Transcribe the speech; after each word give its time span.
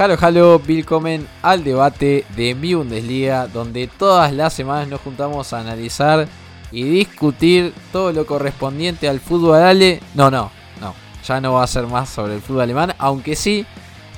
Halo, 0.00 0.16
halo, 0.18 0.62
willkommen 0.66 1.28
al 1.42 1.62
debate 1.62 2.24
de 2.34 2.54
mi 2.54 2.72
Bundesliga, 2.72 3.46
donde 3.48 3.86
todas 3.86 4.32
las 4.32 4.54
semanas 4.54 4.88
nos 4.88 5.02
juntamos 5.02 5.52
a 5.52 5.60
analizar 5.60 6.26
y 6.72 6.84
discutir 6.84 7.74
todo 7.92 8.10
lo 8.10 8.24
correspondiente 8.24 9.10
al 9.10 9.20
fútbol 9.20 9.58
ale. 9.58 10.00
No, 10.14 10.30
no, 10.30 10.50
no, 10.80 10.94
ya 11.22 11.42
no 11.42 11.52
va 11.52 11.64
a 11.64 11.66
ser 11.66 11.86
más 11.86 12.08
sobre 12.08 12.34
el 12.34 12.40
fútbol 12.40 12.62
alemán, 12.62 12.94
aunque 12.96 13.36
sí, 13.36 13.66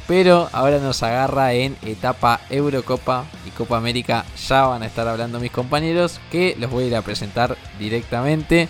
pero 0.07 0.49
ahora 0.53 0.79
nos 0.79 1.03
agarra 1.03 1.53
en 1.53 1.77
etapa 1.83 2.39
Eurocopa 2.49 3.25
y 3.45 3.51
Copa 3.51 3.77
América. 3.77 4.25
Ya 4.49 4.67
van 4.67 4.85
a 4.85 4.87
estar 4.87 5.09
hablando 5.09 5.41
mis 5.41 5.51
compañeros, 5.51 6.21
que 6.31 6.55
los 6.61 6.71
voy 6.71 6.85
a 6.85 6.87
ir 6.87 6.95
a 6.95 7.03
presentar 7.03 7.57
directamente. 7.81 8.69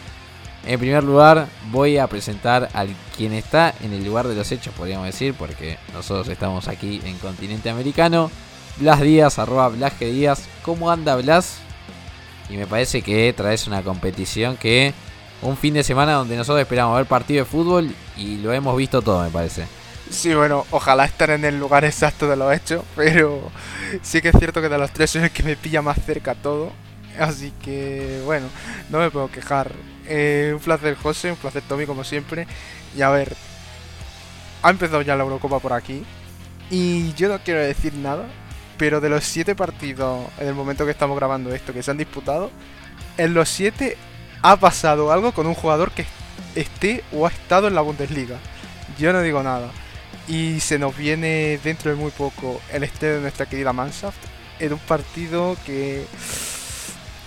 En 0.64 0.78
primer 0.78 1.02
lugar, 1.02 1.48
voy 1.70 1.98
a 1.98 2.06
presentar 2.06 2.68
al 2.72 2.88
quien 3.16 3.32
está 3.32 3.74
en 3.82 3.92
el 3.92 4.04
lugar 4.04 4.28
de 4.28 4.36
los 4.36 4.52
hechos, 4.52 4.72
podríamos 4.74 5.06
decir, 5.06 5.34
porque 5.34 5.76
nosotros 5.92 6.28
estamos 6.28 6.68
aquí 6.68 7.00
en 7.04 7.18
continente 7.18 7.68
americano. 7.68 8.30
Blas 8.76 9.00
Díaz, 9.00 9.38
arroba 9.38 9.68
Blas 9.68 9.92
G. 9.98 10.12
Díaz. 10.12 10.48
¿Cómo 10.62 10.90
anda 10.90 11.16
Blas? 11.16 11.58
Y 12.48 12.56
me 12.56 12.66
parece 12.66 13.02
que 13.02 13.32
traes 13.36 13.66
una 13.66 13.82
competición 13.82 14.56
que 14.56 14.94
un 15.42 15.56
fin 15.56 15.74
de 15.74 15.82
semana 15.82 16.12
donde 16.12 16.36
nosotros 16.36 16.62
esperamos 16.62 16.96
ver 16.96 17.06
partido 17.06 17.44
de 17.44 17.50
fútbol 17.50 17.92
y 18.16 18.36
lo 18.36 18.52
hemos 18.52 18.76
visto 18.76 19.02
todo, 19.02 19.24
me 19.24 19.30
parece. 19.30 19.66
Sí, 20.10 20.34
bueno, 20.34 20.66
ojalá 20.70 21.04
estar 21.04 21.30
en 21.30 21.44
el 21.44 21.58
lugar 21.58 21.84
exacto 21.84 22.28
de 22.28 22.36
los 22.36 22.54
hechos, 22.54 22.84
pero 22.94 23.50
sí 24.02 24.20
que 24.20 24.28
es 24.28 24.36
cierto 24.38 24.60
que 24.60 24.68
de 24.68 24.78
los 24.78 24.92
tres 24.92 25.16
es 25.16 25.24
el 25.24 25.30
que 25.30 25.42
me 25.42 25.56
pilla 25.56 25.82
más 25.82 25.98
cerca 26.04 26.34
todo. 26.34 26.70
Así 27.18 27.52
que, 27.62 28.22
bueno, 28.24 28.46
no 28.90 28.98
me 28.98 29.10
puedo 29.10 29.30
quejar. 29.30 29.72
Eh, 30.06 30.52
un 30.54 30.60
placer 30.60 30.96
José, 30.96 31.30
un 31.30 31.36
placer 31.36 31.62
Tommy 31.68 31.86
como 31.86 32.04
siempre. 32.04 32.46
Y 32.96 33.02
a 33.02 33.10
ver, 33.10 33.34
ha 34.62 34.70
empezado 34.70 35.02
ya 35.02 35.16
la 35.16 35.24
Eurocopa 35.24 35.58
por 35.58 35.72
aquí. 35.72 36.04
Y 36.70 37.12
yo 37.14 37.28
no 37.28 37.38
quiero 37.40 37.60
decir 37.60 37.94
nada, 37.94 38.26
pero 38.78 39.00
de 39.00 39.08
los 39.08 39.24
siete 39.24 39.54
partidos 39.54 40.26
en 40.38 40.48
el 40.48 40.54
momento 40.54 40.84
que 40.84 40.90
estamos 40.90 41.16
grabando 41.16 41.54
esto 41.54 41.72
que 41.72 41.82
se 41.82 41.90
han 41.90 41.98
disputado, 41.98 42.50
en 43.18 43.34
los 43.34 43.48
siete 43.48 43.96
ha 44.42 44.56
pasado 44.56 45.12
algo 45.12 45.32
con 45.32 45.46
un 45.46 45.54
jugador 45.54 45.92
que 45.92 46.06
esté 46.54 47.04
o 47.12 47.26
ha 47.26 47.30
estado 47.30 47.68
en 47.68 47.74
la 47.74 47.82
Bundesliga. 47.82 48.38
Yo 48.98 49.12
no 49.12 49.20
digo 49.20 49.42
nada. 49.42 49.70
Y 50.28 50.60
se 50.60 50.78
nos 50.78 50.96
viene 50.96 51.58
dentro 51.62 51.90
de 51.90 51.96
muy 51.96 52.10
poco 52.10 52.60
el 52.72 52.84
este 52.84 53.06
de 53.06 53.20
nuestra 53.20 53.46
querida 53.46 53.72
Mannschaft 53.72 54.18
en 54.60 54.72
un 54.72 54.78
partido 54.78 55.56
que 55.66 56.06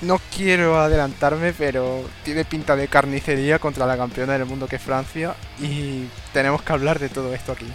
no 0.02 0.20
quiero 0.36 0.80
adelantarme, 0.80 1.54
pero 1.54 2.04
tiene 2.24 2.46
pinta 2.46 2.76
de 2.76 2.88
carnicería 2.88 3.60
contra 3.60 3.86
la 3.86 3.98
campeona 3.98 4.34
del 4.34 4.46
mundo 4.46 4.68
que 4.68 4.76
es 4.76 4.82
Francia 4.82 5.36
y 5.60 6.06
tenemos 6.34 6.62
que 6.62 6.74
hablar 6.74 7.00
de 7.00 7.10
todo 7.10 7.34
esto 7.34 7.54
aquí. 7.54 7.68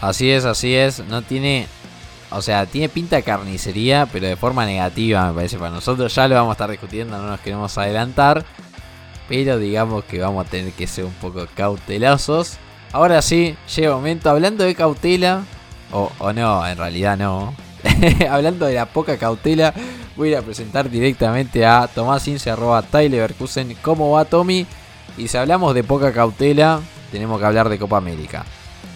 Así 0.00 0.30
es, 0.30 0.44
así 0.44 0.74
es. 0.74 1.00
No 1.00 1.22
tiene, 1.22 1.66
o 2.30 2.40
sea, 2.42 2.66
tiene 2.66 2.88
pinta 2.88 3.16
de 3.16 3.22
carnicería, 3.22 4.06
pero 4.12 4.26
de 4.26 4.36
forma 4.36 4.64
negativa, 4.64 5.28
me 5.28 5.34
parece. 5.34 5.58
Para 5.58 5.70
nosotros 5.70 6.14
ya 6.14 6.28
lo 6.28 6.34
vamos 6.34 6.50
a 6.50 6.52
estar 6.52 6.70
discutiendo, 6.70 7.18
no 7.18 7.28
nos 7.28 7.40
queremos 7.40 7.76
adelantar. 7.76 8.44
Pero 9.28 9.58
digamos 9.58 10.04
que 10.04 10.20
vamos 10.20 10.46
a 10.46 10.50
tener 10.50 10.72
que 10.72 10.86
ser 10.86 11.04
un 11.04 11.12
poco 11.14 11.46
cautelosos. 11.54 12.56
Ahora 12.92 13.20
sí, 13.20 13.56
llega 13.76 13.88
el 13.88 13.94
momento, 13.94 14.30
hablando 14.30 14.64
de 14.64 14.74
cautela, 14.74 15.42
o, 15.92 16.10
o 16.18 16.32
no, 16.32 16.66
en 16.66 16.78
realidad 16.78 17.18
no. 17.18 17.54
hablando 18.30 18.66
de 18.66 18.74
la 18.74 18.86
poca 18.86 19.18
cautela, 19.18 19.74
voy 20.18 20.34
a 20.34 20.42
presentar 20.42 20.90
directamente 20.90 21.64
a 21.64 21.86
Tomás 21.86 22.26
Ince, 22.26 22.50
arroba 22.50 22.82
Tyler 22.82 23.32
¿Cómo 23.80 24.10
va 24.10 24.24
Tommy? 24.24 24.66
Y 25.16 25.28
si 25.28 25.36
hablamos 25.36 25.74
de 25.74 25.84
poca 25.84 26.12
cautela, 26.12 26.80
tenemos 27.12 27.38
que 27.38 27.46
hablar 27.46 27.68
de 27.68 27.78
Copa 27.78 27.98
América. 27.98 28.44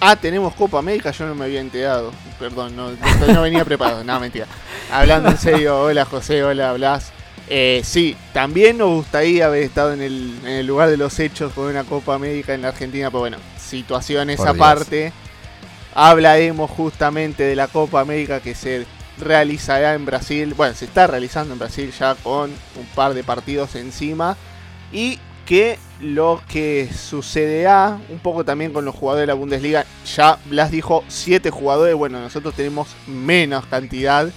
Ah, 0.00 0.16
tenemos 0.16 0.52
Copa 0.54 0.80
América, 0.80 1.12
yo 1.12 1.26
no 1.26 1.36
me 1.36 1.44
había 1.44 1.60
enterado. 1.60 2.10
Perdón, 2.40 2.74
no, 2.74 2.90
no 3.28 3.42
venía 3.42 3.64
preparado. 3.64 4.02
No, 4.02 4.18
mentira. 4.18 4.46
Hablando 4.90 5.28
en 5.28 5.38
serio, 5.38 5.80
hola 5.80 6.04
José, 6.04 6.42
hola 6.42 6.72
Blas. 6.72 7.12
Eh, 7.48 7.82
sí, 7.84 8.16
también 8.32 8.78
nos 8.78 8.88
gustaría 8.88 9.46
haber 9.46 9.62
estado 9.62 9.92
en 9.92 10.02
el, 10.02 10.66
lugar 10.66 10.90
de 10.90 10.96
los 10.96 11.20
hechos 11.20 11.52
con 11.52 11.66
una 11.66 11.84
Copa 11.84 12.16
América 12.16 12.52
en 12.52 12.62
la 12.62 12.68
Argentina, 12.68 13.10
pero 13.10 13.20
bueno, 13.20 13.36
situaciones 13.58 14.40
aparte. 14.40 15.12
Hablaremos 15.94 16.68
justamente 16.70 17.44
de 17.44 17.54
la 17.54 17.68
Copa 17.68 18.00
América 18.00 18.40
que 18.40 18.56
se 18.56 18.86
realizará 19.18 19.94
en 19.94 20.06
Brasil, 20.06 20.54
bueno, 20.54 20.74
se 20.74 20.86
está 20.86 21.06
realizando 21.06 21.52
en 21.52 21.58
Brasil 21.58 21.92
ya 21.98 22.14
con 22.14 22.50
un 22.50 22.86
par 22.94 23.14
de 23.14 23.24
partidos 23.24 23.74
encima 23.74 24.36
y 24.92 25.18
que 25.46 25.78
lo 26.00 26.40
que 26.48 26.90
sucederá 26.92 27.98
un 28.08 28.18
poco 28.18 28.44
también 28.44 28.72
con 28.72 28.84
los 28.84 28.94
jugadores 28.94 29.22
de 29.22 29.26
la 29.26 29.34
Bundesliga, 29.34 29.84
ya 30.16 30.38
Blas 30.46 30.70
dijo 30.70 31.04
7 31.08 31.50
jugadores, 31.50 31.94
bueno, 31.94 32.20
nosotros 32.20 32.54
tenemos 32.54 32.88
menos 33.06 33.66
cantidad 33.66 34.28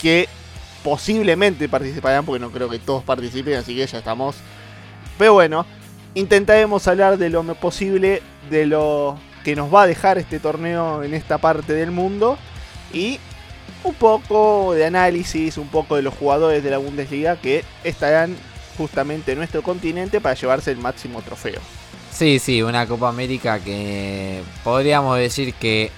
que 0.00 0.28
posiblemente 0.82 1.68
participarán, 1.68 2.24
porque 2.24 2.40
no 2.40 2.50
creo 2.50 2.68
que 2.68 2.78
todos 2.78 3.04
participen, 3.04 3.54
así 3.54 3.76
que 3.76 3.86
ya 3.86 3.98
estamos. 3.98 4.36
Pero 5.18 5.34
bueno, 5.34 5.66
intentaremos 6.14 6.86
hablar 6.88 7.18
de 7.18 7.30
lo 7.30 7.42
posible, 7.54 8.22
de 8.50 8.66
lo 8.66 9.18
que 9.44 9.56
nos 9.56 9.72
va 9.72 9.82
a 9.82 9.86
dejar 9.86 10.18
este 10.18 10.40
torneo 10.40 11.02
en 11.02 11.14
esta 11.14 11.38
parte 11.38 11.72
del 11.72 11.90
mundo 11.90 12.38
y 12.92 13.20
un 13.84 13.94
poco 13.94 14.74
de 14.74 14.86
análisis, 14.86 15.58
un 15.58 15.68
poco 15.68 15.96
de 15.96 16.02
los 16.02 16.14
jugadores 16.14 16.62
de 16.62 16.70
la 16.70 16.78
Bundesliga 16.78 17.36
que 17.36 17.64
estarán 17.84 18.36
justamente 18.76 19.32
en 19.32 19.38
nuestro 19.38 19.62
continente 19.62 20.20
para 20.20 20.34
llevarse 20.34 20.70
el 20.70 20.78
máximo 20.78 21.22
trofeo. 21.22 21.60
Sí, 22.10 22.38
sí, 22.38 22.62
una 22.62 22.86
Copa 22.86 23.08
América 23.08 23.60
que 23.60 24.42
podríamos 24.64 25.18
decir 25.18 25.54
que 25.54 25.90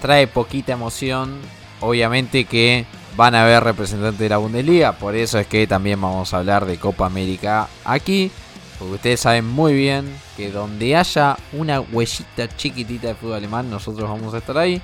trae 0.00 0.26
poquita 0.26 0.72
emoción. 0.72 1.38
Obviamente 1.80 2.44
que 2.44 2.86
van 3.16 3.34
a 3.34 3.44
haber 3.44 3.62
representantes 3.62 4.18
de 4.18 4.28
la 4.28 4.38
Bundesliga, 4.38 4.92
por 4.92 5.14
eso 5.14 5.38
es 5.38 5.46
que 5.46 5.66
también 5.66 6.00
vamos 6.00 6.34
a 6.34 6.38
hablar 6.38 6.66
de 6.66 6.76
Copa 6.78 7.06
América 7.06 7.68
aquí. 7.84 8.30
Porque 8.78 8.94
ustedes 8.94 9.20
saben 9.20 9.44
muy 9.44 9.74
bien 9.74 10.08
que 10.36 10.50
donde 10.50 10.94
haya 10.94 11.36
una 11.52 11.80
huellita 11.80 12.48
chiquitita 12.56 13.08
de 13.08 13.14
fútbol 13.16 13.34
alemán, 13.34 13.68
nosotros 13.68 14.08
vamos 14.08 14.34
a 14.34 14.38
estar 14.38 14.56
ahí. 14.56 14.80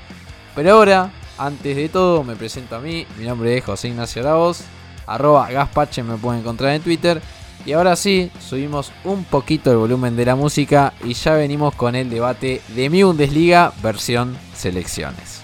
Pero 0.54 0.72
ahora 0.72 1.10
antes 1.38 1.76
de 1.76 1.88
todo, 1.88 2.24
me 2.24 2.36
presento 2.36 2.76
a 2.76 2.80
mí. 2.80 3.06
Mi 3.18 3.24
nombre 3.24 3.56
es 3.56 3.64
José 3.64 3.88
Ignacio 3.88 4.22
Arauz. 4.22 4.60
Arroba 5.06 5.50
Gaspache 5.50 6.02
me 6.02 6.16
pueden 6.16 6.40
encontrar 6.40 6.74
en 6.74 6.82
Twitter. 6.82 7.20
Y 7.66 7.72
ahora 7.72 7.96
sí, 7.96 8.30
subimos 8.40 8.92
un 9.04 9.24
poquito 9.24 9.70
el 9.70 9.78
volumen 9.78 10.16
de 10.16 10.26
la 10.26 10.36
música 10.36 10.92
y 11.02 11.14
ya 11.14 11.34
venimos 11.34 11.74
con 11.74 11.94
el 11.94 12.10
debate 12.10 12.60
de 12.74 12.90
mi 12.90 13.02
Bundesliga 13.02 13.72
versión 13.82 14.36
selecciones. 14.54 15.43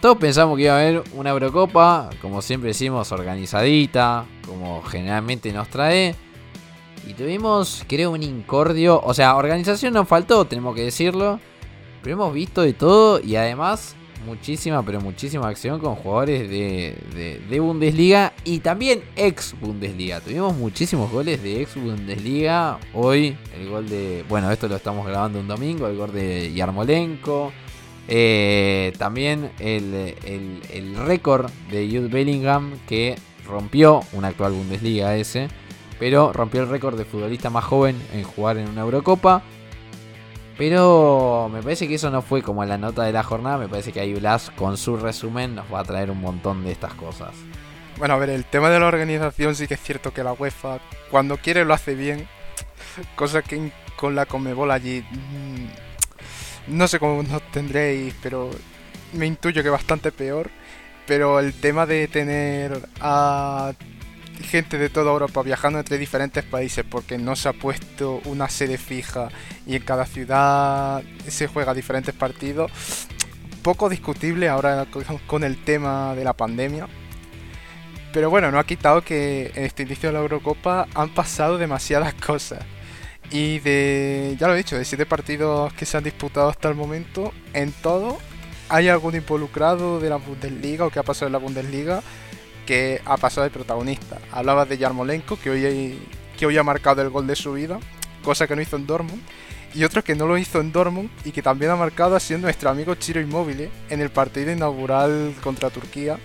Todos 0.00 0.16
pensamos 0.18 0.56
que 0.56 0.64
iba 0.64 0.74
a 0.74 0.80
haber 0.80 1.02
una 1.14 1.30
Eurocopa, 1.30 2.10
como 2.22 2.40
siempre 2.40 2.68
decimos, 2.68 3.10
organizadita, 3.10 4.26
como 4.46 4.82
generalmente 4.82 5.52
nos 5.52 5.68
trae. 5.68 6.14
Y 7.06 7.14
tuvimos, 7.14 7.84
creo, 7.88 8.12
un 8.12 8.22
incordio. 8.22 9.00
O 9.02 9.12
sea, 9.14 9.36
organización 9.36 9.94
nos 9.94 10.06
faltó, 10.06 10.44
tenemos 10.44 10.74
que 10.74 10.84
decirlo. 10.84 11.40
Pero 12.02 12.14
hemos 12.14 12.32
visto 12.32 12.62
de 12.62 12.74
todo 12.74 13.20
y 13.20 13.34
además 13.36 13.96
muchísima, 14.24 14.82
pero 14.84 15.00
muchísima 15.00 15.48
acción 15.48 15.80
con 15.80 15.96
jugadores 15.96 16.48
de, 16.48 17.42
de, 17.48 17.60
Bundesliga 17.60 18.32
y 18.44 18.60
también 18.60 19.02
ex 19.16 19.54
Bundesliga. 19.60 20.20
Tuvimos 20.20 20.54
muchísimos 20.54 21.10
goles 21.10 21.42
de 21.42 21.62
ex 21.62 21.74
Bundesliga. 21.74 22.78
Hoy 22.94 23.36
el 23.58 23.68
gol 23.68 23.88
de, 23.88 24.24
bueno, 24.28 24.50
esto 24.50 24.68
lo 24.68 24.76
estamos 24.76 25.06
grabando 25.06 25.40
un 25.40 25.48
domingo, 25.48 25.88
el 25.88 25.96
gol 25.96 26.12
de 26.12 26.52
Yarmolenko. 26.52 27.52
Eh, 28.08 28.92
también 28.98 29.50
el, 29.58 30.14
el 30.24 30.96
récord 30.96 31.50
de 31.70 31.86
Jude 31.86 32.08
Bellingham 32.08 32.78
que 32.88 33.16
rompió 33.46 34.00
un 34.12 34.24
actual 34.24 34.52
Bundesliga 34.52 35.16
ese, 35.16 35.48
pero 35.98 36.32
rompió 36.32 36.62
el 36.62 36.68
récord 36.68 36.96
de 36.96 37.04
futbolista 37.04 37.50
más 37.50 37.64
joven 37.64 38.00
en 38.12 38.22
jugar 38.22 38.58
en 38.58 38.68
una 38.68 38.82
Eurocopa. 38.82 39.42
Pero 40.56 41.48
me 41.52 41.62
parece 41.62 41.86
que 41.86 41.94
eso 41.94 42.10
no 42.10 42.20
fue 42.20 42.42
como 42.42 42.64
la 42.64 42.78
nota 42.78 43.04
de 43.04 43.12
la 43.12 43.22
jornada. 43.22 43.58
Me 43.58 43.68
parece 43.68 43.92
que 43.92 44.00
ahí 44.00 44.14
Blas, 44.14 44.50
con 44.50 44.76
su 44.76 44.96
resumen, 44.96 45.54
nos 45.54 45.72
va 45.72 45.80
a 45.80 45.84
traer 45.84 46.10
un 46.10 46.20
montón 46.20 46.64
de 46.64 46.72
estas 46.72 46.94
cosas. 46.94 47.32
Bueno, 47.96 48.14
a 48.14 48.16
ver, 48.18 48.30
el 48.30 48.44
tema 48.44 48.68
de 48.68 48.80
la 48.80 48.86
organización 48.86 49.54
sí 49.54 49.68
que 49.68 49.74
es 49.74 49.80
cierto 49.80 50.12
que 50.12 50.24
la 50.24 50.32
UEFA, 50.32 50.80
cuando 51.10 51.36
quiere, 51.36 51.64
lo 51.64 51.74
hace 51.74 51.94
bien. 51.94 52.26
Cosa 53.14 53.42
que 53.42 53.70
con 53.96 54.16
la 54.16 54.26
Comebol 54.26 54.72
allí. 54.72 55.04
No 56.68 56.86
sé 56.86 56.98
cómo 56.98 57.22
nos 57.22 57.42
tendréis, 57.50 58.14
pero 58.22 58.50
me 59.12 59.26
intuyo 59.26 59.62
que 59.62 59.70
bastante 59.70 60.12
peor. 60.12 60.50
Pero 61.06 61.40
el 61.40 61.54
tema 61.54 61.86
de 61.86 62.06
tener 62.08 62.86
a 63.00 63.72
gente 64.42 64.78
de 64.78 64.88
toda 64.88 65.10
Europa 65.12 65.42
viajando 65.42 65.78
entre 65.78 65.98
diferentes 65.98 66.44
países 66.44 66.84
porque 66.88 67.18
no 67.18 67.34
se 67.34 67.48
ha 67.48 67.52
puesto 67.52 68.20
una 68.24 68.48
sede 68.48 68.78
fija 68.78 69.28
y 69.66 69.76
en 69.76 69.82
cada 69.82 70.06
ciudad 70.06 71.02
se 71.26 71.46
juega 71.46 71.74
diferentes 71.74 72.14
partidos. 72.14 72.70
Poco 73.62 73.88
discutible 73.88 74.48
ahora 74.48 74.86
con 75.26 75.44
el 75.44 75.62
tema 75.64 76.14
de 76.14 76.24
la 76.24 76.34
pandemia. 76.34 76.86
Pero 78.12 78.30
bueno, 78.30 78.50
no 78.50 78.58
ha 78.58 78.64
quitado 78.64 79.02
que 79.02 79.52
en 79.54 79.64
este 79.64 79.82
inicio 79.82 80.08
de 80.08 80.14
la 80.14 80.20
Eurocopa 80.20 80.86
han 80.94 81.10
pasado 81.10 81.58
demasiadas 81.58 82.14
cosas. 82.26 82.64
Y 83.30 83.58
de, 83.58 84.36
ya 84.38 84.46
lo 84.46 84.54
he 84.54 84.58
dicho, 84.58 84.76
de 84.78 84.84
siete 84.84 85.04
partidos 85.04 85.72
que 85.74 85.84
se 85.84 85.96
han 85.96 86.04
disputado 86.04 86.48
hasta 86.48 86.68
el 86.68 86.74
momento, 86.74 87.32
en 87.52 87.72
todo 87.72 88.18
hay 88.68 88.88
algún 88.88 89.14
involucrado 89.14 89.98
de 90.00 90.10
la 90.10 90.16
Bundesliga 90.16 90.86
o 90.86 90.90
que 90.90 90.98
ha 90.98 91.02
pasado 91.02 91.26
en 91.26 91.32
la 91.32 91.38
Bundesliga 91.38 92.02
que 92.66 93.00
ha 93.06 93.16
pasado 93.16 93.44
de 93.44 93.50
protagonista. 93.50 94.18
Hablabas 94.30 94.68
de 94.68 94.76
Yarmolenko, 94.76 95.38
que 95.38 95.48
hoy, 95.48 96.58
ha 96.58 96.62
marcado 96.62 97.00
el 97.00 97.08
gol 97.08 97.26
de 97.26 97.34
su 97.34 97.54
vida, 97.54 97.80
cosa 98.22 98.46
que 98.46 98.54
no 98.54 98.60
hizo 98.60 98.76
en 98.76 98.86
Dortmund. 98.86 99.22
Y 99.74 99.84
otro 99.84 100.04
que 100.04 100.14
no 100.14 100.26
lo 100.26 100.36
hizo 100.36 100.60
en 100.60 100.70
Dortmund 100.70 101.10
y 101.24 101.32
que 101.32 101.42
también 101.42 101.70
ha 101.70 101.76
marcado 101.76 102.14
ha 102.14 102.20
sido 102.20 102.40
nuestro 102.40 102.68
amigo 102.68 102.94
Chiro 102.94 103.20
Immobile 103.20 103.70
en 103.88 104.00
el 104.00 104.10
partido 104.10 104.52
inaugural 104.52 105.34
contra 105.42 105.70
Turquía. 105.70 106.18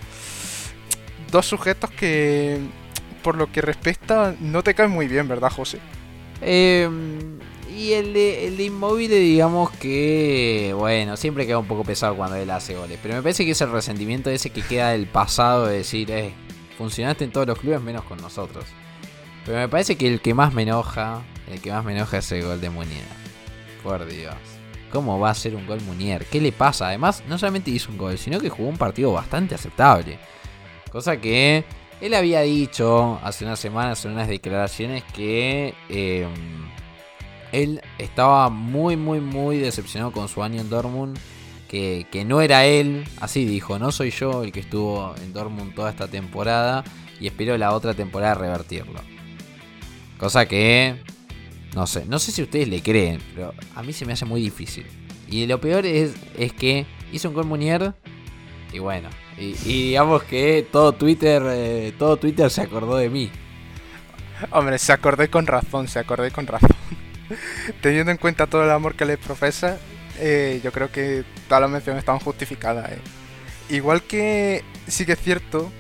Dos 1.32 1.46
sujetos 1.46 1.92
que, 1.92 2.60
por 3.22 3.38
lo 3.38 3.50
que 3.50 3.62
respecta, 3.62 4.36
no 4.40 4.64
te 4.64 4.74
caen 4.74 4.92
muy 4.92 5.08
bien, 5.08 5.30
¿verdad, 5.30 5.50
José? 5.50 5.80
Eh, 6.44 6.90
y 7.76 7.94
el 7.94 8.14
de, 8.14 8.48
el 8.48 8.58
de 8.58 8.66
Inmóvil, 8.66 9.10
digamos 9.10 9.72
que, 9.72 10.76
bueno, 10.78 11.18
siempre 11.18 11.48
queda 11.48 11.58
un 11.58 11.66
poco 11.66 11.84
pesado 11.84 12.16
cuando 12.16 12.36
él 12.36 12.50
hace 12.52 12.76
goles. 12.76 13.00
Pero 13.02 13.16
me 13.16 13.22
parece 13.22 13.46
que 13.46 13.52
es 13.52 13.62
el 13.62 13.72
resentimiento 13.72 14.30
ese 14.30 14.52
que 14.52 14.62
queda 14.62 14.92
del 14.92 15.08
pasado 15.08 15.66
de 15.66 15.78
decir, 15.78 16.12
eh, 16.12 16.34
funcionaste 16.78 17.24
en 17.24 17.32
todos 17.32 17.48
los 17.48 17.58
clubes 17.58 17.82
menos 17.82 18.04
con 18.04 18.20
nosotros. 18.20 18.66
Pero 19.46 19.58
me 19.58 19.68
parece 19.68 19.96
que 19.96 20.08
el 20.08 20.22
que 20.22 20.34
más 20.34 20.54
me 20.54 20.64
enoja, 20.64 21.24
el 21.52 21.62
que 21.62 21.72
más 21.72 21.84
me 21.84 21.94
enoja 21.94 22.20
es 22.20 22.32
el 22.32 22.44
gol 22.44 22.62
de 22.62 22.70
Munier. 22.70 23.04
Por 23.82 24.06
Dios. 24.06 24.36
¿Cómo 24.92 25.20
va 25.20 25.32
a 25.32 25.36
ser 25.36 25.56
un 25.56 25.66
gol 25.66 25.82
Munier? 25.82 26.26
¿Qué 26.26 26.40
le 26.40 26.52
pasa? 26.52 26.88
Además, 26.88 27.24
no 27.28 27.38
solamente 27.40 27.72
hizo 27.72 27.92
un 27.92 27.98
gol, 27.98 28.18
sino 28.20 28.40
que 28.40 28.50
jugó 28.50 28.70
un 28.70 28.78
partido 28.78 29.12
bastante 29.12 29.56
aceptable. 29.56 30.20
Cosa 30.92 31.18
que 31.18 31.66
él 32.04 32.14
había 32.16 32.42
dicho 32.42 33.18
hace 33.24 33.46
unas 33.46 33.60
semanas 33.60 34.04
en 34.04 34.12
unas 34.12 34.28
declaraciones 34.28 35.04
que... 35.16 35.74
Eh, 35.88 36.28
él 37.54 37.82
estaba 37.98 38.50
muy, 38.50 38.98
muy, 38.98 39.22
muy 39.22 39.58
decepcionado 39.58 40.12
con 40.12 40.28
su 40.28 40.44
año 40.44 40.60
en 40.60 40.70
Dortmund. 40.70 41.18
Que, 41.70 42.06
no 42.28 42.42
era 42.42 42.66
él, 42.66 43.04
así 43.20 43.46
dijo, 43.46 43.80
no 43.80 43.92
soy 43.92 44.12
yo 44.12 44.44
el 44.44 44.52
que 44.52 44.60
estuvo 44.60 45.16
en 45.24 45.34
Dortmund 45.34 45.74
toda 45.74 45.90
esta 45.90 46.08
temporada 46.08 46.84
y 47.20 47.26
espero 47.26 47.58
la 47.58 47.74
otra 47.74 47.96
temporada 47.96 48.36
revertirlo. 48.36 49.00
Cosa 50.20 50.46
que, 50.46 51.02
no 51.74 51.88
sé, 51.88 52.06
no 52.06 52.20
sé 52.20 52.32
si 52.32 52.44
ustedes 52.44 52.68
le 52.68 52.84
creen, 52.84 53.22
pero 53.34 53.56
a 53.74 53.82
mí 53.82 53.92
se 53.92 54.06
me 54.06 54.14
hace 54.14 54.26
muy 54.26 54.40
difícil. 54.42 54.86
Y 55.28 55.48
lo 55.48 55.60
peor 55.60 55.88
es, 55.88 56.14
es 56.38 56.54
que 56.54 56.86
hizo 57.12 57.30
un 57.30 57.34
gol 57.34 57.46
Munier 57.46 57.96
y 58.74 58.80
bueno, 58.80 59.10
y, 59.38 59.54
digamos 59.54 60.24
que 60.24 60.68
todo 60.72 60.94
Twitter, 60.94 61.44
eh, 61.46 61.94
todo 61.98 62.18
Twitter 62.18 62.50
se 62.50 62.62
acordó 62.62 62.98
de 62.98 63.10
mí. 63.10 63.32
Hombre, 64.50 64.80
se 64.80 64.92
acordó 64.92 65.30
con 65.30 65.46
razón, 65.46 65.88
se 65.88 66.00
acordó 66.00 66.30
con 66.32 66.48
razón. 66.48 66.72
teniendo 67.82 68.12
en 68.12 68.18
cuenta 68.18 68.48
todo 68.48 68.64
el 68.64 68.72
amor 68.72 68.96
que 68.96 69.06
le 69.06 69.18
profesa, 69.18 69.78
eh, 70.20 70.60
yo 70.64 70.72
creo 70.72 70.92
que 70.92 71.24
todas 71.48 71.62
las 71.62 71.70
menciones 71.70 72.00
están 72.00 72.20
justificadas. 72.20 72.92
Eh. 72.92 73.00
Igual 73.70 74.02
que 74.02 74.64
sí 74.88 75.06
que 75.06 75.14
es 75.14 75.20
cierto 75.20 75.72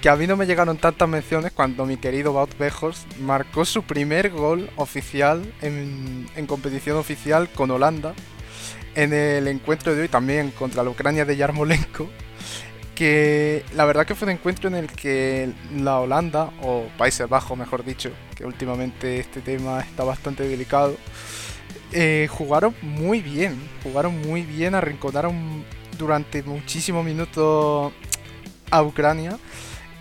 que 0.00 0.08
a 0.08 0.16
mí 0.16 0.26
no 0.26 0.36
me 0.36 0.46
llegaron 0.46 0.78
tantas 0.78 1.08
menciones 1.08 1.52
cuando 1.52 1.86
mi 1.86 1.96
querido 1.96 2.32
Wout 2.32 2.58
Bejos 2.58 3.06
marcó 3.20 3.64
su 3.64 3.84
primer 3.84 4.30
gol 4.30 4.68
oficial 4.74 5.54
en, 5.62 6.28
en 6.34 6.46
competición 6.48 6.96
oficial 6.96 7.48
con 7.48 7.70
Holanda 7.70 8.12
en 8.94 9.12
el 9.12 9.48
encuentro 9.48 9.94
de 9.94 10.02
hoy 10.02 10.08
también 10.08 10.50
contra 10.50 10.82
la 10.82 10.90
Ucrania 10.90 11.24
de 11.24 11.36
Yarmolenko 11.36 12.08
que 12.94 13.64
la 13.74 13.84
verdad 13.84 14.06
que 14.06 14.14
fue 14.14 14.26
un 14.26 14.32
encuentro 14.32 14.68
en 14.68 14.74
el 14.74 14.86
que 14.88 15.52
la 15.76 15.98
Holanda, 15.98 16.50
o 16.62 16.86
Países 16.98 17.28
Bajos 17.28 17.56
mejor 17.56 17.84
dicho, 17.84 18.10
que 18.36 18.44
últimamente 18.44 19.18
este 19.18 19.40
tema 19.40 19.80
está 19.80 20.04
bastante 20.04 20.46
delicado, 20.46 20.96
eh, 21.92 22.28
jugaron 22.30 22.74
muy 22.82 23.20
bien, 23.20 23.56
jugaron 23.82 24.20
muy 24.20 24.42
bien, 24.42 24.74
arrinconaron 24.74 25.64
durante 25.98 26.42
muchísimos 26.42 27.04
minutos 27.04 27.92
a 28.70 28.82
Ucrania. 28.82 29.38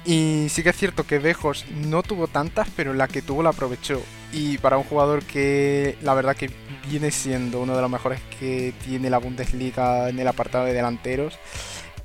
Y 0.04 0.48
sí 0.50 0.64
que 0.64 0.70
es 0.70 0.78
cierto 0.78 1.06
que 1.06 1.20
Bejos 1.20 1.66
no 1.70 2.02
tuvo 2.02 2.28
tantas, 2.28 2.68
pero 2.76 2.94
la 2.94 3.08
que 3.08 3.22
tuvo 3.22 3.44
la 3.44 3.50
aprovechó. 3.50 4.02
Y 4.34 4.58
para 4.58 4.78
un 4.78 4.84
jugador 4.84 5.24
que 5.24 5.98
la 6.02 6.14
verdad 6.14 6.36
que 6.36 6.50
viene 6.90 7.12
siendo 7.12 7.62
uno 7.62 7.76
de 7.76 7.82
los 7.82 7.90
mejores 7.90 8.20
que 8.40 8.74
tiene 8.84 9.10
la 9.10 9.18
Bundesliga 9.18 10.10
en 10.10 10.20
el 10.20 10.28
apartado 10.28 10.66
de 10.66 10.74
delanteros, 10.74 11.38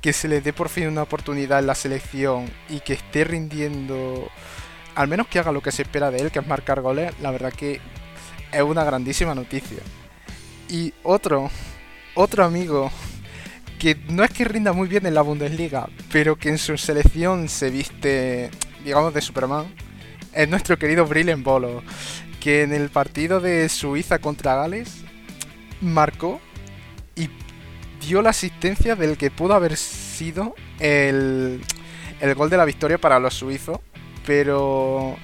que 0.01 0.13
se 0.13 0.27
le 0.27 0.41
dé 0.41 0.53
por 0.53 0.69
fin 0.69 0.87
una 0.87 1.03
oportunidad 1.03 1.59
en 1.59 1.67
la 1.67 1.75
selección 1.75 2.49
y 2.69 2.79
que 2.79 2.93
esté 2.93 3.23
rindiendo, 3.23 4.29
al 4.95 5.07
menos 5.07 5.27
que 5.27 5.39
haga 5.39 5.51
lo 5.51 5.61
que 5.61 5.71
se 5.71 5.81
espera 5.81 6.11
de 6.11 6.19
él, 6.19 6.31
que 6.31 6.39
es 6.39 6.47
marcar 6.47 6.81
goles, 6.81 7.13
la 7.21 7.31
verdad 7.31 7.53
que 7.53 7.81
es 8.51 8.61
una 8.61 8.83
grandísima 8.83 9.35
noticia. 9.35 9.79
Y 10.69 10.93
otro, 11.03 11.49
otro 12.15 12.43
amigo 12.43 12.91
que 13.79 13.95
no 14.09 14.23
es 14.23 14.31
que 14.31 14.43
rinda 14.43 14.73
muy 14.73 14.87
bien 14.87 15.05
en 15.05 15.13
la 15.13 15.21
Bundesliga, 15.21 15.87
pero 16.11 16.35
que 16.35 16.49
en 16.49 16.57
su 16.57 16.77
selección 16.77 17.47
se 17.47 17.69
viste, 17.69 18.49
digamos, 18.83 19.13
de 19.13 19.21
Superman, 19.21 19.67
es 20.33 20.49
nuestro 20.49 20.77
querido 20.77 21.05
Brillen 21.05 21.43
Bolo, 21.43 21.83
que 22.47 22.61
en 22.61 22.71
el 22.71 22.87
partido 22.87 23.41
de 23.41 23.67
Suiza 23.67 24.19
contra 24.19 24.55
Gales 24.55 25.03
marcó 25.81 26.39
y 27.13 27.29
dio 27.99 28.21
la 28.21 28.29
asistencia 28.29 28.95
del 28.95 29.17
que 29.17 29.29
pudo 29.29 29.53
haber 29.53 29.75
sido 29.75 30.55
el, 30.79 31.61
el 32.21 32.35
gol 32.35 32.49
de 32.49 32.55
la 32.55 32.63
victoria 32.63 32.99
para 32.99 33.19
los 33.19 33.33
suizos, 33.33 33.79
pero 34.25 35.17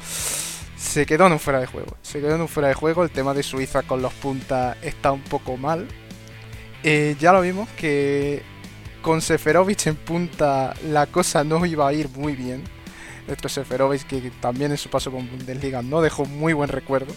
se 0.75 1.06
quedó 1.06 1.27
en 1.27 1.32
un 1.32 1.39
fuera 1.39 1.62
de 1.62 1.65
juego. 1.65 1.96
Se 2.01 2.20
quedó 2.20 2.36
en 2.36 2.42
un 2.42 2.50
fuera 2.50 2.68
de 2.68 2.74
juego. 2.74 3.03
El 3.06 3.12
tema 3.12 3.34
de 3.34 3.42
Suiza 3.42 3.84
con 3.84 4.01
los 4.01 4.12
puntas 4.15 4.75
está 4.82 5.13
un 5.13 5.22
poco 5.22 5.56
mal. 5.56 5.88
Eh, 6.84 7.15
ya 7.22 7.32
lo 7.32 7.39
vimos 7.39 7.70
que 7.77 8.44
con 9.01 9.22
Seferovic 9.22 9.88
en 9.88 9.96
punta 9.96 10.74
la 10.89 11.06
cosa 11.06 11.46
no 11.46 11.65
iba 11.65 11.88
a 11.88 11.94
ir 11.94 12.10
muy 12.10 12.36
bien. 12.36 12.65
Nuestro 13.27 13.50
Seferovic 13.50 14.06
que 14.08 14.32
también 14.42 14.72
en 14.72 14.77
su 14.77 14.89
paso 14.89 15.12
con 15.12 15.30
Bundesliga 15.30 15.82
no 15.82 16.01
dejó 16.01 16.25
muy 16.25 16.53
buen 16.53 16.70
recuerdo. 16.70 17.13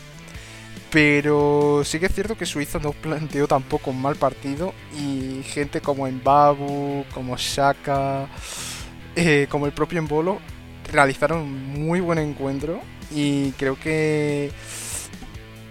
Pero 0.91 1.83
sí 1.85 1.99
que 1.99 2.07
es 2.07 2.15
cierto 2.15 2.37
que 2.37 2.47
Suiza 2.47 2.79
no 2.79 2.93
planteó 2.93 3.49
tampoco 3.49 3.91
un 3.91 4.01
mal 4.01 4.17
partido 4.17 4.73
y 4.97 5.43
gente 5.43 5.81
como 5.81 6.09
Mbabu, 6.09 7.05
como 7.13 7.37
Shaka, 7.37 8.29
eh, 9.17 9.47
como 9.51 9.67
el 9.67 9.73
propio 9.73 9.99
Embolo 9.99 10.39
realizaron 10.93 11.53
muy 11.73 12.01
buen 12.01 12.19
encuentro 12.19 12.81
y 13.11 13.51
creo 13.53 13.79
que 13.79 14.53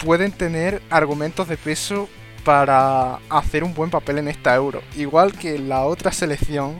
pueden 0.04 0.32
tener 0.32 0.82
argumentos 0.90 1.48
de 1.48 1.58
peso 1.58 2.10
para 2.44 3.16
hacer 3.30 3.64
un 3.64 3.74
buen 3.74 3.90
papel 3.90 4.20
en 4.20 4.28
esta 4.28 4.56
Euro. 4.56 4.82
Igual 4.96 5.34
que 5.34 5.58
la 5.58 5.86
otra 5.86 6.12
selección, 6.12 6.76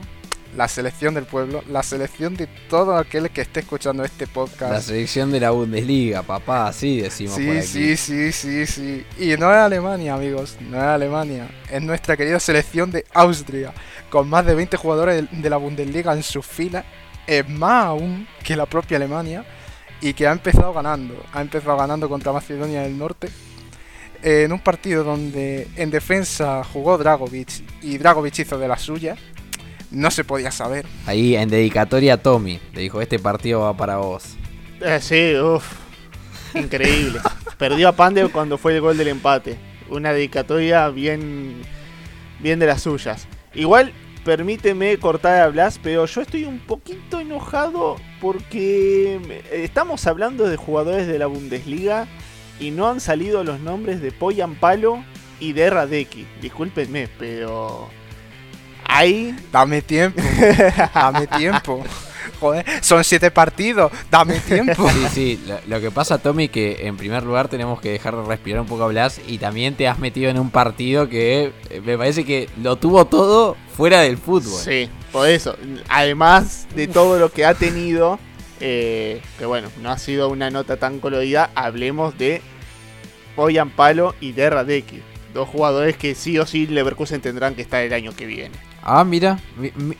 la 0.56 0.68
selección 0.68 1.14
del 1.14 1.24
pueblo, 1.24 1.62
la 1.68 1.82
selección 1.82 2.34
de 2.34 2.46
todo 2.68 2.96
aquel 2.96 3.30
que 3.30 3.42
esté 3.42 3.60
escuchando 3.60 4.04
este 4.04 4.26
podcast. 4.26 4.72
La 4.72 4.80
selección 4.80 5.30
de 5.30 5.40
la 5.40 5.50
Bundesliga, 5.50 6.22
papá, 6.22 6.68
así 6.68 7.00
decimos 7.00 7.36
sí, 7.36 7.46
por 7.46 7.56
aquí. 7.56 7.66
Sí, 7.66 7.96
sí, 7.96 8.32
sí, 8.32 8.66
sí. 8.66 9.06
Y 9.18 9.36
no 9.36 9.52
es 9.52 9.58
Alemania, 9.58 10.14
amigos, 10.14 10.56
no 10.60 10.78
es 10.78 10.82
Alemania. 10.82 11.48
Es 11.70 11.82
nuestra 11.82 12.16
querida 12.16 12.40
selección 12.40 12.90
de 12.90 13.04
Austria, 13.12 13.72
con 14.10 14.28
más 14.28 14.46
de 14.46 14.54
20 14.54 14.76
jugadores 14.76 15.24
de 15.30 15.50
la 15.50 15.58
Bundesliga 15.58 16.14
en 16.14 16.22
sus 16.22 16.46
filas. 16.46 16.84
Es 17.26 17.46
más 17.48 17.86
aún 17.86 18.26
que 18.42 18.56
la 18.56 18.66
propia 18.66 18.96
Alemania. 18.96 19.44
Y 19.98 20.12
que 20.12 20.26
ha 20.26 20.32
empezado 20.32 20.74
ganando. 20.74 21.24
Ha 21.32 21.40
empezado 21.40 21.74
ganando 21.74 22.06
contra 22.06 22.30
Macedonia 22.30 22.82
del 22.82 22.98
Norte 22.98 23.28
en 24.22 24.52
un 24.52 24.58
partido 24.58 25.04
donde 25.04 25.68
en 25.76 25.90
defensa 25.90 26.62
jugó 26.64 26.98
Dragovic 26.98 27.62
y 27.82 27.98
Dragovic 27.98 28.38
hizo 28.40 28.58
de 28.58 28.68
la 28.68 28.78
suya, 28.78 29.16
no 29.90 30.10
se 30.10 30.24
podía 30.24 30.50
saber. 30.50 30.86
Ahí 31.06 31.36
en 31.36 31.48
dedicatoria 31.48 32.14
a 32.14 32.16
Tommy, 32.18 32.60
le 32.72 32.82
dijo, 32.82 33.00
este 33.00 33.18
partido 33.18 33.60
va 33.60 33.76
para 33.76 33.96
vos. 33.98 34.36
Eh, 34.80 34.98
sí, 35.00 35.34
uff, 35.38 35.72
increíble. 36.54 37.20
Perdió 37.58 37.88
a 37.88 37.92
Pande 37.92 38.28
cuando 38.28 38.58
fue 38.58 38.74
el 38.74 38.80
gol 38.80 38.96
del 38.96 39.08
empate. 39.08 39.56
Una 39.88 40.12
dedicatoria 40.12 40.88
bien, 40.88 41.62
bien 42.40 42.58
de 42.58 42.66
las 42.66 42.82
suyas. 42.82 43.26
Igual, 43.54 43.92
permíteme 44.24 44.98
cortar 44.98 45.40
a 45.40 45.48
Blas, 45.48 45.80
pero 45.82 46.04
yo 46.04 46.20
estoy 46.20 46.44
un 46.44 46.58
poquito 46.58 47.20
enojado 47.20 47.96
porque 48.20 49.40
estamos 49.52 50.06
hablando 50.06 50.48
de 50.48 50.56
jugadores 50.56 51.06
de 51.06 51.18
la 51.18 51.26
Bundesliga 51.26 52.08
y 52.58 52.70
no 52.70 52.88
han 52.88 53.00
salido 53.00 53.44
los 53.44 53.60
nombres 53.60 54.00
de 54.02 54.12
Poyan 54.12 54.54
Palo 54.56 55.02
y 55.40 55.52
de 55.52 55.70
Radeki. 55.70 56.26
Discúlpenme, 56.40 57.08
pero. 57.18 57.88
Ahí. 58.88 59.36
Dame 59.52 59.82
tiempo. 59.82 60.22
Dame 60.94 61.26
tiempo. 61.26 61.84
Joder, 62.40 62.64
son 62.82 63.02
siete 63.04 63.30
partidos. 63.30 63.90
Dame 64.10 64.40
tiempo. 64.40 64.88
Sí, 64.90 65.06
sí. 65.12 65.44
Lo, 65.66 65.80
que 65.80 65.90
pasa, 65.90 66.18
Tommy, 66.18 66.48
que 66.48 66.86
en 66.86 66.96
primer 66.96 67.22
lugar 67.22 67.48
tenemos 67.48 67.80
que 67.80 67.90
dejar 67.90 68.16
de 68.16 68.22
respirar 68.24 68.60
un 68.60 68.66
poco 68.66 68.84
a 68.84 68.88
Blas. 68.88 69.20
Y 69.26 69.38
también 69.38 69.74
te 69.74 69.88
has 69.88 69.98
metido 69.98 70.30
en 70.30 70.38
un 70.38 70.50
partido 70.50 71.08
que 71.08 71.52
eh, 71.70 71.80
me 71.84 71.96
parece 71.96 72.24
que 72.24 72.48
lo 72.62 72.76
tuvo 72.76 73.06
todo 73.06 73.56
fuera 73.76 74.00
del 74.00 74.18
fútbol. 74.18 74.60
Sí, 74.60 74.88
por 75.12 75.28
eso. 75.28 75.56
Además 75.88 76.66
de 76.74 76.86
todo 76.88 77.18
lo 77.18 77.30
que 77.30 77.44
ha 77.44 77.54
tenido 77.54 78.18
eh, 78.60 79.20
que 79.38 79.44
bueno, 79.44 79.68
no 79.82 79.90
ha 79.90 79.98
sido 79.98 80.28
una 80.28 80.50
nota 80.50 80.76
tan 80.76 81.00
colorida. 81.00 81.50
Hablemos 81.54 82.16
de 82.18 82.42
Boyan 83.36 83.70
Palo 83.70 84.14
y 84.20 84.32
de 84.32 84.50
Radeki. 84.50 85.02
Dos 85.34 85.48
jugadores 85.48 85.96
que 85.96 86.14
sí 86.14 86.38
o 86.38 86.46
sí 86.46 86.66
Leverkusen 86.66 87.20
tendrán 87.20 87.54
que 87.54 87.62
estar 87.62 87.82
el 87.82 87.92
año 87.92 88.14
que 88.14 88.26
viene. 88.26 88.56
Ah, 88.88 89.02
mira, 89.02 89.36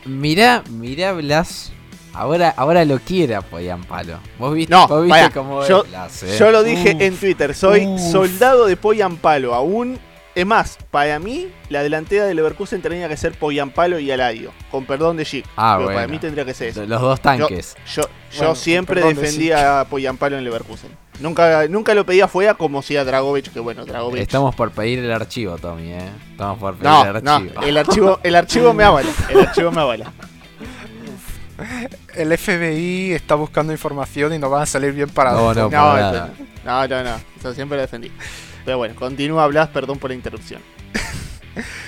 mira, 0.05 0.63
mira 0.69 1.11
Blas. 1.11 1.73
Ahora, 2.13 2.53
ahora 2.55 2.85
lo 2.85 2.99
quiere 2.99 3.35
a 3.35 3.41
Poyan 3.41 3.83
Palo. 3.83 4.17
¿Vos 4.39 4.55
viste, 4.55 4.73
no, 4.73 4.87
¿vos 4.87 5.03
viste 5.03 5.29
cómo 5.33 5.67
yo, 5.67 5.83
Blas, 5.83 6.23
eh? 6.23 6.37
yo 6.39 6.51
lo 6.51 6.63
dije 6.63 6.95
en 6.97 7.17
Twitter, 7.17 7.53
soy 7.53 7.85
soldado 7.99 8.65
de 8.65 8.77
Poyan 8.77 9.17
Palo. 9.17 9.53
Aún 9.53 9.99
es 10.37 10.45
más, 10.45 10.77
para 10.89 11.19
mí, 11.19 11.49
la 11.67 11.83
delantera 11.83 12.25
de 12.25 12.33
Leverkusen 12.33 12.81
tendría 12.81 13.09
que 13.09 13.17
ser 13.17 13.33
Poyampalo 13.33 13.99
y 13.99 14.09
Aladio. 14.09 14.53
Con 14.71 14.85
perdón 14.85 15.17
de 15.17 15.25
Chic. 15.25 15.45
Ah, 15.57 15.75
pero 15.79 15.93
para 15.93 16.07
mí 16.07 16.17
tendría 16.17 16.45
que 16.45 16.53
ser 16.53 16.69
eso. 16.69 16.85
Los 16.85 17.01
dos 17.01 17.19
tanques. 17.19 17.75
Yo, 17.93 18.03
yo, 18.31 18.55
siempre 18.55 19.01
defendía 19.01 19.81
a 19.81 19.85
Poyampalo 19.85 20.37
en 20.37 20.45
Leverkusen. 20.45 20.91
Nunca, 21.19 21.67
nunca 21.67 21.95
lo 21.95 22.05
pedía 22.05 22.27
fuera 22.27 22.53
como 22.53 22.81
si 22.81 22.95
a 22.95 23.03
Dragovich, 23.03 23.51
que 23.51 23.59
bueno, 23.59 23.85
Dragovich. 23.85 24.21
Estamos 24.21 24.53
por 24.53 24.71
pedir 24.71 24.99
el 24.99 25.11
archivo, 25.11 25.57
Tommy, 25.57 25.93
¿eh? 25.93 26.09
Estamos 26.31 26.59
por 26.59 26.75
pedir 26.75 26.91
no, 26.91 27.03
el 27.03 27.15
archivo. 27.15 27.53
No, 27.55 27.61
el 27.63 27.77
archivo, 27.77 28.19
el 28.23 28.35
archivo 28.35 28.73
me 28.73 28.83
avala. 28.83 29.09
El 29.29 29.39
archivo 29.39 29.71
me 29.71 29.81
avala. 29.81 30.13
El 32.13 32.37
FBI 32.37 33.13
está 33.13 33.33
buscando 33.33 33.73
información 33.73 34.33
y 34.33 34.37
no 34.37 34.49
va 34.49 34.61
a 34.61 34.65
salir 34.67 34.93
bien 34.93 35.09
para 35.09 35.31
no, 35.31 35.53
no, 35.55 35.69
no, 35.69 35.97
no, 35.97 36.87
no, 36.87 37.03
no, 37.03 37.15
Eso 37.39 37.53
siempre 37.53 37.77
lo 37.77 37.81
defendí. 37.81 38.11
Pero 38.63 38.77
bueno, 38.77 38.95
continúa 38.95 39.47
Blas, 39.47 39.69
perdón 39.69 39.97
por 39.97 40.11
la 40.11 40.15
interrupción. 40.15 40.61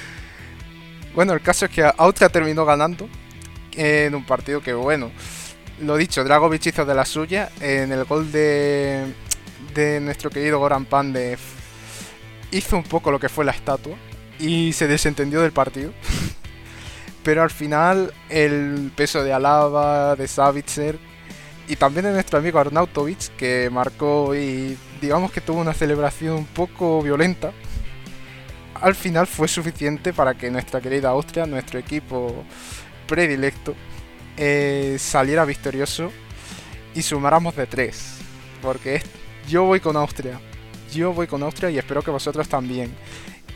bueno, 1.13 1.33
el 1.33 1.41
caso 1.41 1.65
es 1.65 1.71
que 1.71 1.87
Austria 1.97 2.29
terminó 2.29 2.65
ganando 2.65 3.07
en 3.73 4.15
un 4.15 4.25
partido 4.25 4.61
que, 4.61 4.73
bueno, 4.73 5.11
lo 5.81 5.97
dicho, 5.97 6.23
Dragovic 6.23 6.65
hizo 6.67 6.85
de 6.85 6.95
la 6.95 7.05
suya. 7.05 7.49
En 7.61 7.91
el 7.91 8.05
gol 8.05 8.31
de, 8.31 9.13
de 9.73 9.99
nuestro 9.99 10.29
querido 10.29 10.59
Goran 10.59 10.85
Pandev 10.85 11.39
hizo 12.51 12.77
un 12.77 12.83
poco 12.83 13.11
lo 13.11 13.19
que 13.19 13.29
fue 13.29 13.45
la 13.45 13.51
estatua 13.51 13.95
y 14.39 14.73
se 14.73 14.87
desentendió 14.87 15.41
del 15.41 15.51
partido. 15.51 15.91
Pero 17.23 17.43
al 17.43 17.49
final 17.49 18.13
el 18.29 18.91
peso 18.95 19.23
de 19.23 19.33
Alaba, 19.33 20.15
de 20.15 20.27
Savitzer 20.27 20.97
y 21.67 21.75
también 21.75 22.05
de 22.05 22.13
nuestro 22.13 22.39
amigo 22.39 22.59
Arnautovic 22.59 23.35
que 23.35 23.69
marcó 23.69 24.33
y 24.33 24.77
digamos 25.01 25.31
que 25.31 25.41
tuvo 25.41 25.59
una 25.59 25.73
celebración 25.73 26.37
un 26.37 26.45
poco 26.45 27.01
violenta, 27.01 27.51
al 28.81 28.95
final 28.95 29.27
fue 29.27 29.47
suficiente 29.47 30.13
para 30.13 30.33
que 30.33 30.49
nuestra 30.49 30.81
querida 30.81 31.09
Austria, 31.09 31.45
nuestro 31.45 31.77
equipo 31.77 32.43
predilecto, 33.07 33.75
eh, 34.41 34.95
saliera 34.97 35.43
victorioso 35.43 36.11
y 36.95 37.01
sumáramos 37.01 37.55
de 37.57 37.67
tres. 37.67 38.15
Porque 38.61 39.01
yo 39.47 39.65
voy 39.65 39.81
con 39.81 39.97
Austria, 39.97 40.39
yo 40.93 41.13
voy 41.13 41.27
con 41.27 41.43
Austria 41.43 41.69
y 41.69 41.77
espero 41.77 42.01
que 42.01 42.11
vosotros 42.11 42.47
también. 42.47 42.95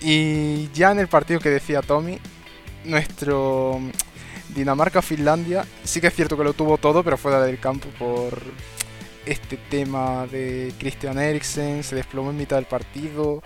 Y 0.02 0.70
ya 0.74 0.92
en 0.92 1.00
el 1.00 1.08
partido 1.08 1.40
que 1.40 1.50
decía 1.50 1.82
Tommy, 1.82 2.20
nuestro 2.84 3.80
Dinamarca-Finlandia, 4.54 5.66
sí 5.84 6.02
que 6.02 6.08
es 6.08 6.14
cierto 6.14 6.38
que 6.38 6.44
lo 6.44 6.54
tuvo 6.54 6.78
todo, 6.78 7.02
pero 7.04 7.18
fuera 7.18 7.42
del 7.42 7.60
campo 7.60 7.88
por 7.98 8.42
este 9.26 9.56
tema 9.56 10.28
de 10.28 10.74
Christian 10.78 11.18
Eriksen, 11.18 11.84
se 11.84 11.96
desplomó 11.96 12.32
en 12.32 12.38
mitad 12.38 12.58
del 12.58 12.66
partido. 12.66 13.42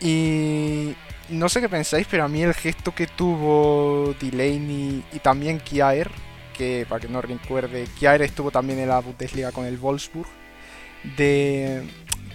Y 0.00 0.94
no 1.28 1.48
sé 1.48 1.60
qué 1.60 1.68
pensáis, 1.68 2.06
pero 2.10 2.24
a 2.24 2.28
mí 2.28 2.42
el 2.42 2.54
gesto 2.54 2.92
que 2.92 3.06
tuvo 3.06 4.14
Delaney 4.20 5.04
y 5.12 5.18
también 5.20 5.60
Kiaer, 5.60 6.10
que 6.58 6.84
para 6.88 7.00
que 7.00 7.08
no 7.08 7.22
recuerde, 7.22 7.86
Kiaer 7.98 8.22
estuvo 8.22 8.50
también 8.50 8.80
en 8.80 8.88
la 8.88 9.00
Bundesliga 9.00 9.52
con 9.52 9.64
el 9.64 9.78
Wolfsburg, 9.78 10.28
de 11.16 11.84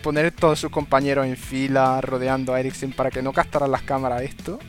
poner 0.01 0.32
todos 0.32 0.60
sus 0.60 0.72
compañeros 0.72 1.27
en 1.27 1.38
fila 1.38 2.01
rodeando 2.01 2.53
a 2.53 2.60
Eriksen 2.60 2.94
para 2.94 3.12
que 3.12 3.22
no 3.22 3.34
castaran 3.34 3.72
las 3.72 3.84
cámaras 3.84 4.22
esto, 4.22 4.60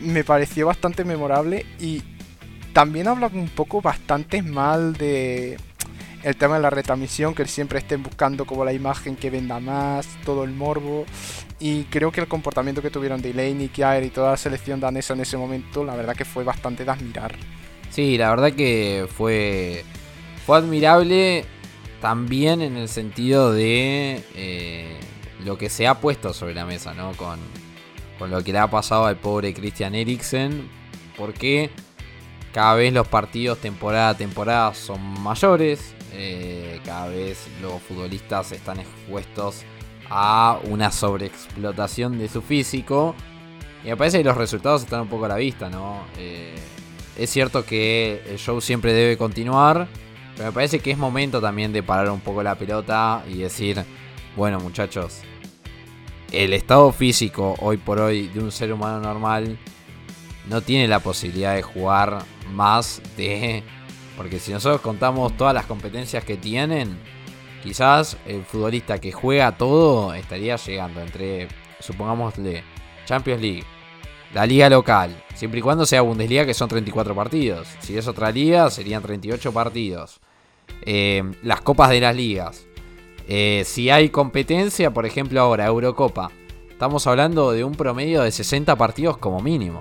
me 0.00 0.24
pareció 0.24 0.66
bastante 0.66 1.04
memorable 1.04 1.64
y 1.78 2.02
también 2.72 3.08
habla 3.08 3.30
un 3.32 3.48
poco 3.48 3.80
bastante 3.80 4.42
mal 4.42 4.92
de 4.94 5.56
el 6.22 6.36
tema 6.36 6.56
de 6.56 6.62
la 6.62 6.70
retransmisión, 6.70 7.34
que 7.34 7.46
siempre 7.46 7.78
estén 7.78 8.02
buscando 8.02 8.46
como 8.46 8.64
la 8.64 8.72
imagen 8.72 9.14
que 9.14 9.30
venda 9.30 9.60
más, 9.60 10.08
todo 10.24 10.42
el 10.42 10.50
morbo. 10.50 11.06
Y 11.60 11.84
creo 11.84 12.10
que 12.10 12.20
el 12.20 12.26
comportamiento 12.26 12.82
que 12.82 12.90
tuvieron 12.90 13.22
Delaney, 13.22 13.68
Kjaer 13.68 14.02
y 14.02 14.10
toda 14.10 14.32
la 14.32 14.36
selección 14.36 14.80
danesa 14.80 15.14
en 15.14 15.20
ese 15.20 15.36
momento, 15.36 15.84
la 15.84 15.94
verdad 15.94 16.16
que 16.16 16.24
fue 16.24 16.42
bastante 16.42 16.84
de 16.84 16.90
admirar. 16.90 17.36
Sí, 17.90 18.18
la 18.18 18.30
verdad 18.30 18.52
que 18.52 19.06
fue, 19.08 19.84
fue 20.44 20.58
admirable 20.58 21.44
también 22.00 22.60
en 22.60 22.76
el 22.76 22.88
sentido 22.88 23.52
de 23.52 24.22
eh, 24.34 24.96
lo 25.44 25.56
que 25.58 25.70
se 25.70 25.86
ha 25.86 26.00
puesto 26.00 26.32
sobre 26.32 26.54
la 26.54 26.64
mesa, 26.64 26.94
¿no? 26.94 27.12
Con, 27.12 27.38
con 28.18 28.30
lo 28.30 28.42
que 28.44 28.52
le 28.52 28.58
ha 28.58 28.70
pasado 28.70 29.06
al 29.06 29.16
pobre 29.16 29.54
Christian 29.54 29.94
Eriksen. 29.94 30.68
Porque 31.16 31.70
cada 32.52 32.74
vez 32.74 32.92
los 32.92 33.08
partidos 33.08 33.58
temporada 33.58 34.10
a 34.10 34.16
temporada 34.16 34.74
son 34.74 35.00
mayores. 35.22 35.94
Eh, 36.12 36.80
cada 36.84 37.08
vez 37.08 37.48
los 37.60 37.82
futbolistas 37.82 38.52
están 38.52 38.80
expuestos 38.80 39.64
a 40.08 40.58
una 40.64 40.90
sobreexplotación 40.90 42.18
de 42.18 42.28
su 42.28 42.42
físico. 42.42 43.14
Y 43.84 43.88
me 43.88 43.96
parece 43.96 44.18
que 44.18 44.24
los 44.24 44.36
resultados 44.36 44.82
están 44.82 45.02
un 45.02 45.08
poco 45.08 45.24
a 45.24 45.28
la 45.28 45.36
vista, 45.36 45.68
¿no? 45.68 46.02
Eh, 46.18 46.54
es 47.18 47.30
cierto 47.30 47.64
que 47.64 48.22
el 48.28 48.38
show 48.38 48.60
siempre 48.60 48.92
debe 48.92 49.16
continuar. 49.16 49.88
Pero 50.36 50.48
me 50.48 50.52
parece 50.52 50.80
que 50.80 50.90
es 50.90 50.98
momento 50.98 51.40
también 51.40 51.72
de 51.72 51.82
parar 51.82 52.10
un 52.10 52.20
poco 52.20 52.42
la 52.42 52.54
pelota 52.56 53.24
y 53.26 53.38
decir, 53.38 53.82
bueno 54.36 54.60
muchachos, 54.60 55.22
el 56.30 56.52
estado 56.52 56.92
físico 56.92 57.54
hoy 57.60 57.78
por 57.78 58.00
hoy 58.00 58.28
de 58.28 58.40
un 58.40 58.52
ser 58.52 58.70
humano 58.72 59.00
normal 59.00 59.58
no 60.48 60.60
tiene 60.60 60.88
la 60.88 61.00
posibilidad 61.00 61.54
de 61.54 61.62
jugar 61.62 62.18
más 62.52 63.00
de... 63.16 63.62
Porque 64.16 64.38
si 64.38 64.52
nosotros 64.52 64.80
contamos 64.80 65.36
todas 65.36 65.52
las 65.52 65.66
competencias 65.66 66.24
que 66.24 66.36
tienen, 66.36 66.98
quizás 67.62 68.16
el 68.26 68.44
futbolista 68.44 68.98
que 68.98 69.12
juega 69.12 69.58
todo 69.58 70.14
estaría 70.14 70.56
llegando 70.56 71.02
entre, 71.02 71.48
supongámosle, 71.80 72.62
Champions 73.04 73.42
League, 73.42 73.64
la 74.34 74.46
liga 74.46 74.68
local, 74.68 75.22
siempre 75.34 75.60
y 75.60 75.62
cuando 75.62 75.86
sea 75.86 76.02
Bundesliga, 76.02 76.44
que 76.44 76.54
son 76.54 76.68
34 76.68 77.14
partidos. 77.14 77.68
Si 77.80 77.96
es 77.96 78.06
otra 78.06 78.30
liga, 78.30 78.70
serían 78.70 79.02
38 79.02 79.52
partidos. 79.52 80.20
Eh, 80.82 81.22
las 81.42 81.60
copas 81.60 81.90
de 81.90 82.00
las 82.00 82.14
ligas. 82.14 82.66
Eh, 83.28 83.62
si 83.64 83.90
hay 83.90 84.10
competencia, 84.10 84.92
por 84.92 85.06
ejemplo 85.06 85.40
ahora, 85.40 85.66
Eurocopa, 85.66 86.30
estamos 86.70 87.06
hablando 87.06 87.52
de 87.52 87.64
un 87.64 87.74
promedio 87.74 88.22
de 88.22 88.30
60 88.30 88.76
partidos 88.76 89.16
como 89.16 89.40
mínimo. 89.40 89.78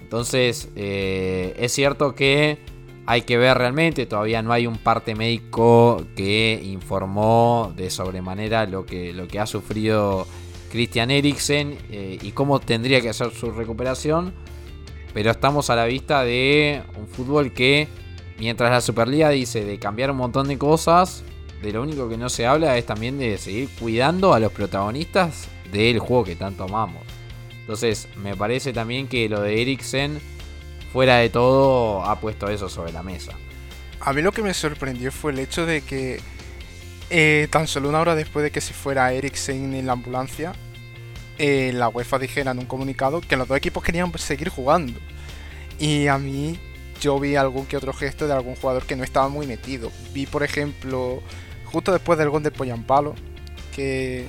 Entonces, 0.00 0.68
eh, 0.76 1.54
es 1.58 1.72
cierto 1.72 2.14
que 2.14 2.58
hay 3.06 3.22
que 3.22 3.36
ver 3.36 3.58
realmente, 3.58 4.06
todavía 4.06 4.42
no 4.42 4.52
hay 4.52 4.66
un 4.66 4.78
parte 4.78 5.14
médico 5.14 6.04
que 6.16 6.60
informó 6.64 7.72
de 7.76 7.90
sobremanera 7.90 8.66
lo 8.66 8.86
que, 8.86 9.12
lo 9.12 9.26
que 9.26 9.40
ha 9.40 9.46
sufrido 9.46 10.26
Christian 10.72 11.10
Eriksen 11.10 11.76
eh, 11.90 12.18
y 12.20 12.32
cómo 12.32 12.58
tendría 12.58 13.02
que 13.02 13.10
hacer 13.10 13.30
su 13.30 13.50
recuperación. 13.50 14.32
Pero 15.12 15.30
estamos 15.30 15.68
a 15.68 15.76
la 15.76 15.84
vista 15.84 16.24
de 16.24 16.82
un 16.98 17.06
fútbol 17.06 17.52
que, 17.52 17.88
mientras 18.38 18.70
la 18.70 18.80
Superliga 18.80 19.28
dice 19.28 19.62
de 19.64 19.78
cambiar 19.78 20.10
un 20.10 20.16
montón 20.16 20.48
de 20.48 20.56
cosas, 20.56 21.24
de 21.60 21.72
lo 21.72 21.82
único 21.82 22.08
que 22.08 22.16
no 22.16 22.30
se 22.30 22.46
habla 22.46 22.78
es 22.78 22.86
también 22.86 23.18
de 23.18 23.36
seguir 23.36 23.68
cuidando 23.78 24.32
a 24.32 24.40
los 24.40 24.50
protagonistas 24.50 25.46
del 25.70 25.98
juego 25.98 26.24
que 26.24 26.36
tanto 26.36 26.64
amamos. 26.64 27.02
Entonces, 27.60 28.08
me 28.16 28.34
parece 28.34 28.72
también 28.72 29.06
que 29.06 29.28
lo 29.28 29.42
de 29.42 29.60
Eriksen, 29.60 30.20
fuera 30.90 31.18
de 31.18 31.28
todo, 31.28 32.02
ha 32.02 32.18
puesto 32.18 32.48
eso 32.48 32.70
sobre 32.70 32.92
la 32.92 33.02
mesa. 33.02 33.32
A 34.00 34.14
mí 34.14 34.22
lo 34.22 34.32
que 34.32 34.42
me 34.42 34.54
sorprendió 34.54 35.12
fue 35.12 35.32
el 35.32 35.38
hecho 35.38 35.66
de 35.66 35.82
que 35.82 36.20
eh, 37.14 37.46
tan 37.50 37.66
solo 37.66 37.90
una 37.90 38.00
hora 38.00 38.14
después 38.14 38.42
de 38.42 38.50
que 38.50 38.62
se 38.62 38.72
fuera 38.72 39.12
Eriksen 39.12 39.74
en 39.74 39.86
la 39.86 39.92
ambulancia, 39.92 40.54
eh, 41.36 41.70
la 41.74 41.90
UEFA 41.90 42.18
dijera 42.18 42.52
en 42.52 42.58
un 42.58 42.64
comunicado 42.64 43.20
que 43.20 43.36
los 43.36 43.46
dos 43.46 43.58
equipos 43.58 43.82
querían 43.82 44.10
seguir 44.16 44.48
jugando. 44.48 44.98
Y 45.78 46.06
a 46.06 46.16
mí 46.16 46.58
yo 47.02 47.20
vi 47.20 47.36
algún 47.36 47.66
que 47.66 47.76
otro 47.76 47.92
gesto 47.92 48.26
de 48.26 48.32
algún 48.32 48.56
jugador 48.56 48.84
que 48.86 48.96
no 48.96 49.04
estaba 49.04 49.28
muy 49.28 49.46
metido. 49.46 49.92
Vi, 50.14 50.24
por 50.24 50.42
ejemplo, 50.42 51.22
justo 51.66 51.92
después 51.92 52.18
del 52.18 52.30
gol 52.30 52.42
de 52.42 52.50
Poyampalo, 52.50 53.14
que 53.76 54.26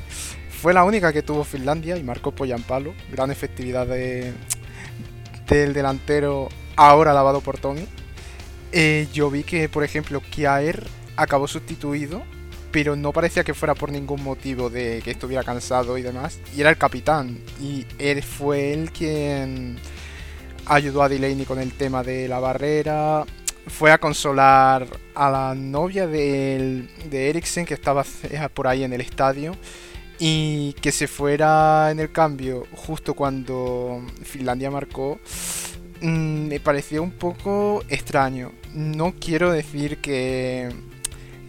fue 0.49 0.73
la 0.73 0.83
única 0.83 1.13
que 1.13 1.21
tuvo 1.23 1.45
Finlandia 1.45 1.95
y 1.95 2.03
marcó 2.03 2.31
Poyampalo. 2.31 2.93
Gran 3.09 3.31
efectividad 3.31 3.87
de, 3.87 4.33
del 5.47 5.73
delantero 5.73 6.49
ahora 6.75 7.13
lavado 7.13 7.39
por 7.39 7.59
Tommy. 7.59 7.87
Eh, 8.73 9.07
yo 9.13 9.29
vi 9.29 9.43
que, 9.43 9.69
por 9.69 9.85
ejemplo, 9.85 10.19
Kiaer 10.19 10.85
acabó 11.15 11.47
sustituido, 11.47 12.23
pero 12.73 12.95
no 12.95 13.13
parecía 13.13 13.43
que 13.43 13.53
fuera 13.53 13.75
por 13.75 13.91
ningún 13.91 14.23
motivo 14.23 14.67
de 14.71 15.01
que 15.03 15.11
estuviera 15.11 15.43
cansado 15.43 15.95
y 15.95 16.01
demás. 16.01 16.39
Y 16.57 16.61
era 16.61 16.71
el 16.71 16.77
capitán, 16.77 17.37
y 17.61 17.85
él 17.99 18.23
fue 18.23 18.73
el 18.73 18.91
quien 18.91 19.77
ayudó 20.65 21.03
a 21.03 21.09
Delaney 21.09 21.45
con 21.45 21.59
el 21.59 21.71
tema 21.73 22.03
de 22.03 22.27
la 22.27 22.39
barrera. 22.39 23.25
Fue 23.67 23.91
a 23.91 23.99
consolar 23.99 24.87
a 25.13 25.29
la 25.29 25.53
novia 25.53 26.07
de, 26.07 26.87
de 27.09 27.29
Eriksen 27.29 27.65
que 27.65 27.75
estaba 27.75 28.03
por 28.53 28.67
ahí 28.67 28.83
en 28.83 28.91
el 28.91 29.01
estadio 29.01 29.55
y 30.17 30.73
que 30.81 30.91
se 30.91 31.07
fuera 31.07 31.91
en 31.91 31.99
el 31.99 32.11
cambio 32.11 32.65
justo 32.73 33.13
cuando 33.13 34.01
Finlandia 34.23 34.71
marcó 34.71 35.19
mm, 36.01 36.47
me 36.47 36.59
pareció 36.59 37.03
un 37.03 37.11
poco 37.11 37.83
extraño. 37.87 38.51
No 38.73 39.13
quiero 39.19 39.51
decir 39.51 39.99
que, 39.99 40.69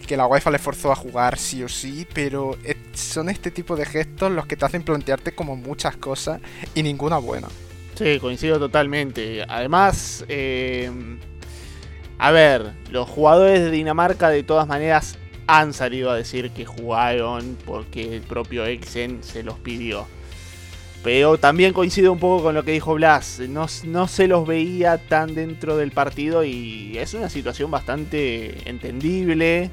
que 0.07 0.17
la 0.17 0.27
UEFA 0.27 0.51
le 0.51 0.59
forzó 0.59 0.93
a 0.93 0.97
jugar 0.97 1.39
sí 1.39 1.63
o 1.63 1.69
sí, 1.69 2.07
pero 2.13 2.57
son 2.93 3.29
este 3.29 3.51
tipo 3.51 3.77
de 3.77 3.85
gestos 3.87 4.31
los 4.31 4.47
que 4.47 4.57
te 4.57 4.65
hacen 4.65 4.83
plantearte 4.83 5.35
como 5.35 5.57
muchas 5.57 5.97
cosas 5.97 6.41
y 6.75 6.83
ninguna 6.83 7.19
buena. 7.19 7.49
Sí, 7.95 8.19
coincido 8.21 8.59
totalmente. 8.59 9.45
Además, 9.49 10.25
eh, 10.29 10.91
a 12.19 12.31
ver, 12.31 12.73
los 12.91 13.09
jugadores 13.09 13.61
de 13.61 13.71
Dinamarca 13.71 14.31
de 14.31 14.43
todas 14.43 14.67
maneras 14.67 15.19
han 15.47 15.73
salido 15.73 16.11
a 16.11 16.17
decir 16.17 16.51
que 16.51 16.65
jugaron 16.65 17.57
porque 17.65 18.17
el 18.17 18.23
propio 18.23 18.65
Exen 18.65 19.23
se 19.23 19.43
los 19.43 19.59
pidió. 19.59 20.07
Pero 21.03 21.37
también 21.37 21.75
coincido 21.75 22.13
un 22.13 22.19
poco 22.19 22.45
con 22.45 22.55
lo 22.55 22.65
que 22.65 22.73
dijo 22.73 22.95
Blas. 22.95 23.41
No, 23.41 23.67
no, 23.85 24.09
se 24.09 24.27
los 24.27 24.47
veía 24.47 24.97
tan 24.97 25.35
dentro 25.35 25.77
del 25.77 25.91
partido 25.91 26.45
y 26.45 26.97
es 26.97 27.13
una 27.13 27.29
situación 27.29 27.71
bastante 27.71 28.69
entendible 28.69 29.71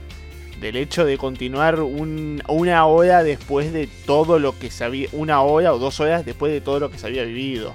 del 0.62 0.76
hecho 0.76 1.06
de 1.06 1.18
continuar 1.18 1.80
una 1.82 2.86
hora 2.86 3.24
después 3.24 3.74
de 3.74 3.88
todo 4.06 4.38
lo 4.38 4.58
que 4.58 4.70
se 4.70 4.84
había... 4.84 5.10
Una 5.12 5.42
hora 5.42 5.74
o 5.74 5.80
dos 5.80 6.00
horas 6.00 6.24
después 6.24 6.54
de 6.54 6.62
todo 6.62 6.80
lo 6.80 6.92
que 6.92 7.00
se 7.00 7.08
había 7.08 7.24
vivido. 7.24 7.74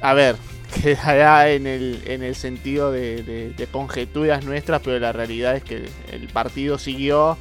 A 0.00 0.14
ver, 0.14 0.36
quedará 0.82 1.50
en 1.50 1.66
el, 1.66 2.00
en 2.06 2.22
el 2.22 2.34
sentido 2.34 2.90
de, 2.90 3.68
conjeturas 3.70 4.46
nuestras, 4.46 4.80
pero 4.82 4.98
la 4.98 5.12
realidad 5.12 5.56
es 5.56 5.62
que 5.62 5.84
el 6.10 6.28
partido 6.28 6.78
siguió. 6.78 7.36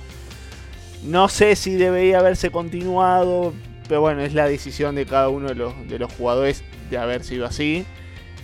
No 1.04 1.30
sé 1.30 1.56
si 1.56 1.76
debería 1.76 2.20
haberse 2.20 2.52
continuado, 2.52 3.54
pero 3.88 4.02
bueno, 4.02 4.22
es 4.24 4.34
la 4.34 4.50
decisión 4.50 4.96
de 4.96 5.06
cada 5.06 5.30
uno 5.30 5.48
de 5.48 5.56
los, 5.56 5.88
de 5.88 6.00
los 6.00 6.12
jugadores 6.12 6.66
de 6.90 6.98
haber 6.98 7.24
sido 7.24 7.46
así. 7.46 7.86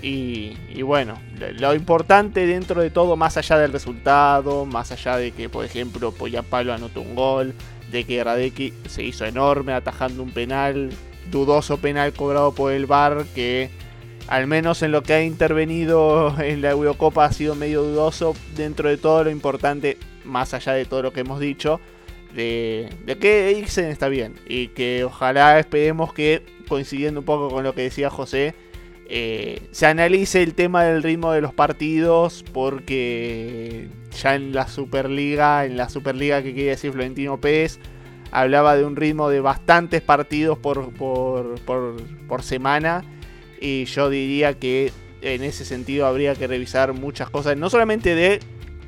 Y, 0.06 0.82
bueno, 0.82 1.18
lo 1.60 1.74
importante 1.74 2.46
dentro 2.46 2.82
de 2.82 2.90
todo, 2.90 3.16
más 3.16 3.38
allá 3.38 3.58
del 3.58 3.72
resultado, 3.72 4.66
más 4.66 4.92
allá 4.92 5.16
de 5.16 5.32
que, 5.32 5.48
por 5.48 5.64
ejemplo, 5.64 6.12
Poyapalo 6.12 6.74
anotó 6.74 7.00
un 7.00 7.16
gol, 7.16 7.54
de 7.90 8.04
que 8.04 8.22
Radeki 8.22 8.74
se 8.90 9.04
hizo 9.04 9.24
enorme 9.24 9.72
atajando 9.72 10.22
un 10.22 10.32
penal, 10.32 10.90
dudoso 11.32 11.78
penal 11.78 12.12
cobrado 12.12 12.54
por 12.54 12.74
el 12.74 12.86
VAR 12.86 13.24
que 13.34 13.70
al 14.28 14.48
menos 14.48 14.82
en 14.82 14.92
lo 14.92 15.04
que 15.04 15.14
ha 15.14 15.24
intervenido 15.24 16.36
en 16.40 16.62
la 16.62 16.72
Eurocopa 16.72 17.24
ha 17.24 17.32
sido 17.32 17.56
medio 17.56 17.84
dudoso 17.84 18.36
dentro 18.58 18.90
de 18.90 18.98
todo 18.98 19.24
lo 19.24 19.30
importante, 19.30 19.98
más 20.26 20.54
allá 20.54 20.74
de 20.74 20.86
todo 20.86 21.02
lo 21.02 21.14
que 21.14 21.22
hemos 21.22 21.40
dicho, 21.40 21.80
de, 22.34 22.90
que 23.22 23.52
Eriksen 23.52 23.86
está 23.86 24.10
bien 24.10 24.36
y 24.48 24.70
que 24.70 25.04
ojalá 25.06 25.60
esperemos 25.60 26.14
que, 26.14 26.42
coincidiendo 26.68 27.22
un 27.22 27.26
poco 27.26 27.50
con 27.50 27.64
lo 27.64 27.74
que 27.74 27.84
decía 27.84 28.10
José, 28.10 28.56
eh, 29.10 29.62
se 29.72 29.86
analice 29.86 30.42
el 30.44 30.54
tema 30.54 30.84
del 30.84 31.04
ritmo 31.04 31.32
de 31.32 31.42
los 31.42 31.54
partidos 31.54 32.44
porque 32.54 33.90
ya 34.22 34.36
en 34.36 34.54
la 34.54 34.68
Superliga, 34.68 35.66
en 35.66 35.78
la 35.78 35.90
Superliga 35.90 36.42
que 36.42 36.54
quiere 36.54 36.72
decir 36.72 36.92
Florentino 36.92 37.40
Pérez, 37.40 37.80
hablaba 38.32 38.76
de 38.76 38.86
un 38.86 38.96
ritmo 38.96 39.30
de 39.30 39.42
bastantes 39.42 40.02
partidos 40.02 40.58
por, 40.58 40.94
por, 40.94 41.56
por 42.28 42.44
semana 42.44 43.04
y 43.60 43.86
yo 43.86 44.10
diría 44.10 44.58
que 44.58 44.92
en 45.22 45.44
ese 45.44 45.66
sentido 45.66 46.06
habría 46.06 46.36
que 46.36 46.48
revisar 46.48 46.94
muchas 46.94 47.30
cosas, 47.30 47.58
no 47.58 47.70
solamente 47.70 48.16
de 48.16 48.40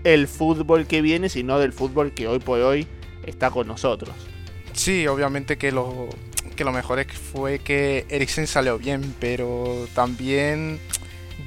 el 0.04 0.28
fútbol 0.28 0.86
que 0.86 1.02
viene, 1.02 1.30
sino 1.30 1.60
del 1.60 1.74
fútbol 1.74 2.14
que 2.14 2.28
hoy 2.28 2.40
por 2.40 2.60
hoy 2.60 2.88
está 3.26 3.50
con 3.50 3.68
nosotros. 3.68 4.14
Sí, 4.74 5.08
obviamente 5.08 5.58
que 5.58 5.72
lo, 5.72 6.10
que 6.56 6.64
lo 6.64 6.72
mejor 6.72 7.06
fue 7.06 7.60
que 7.60 8.06
Eriksen 8.10 8.48
salió 8.48 8.78
bien, 8.78 9.16
pero 9.20 9.88
también 9.94 10.80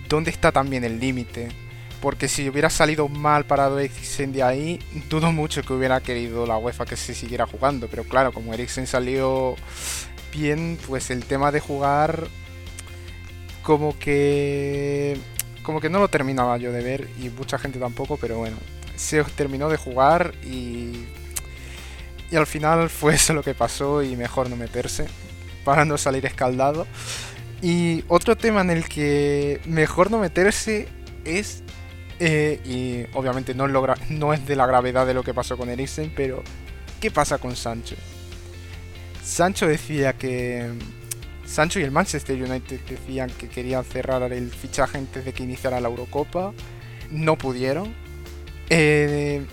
¿dónde 0.09 0.31
está 0.31 0.53
también 0.53 0.85
el 0.85 0.99
límite? 1.01 1.49
Porque 2.01 2.29
si 2.29 2.49
hubiera 2.49 2.71
salido 2.71 3.09
mal 3.09 3.45
parado 3.45 3.79
Eriksen 3.79 4.33
de 4.33 4.43
ahí, 4.43 4.79
dudo 5.11 5.33
mucho 5.33 5.63
que 5.63 5.73
hubiera 5.73 6.01
querido 6.01 6.47
la 6.47 6.57
UEFA 6.57 6.87
que 6.87 6.97
se 6.97 7.15
siguiera 7.15 7.47
jugando. 7.47 7.89
Pero 7.89 8.05
claro, 8.05 8.33
como 8.33 8.55
Eriksen 8.55 8.87
salió 8.87 9.57
bien, 10.33 10.79
pues 10.87 11.11
el 11.11 11.25
tema 11.25 11.51
de 11.51 11.61
jugar 11.61 12.29
como 13.63 13.99
que 13.99 15.19
como 15.63 15.81
que 15.81 15.91
no 15.91 15.99
lo 15.99 16.09
terminaba 16.09 16.57
yo 16.57 16.73
de 16.73 16.83
ver 16.83 17.09
y 17.21 17.29
mucha 17.29 17.59
gente 17.59 17.79
tampoco, 17.79 18.17
pero 18.17 18.39
bueno, 18.39 18.57
se 18.97 19.23
terminó 19.25 19.69
de 19.69 19.77
jugar 19.77 20.35
y 20.43 21.05
y 22.31 22.37
al 22.37 22.47
final 22.47 22.91
fue 22.91 23.15
eso 23.15 23.33
lo 23.33 23.43
que 23.43 23.55
pasó 23.55 24.03
y 24.03 24.17
mejor 24.17 24.51
no 24.51 24.57
meterse 24.57 25.07
para 25.65 25.85
no 25.85 25.99
salir 25.99 26.27
escaldado. 26.27 26.87
Y 27.61 28.05
otro 28.09 28.37
tema 28.37 28.61
en 28.61 28.71
el 28.71 28.89
que 28.89 29.61
mejor 29.67 30.11
no 30.11 30.19
meterse 30.19 30.89
es 31.25 31.63
eh, 32.21 32.61
y 32.65 33.17
obviamente 33.17 33.55
no 33.55 33.69
no 33.69 34.35
es 34.35 34.47
de 34.47 34.57
la 34.57 34.67
gravedad 34.67 35.07
de 35.07 35.15
lo 35.15 35.23
que 35.23 35.35
pasó 35.35 35.57
con 35.57 35.69
Eriksen, 35.69 36.13
pero 36.15 36.43
¿qué 37.01 37.11
pasa 37.11 37.39
con 37.39 37.55
Sancho? 37.57 37.97
Sancho 39.23 39.67
decía 39.67 40.15
que 40.15 40.73
Sancho 41.45 41.81
y 41.81 41.83
el 41.83 41.91
Manchester 41.91 42.41
United 42.43 42.81
decían 42.89 43.31
que 43.31 43.49
querían 43.49 43.85
cerrar 43.85 44.33
el 44.33 44.51
fichaje 44.51 44.99
antes 44.99 45.25
de 45.25 45.33
que 45.33 45.43
iniciara 45.43 45.81
la 45.81 45.89
Eurocopa. 45.89 46.53
No 47.11 47.37
pudieron. 47.37 47.95
Eh, 48.69 49.45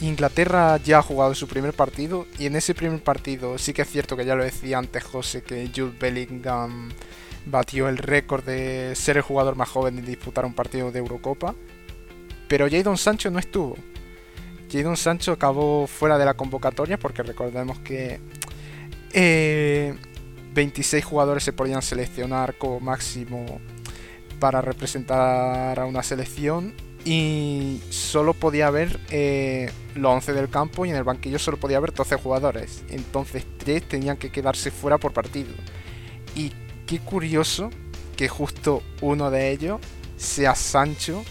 Inglaterra 0.00 0.76
ya 0.76 0.98
ha 0.98 1.02
jugado 1.02 1.34
su 1.34 1.48
primer 1.48 1.72
partido 1.72 2.26
y 2.38 2.46
en 2.46 2.56
ese 2.56 2.74
primer 2.74 3.02
partido 3.02 3.56
sí 3.58 3.72
que 3.72 3.82
es 3.82 3.90
cierto 3.90 4.16
que 4.16 4.24
ya 4.24 4.34
lo 4.34 4.44
decía 4.44 4.78
antes 4.78 5.02
José 5.04 5.42
que 5.42 5.70
Jude 5.74 5.96
Bellingham 5.98 6.90
batió 7.46 7.88
el 7.88 7.98
récord 7.98 8.44
de 8.44 8.94
ser 8.94 9.16
el 9.16 9.22
jugador 9.22 9.56
más 9.56 9.68
joven 9.68 9.98
en 9.98 10.04
disputar 10.04 10.44
un 10.44 10.54
partido 10.54 10.90
de 10.90 10.98
Eurocopa. 10.98 11.54
Pero 12.48 12.68
Jadon 12.70 12.98
Sancho 12.98 13.30
no 13.30 13.38
estuvo. 13.38 13.76
Jadon 14.70 14.96
Sancho 14.96 15.32
acabó 15.32 15.86
fuera 15.86 16.18
de 16.18 16.24
la 16.24 16.34
convocatoria 16.34 16.98
porque 16.98 17.22
recordemos 17.22 17.78
que 17.80 18.20
eh, 19.12 19.94
26 20.52 21.04
jugadores 21.04 21.42
se 21.42 21.52
podían 21.52 21.82
seleccionar 21.82 22.54
como 22.58 22.80
máximo 22.80 23.60
para 24.40 24.60
representar 24.60 25.78
a 25.78 25.86
una 25.86 26.02
selección 26.02 26.74
y 27.04 27.80
solo 27.90 28.32
podía 28.32 28.68
haber 28.68 28.98
eh, 29.10 29.70
los 29.94 30.12
11 30.12 30.32
del 30.32 30.48
campo 30.48 30.86
y 30.86 30.90
en 30.90 30.96
el 30.96 31.04
banquillo 31.04 31.38
solo 31.38 31.58
podía 31.58 31.76
haber 31.76 31.92
12 31.92 32.16
jugadores. 32.16 32.82
Entonces 32.88 33.44
3 33.58 33.82
tenían 33.88 34.16
que 34.16 34.32
quedarse 34.32 34.70
fuera 34.70 34.98
por 34.98 35.12
partido. 35.12 35.52
Y 36.34 36.52
qué 36.86 37.00
curioso 37.00 37.70
que 38.16 38.28
justo 38.28 38.82
uno 39.02 39.30
de 39.30 39.50
ellos 39.50 39.80
sea 40.16 40.54
Sancho, 40.54 41.24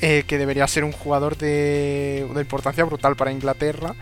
eh, 0.00 0.24
que 0.26 0.38
debería 0.38 0.66
ser 0.66 0.84
un 0.84 0.92
jugador 0.92 1.36
de 1.36 2.26
una 2.30 2.40
importancia 2.40 2.84
brutal 2.84 3.14
para 3.14 3.32
Inglaterra. 3.32 3.94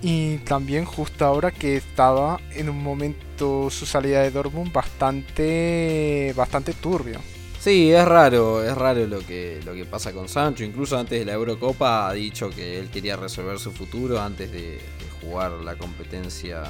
Y 0.00 0.38
también 0.38 0.84
justo 0.84 1.26
ahora 1.26 1.50
que 1.50 1.76
estaba 1.76 2.40
en 2.52 2.70
un 2.70 2.82
momento 2.82 3.68
su 3.68 3.84
salida 3.84 4.22
de 4.22 4.30
Dortmund 4.30 4.72
bastante, 4.72 6.32
bastante 6.36 6.72
turbio. 6.72 7.18
Sí, 7.60 7.90
es 7.90 8.04
raro, 8.06 8.62
es 8.62 8.76
raro 8.76 9.04
lo 9.06 9.18
que, 9.18 9.60
lo 9.64 9.74
que 9.74 9.84
pasa 9.84 10.12
con 10.12 10.28
Sancho. 10.28 10.62
Incluso 10.62 10.96
antes 10.96 11.18
de 11.18 11.24
la 11.24 11.32
Eurocopa 11.32 12.08
ha 12.08 12.12
dicho 12.12 12.50
que 12.50 12.78
él 12.78 12.88
quería 12.88 13.16
resolver 13.16 13.58
su 13.58 13.72
futuro 13.72 14.20
antes 14.20 14.52
de, 14.52 14.78
jugar 15.20 15.50
la 15.50 15.74
competencia 15.76 16.62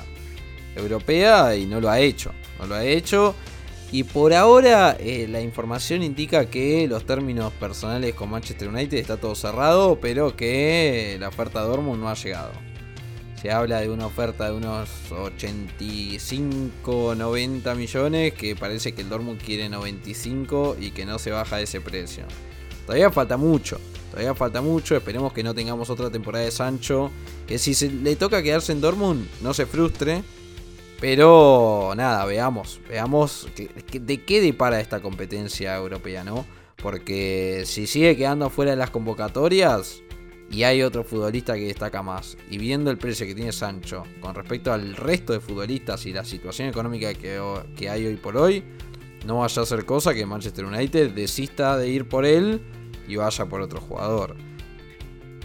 europea 0.75 1.55
y 1.55 1.67
no 1.67 1.81
lo 1.81 1.91
ha 1.91 2.01
hecho. 2.01 2.33
No 2.59 2.67
lo 2.67 2.75
ha 2.75 2.85
hecho. 2.85 3.35
Y 3.93 4.05
por 4.05 4.33
ahora 4.33 4.97
eh, 4.99 5.27
la 5.29 5.41
información 5.41 6.03
indica 6.03 6.47
que 6.47 6.87
los 6.89 7.05
términos 7.05 7.53
personales 7.53 8.15
con 8.15 8.31
Manchester 8.31 8.69
United 8.69 8.99
está 8.99 9.19
todo 9.19 9.35
cerrado, 9.35 9.99
pero 10.01 10.37
que 10.37 11.17
la 11.21 11.29
oferta 11.29 11.63
de 11.63 11.69
Dortmund 11.69 12.01
no 12.01 12.09
ha 12.09 12.15
llegado. 12.15 12.53
Se 13.41 13.53
habla 13.53 13.81
de 13.81 13.89
una 13.89 14.07
oferta 14.07 14.51
de 14.51 14.57
unos 14.57 14.89
85, 15.13 17.15
90 17.15 17.75
millones, 17.75 18.35
que 18.35 18.57
parece 18.57 18.93
que 18.93 19.03
el 19.03 19.09
Dortmund 19.09 19.41
quiere 19.41 19.69
95 19.69 20.77
y 20.81 20.91
que 20.91 21.07
no 21.07 21.19
se 21.19 21.31
baja 21.31 21.59
de 21.59 21.65
ese 21.65 21.81
precio. 21.81 22.25
Todavía 22.85 23.11
falta 23.11 23.37
mucho, 23.37 23.79
todavía 24.11 24.35
falta 24.35 24.61
mucho, 24.61 24.97
esperemos 24.97 25.33
que 25.33 25.43
no 25.43 25.55
tengamos 25.55 25.89
otra 25.91 26.11
temporada 26.11 26.45
de 26.45 26.51
Sancho, 26.51 27.11
que 27.47 27.59
si 27.59 27.75
se 27.75 27.91
le 27.91 28.17
toca 28.17 28.43
quedarse 28.43 28.73
en 28.73 28.81
Dortmund 28.81 29.27
no 29.43 29.55
se 29.55 29.67
frustre 29.67 30.23
pero 31.01 31.93
nada, 31.97 32.25
veamos, 32.25 32.81
veamos 32.89 33.49
de 33.57 34.25
qué 34.25 34.41
depara 34.41 34.81
esta 34.81 35.01
competencia 35.01 35.77
europea, 35.77 36.25
¿no? 36.25 36.45
Porque 36.77 37.63
si 37.67 37.87
sigue 37.87 38.17
quedando 38.17 38.51
fuera 38.51 38.73
de 38.73 38.77
las 38.77 38.91
convocatorias 38.91 40.03
y 40.51 40.63
hay 40.63 40.83
otro 40.83 41.05
futbolista 41.05 41.55
que 41.55 41.67
destaca 41.67 42.03
más, 42.03 42.37
y 42.51 42.59
viendo 42.59 42.91
el 42.91 42.99
precio 42.99 43.27
que 43.27 43.35
tiene 43.35 43.53
Sancho 43.53 44.05
con 44.21 44.35
respecto 44.35 44.73
al 44.73 44.97
resto 44.97 45.33
de 45.33 45.41
futbolistas 45.41 46.07
y 46.07 46.13
la 46.13 46.25
situación 46.25 46.69
económica 46.69 47.13
que, 47.15 47.89
hay 47.89 48.07
hoy 48.07 48.17
por 48.17 48.37
hoy, 48.37 48.65
no 49.27 49.39
vaya 49.39 49.63
a 49.63 49.67
ser 49.67 49.85
cosa 49.85 50.15
que 50.15 50.25
Manchester 50.25 50.65
United 50.65 51.11
desista 51.11 51.77
de 51.77 51.89
ir 51.89 52.09
por 52.09 52.25
él 52.25 52.63
y 53.07 53.17
vaya 53.17 53.47
por 53.47 53.61
otro 53.61 53.81
jugador. 53.81 54.37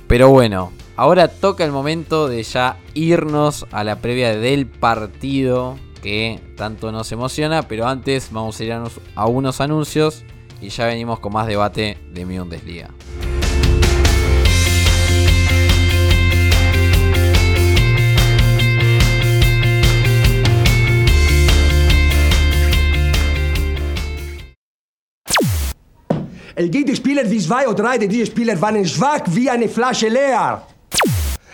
Pero 0.07 0.29
bueno, 0.29 0.71
ahora 0.95 1.27
toca 1.27 1.65
el 1.65 1.71
momento 1.71 2.27
de 2.27 2.43
ya 2.43 2.77
irnos 2.93 3.65
a 3.71 3.83
la 3.83 3.99
previa 3.99 4.35
del 4.35 4.67
partido 4.67 5.77
que 6.01 6.39
tanto 6.55 6.91
nos 6.91 7.11
emociona, 7.11 7.63
pero 7.63 7.87
antes 7.87 8.29
vamos 8.31 8.59
a 8.59 8.63
ir 8.63 8.73
a 9.15 9.25
unos 9.25 9.61
anuncios 9.61 10.23
y 10.61 10.69
ya 10.69 10.85
venimos 10.85 11.19
con 11.19 11.33
más 11.33 11.47
debate 11.47 11.97
de 12.11 12.25
mi 12.25 12.37
Bundesliga. 12.37 12.89
El 26.55 26.69
Gegenspieler 26.69 27.29
wie 27.29 27.39
zwei 27.39 27.67
oder 27.67 27.83
drei 27.83 27.97
dieser 27.97 28.27
Spieler 28.27 28.59
waren 28.61 28.85
schwach 28.85 29.23
wie 29.27 29.49
eine 29.49 29.67
Flasche 29.67 30.07
leer. 30.07 30.61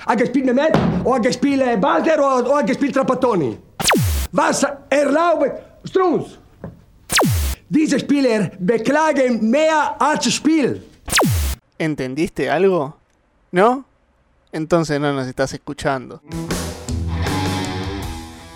Ha 0.06 0.16
gespielt 0.16 0.46
Mehmet, 0.46 0.76
o 1.06 1.14
ha 1.14 1.20
gespielt 1.20 1.80
Balder, 1.80 2.20
o 2.20 2.56
ha 2.56 2.62
gespielt 2.62 2.94
Trapattoni. 2.94 3.58
Was 4.32 4.66
erlaubt 4.90 5.52
Strunz? 5.86 6.38
Diese 7.70 7.98
Spieler 8.00 8.52
beklagen 8.60 9.50
mehr 9.50 9.96
als 10.00 10.34
Spiel. 10.34 10.84
¿Entendiste 11.78 12.50
algo? 12.50 12.98
¿No? 13.52 13.86
Entonces 14.52 15.00
no 15.00 15.14
nos 15.14 15.28
estás 15.28 15.54
escuchando. 15.54 16.22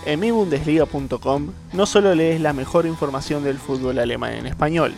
En 0.06 0.20
mibundesliga.com 0.20 1.54
no 1.72 1.86
solo 1.86 2.14
lees 2.14 2.42
la 2.42 2.52
mejor 2.52 2.86
información 2.86 3.46
del 3.46 3.58
fútbol 3.58 4.00
alemán 4.00 4.34
en 4.34 4.48
español, 4.48 4.94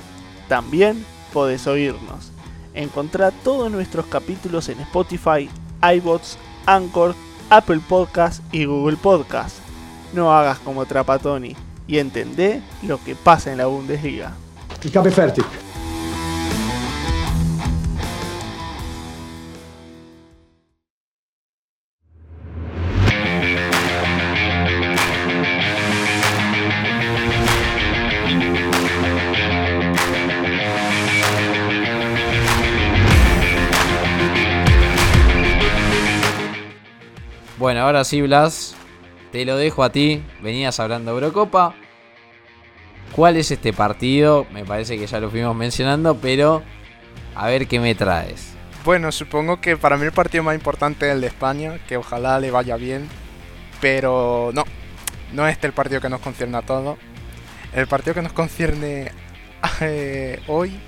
también 0.48 1.06
podés 1.36 1.68
oírnos. 1.68 2.32
Encontrá 2.74 3.32
todos 3.32 3.70
nuestros 3.70 4.06
capítulos 4.06 4.70
en 4.70 4.80
Spotify, 4.80 5.50
iBots, 5.98 6.38
Anchor, 6.66 7.14
Apple 7.50 7.82
Podcast 7.90 8.42
y 8.54 8.64
Google 8.64 8.96
Podcast. 8.96 9.58
No 10.14 10.34
hagas 10.34 10.60
como 10.60 10.86
Trapatoni 10.86 11.58
y 11.88 11.98
entendé 11.98 12.62
lo 12.84 13.04
que 13.04 13.16
pasa 13.16 13.52
en 13.52 13.58
la 13.58 13.66
Bundesliga. 13.66 14.32
Ahora 14.96 15.65
sí, 38.06 38.24
te 39.32 39.44
lo 39.44 39.58
dejo 39.58 39.84
a 39.84 39.92
ti. 39.92 40.24
Venías 40.42 40.80
hablando 40.80 41.12
de 41.12 41.22
Eurocopa. 41.22 41.76
¿Cuál 43.12 43.38
es 43.38 43.52
este 43.52 43.74
partido? 43.74 44.46
Me 44.52 44.64
parece 44.64 44.98
que 44.98 45.08
ya 45.08 45.20
lo 45.20 45.30
fuimos 45.30 45.56
mencionando, 45.56 46.16
pero 46.16 46.64
a 47.36 47.48
ver 47.48 47.68
qué 47.68 47.80
me 47.80 47.96
traes. 47.96 48.54
Bueno, 48.84 49.12
supongo 49.12 49.60
que 49.60 49.78
para 49.78 49.98
mí 49.98 50.06
el 50.06 50.12
partido 50.12 50.44
más 50.44 50.56
importante 50.56 51.08
es 51.08 51.16
el 51.16 51.22
de 51.22 51.28
España, 51.28 51.80
que 51.88 51.98
ojalá 51.98 52.40
le 52.40 52.52
vaya 52.52 52.78
bien, 52.78 53.10
pero 53.82 54.52
no, 54.54 54.64
no 55.34 55.48
es 55.48 55.54
este 55.54 55.68
el 55.68 55.74
partido 55.74 56.02
que 56.02 56.10
nos 56.10 56.22
concierne 56.22 56.58
a 56.58 56.62
todos. 56.62 56.98
El 57.74 57.88
partido 57.88 58.14
que 58.14 58.22
nos 58.22 58.34
concierne 58.34 59.12
eh, 59.82 60.40
hoy 60.48 60.80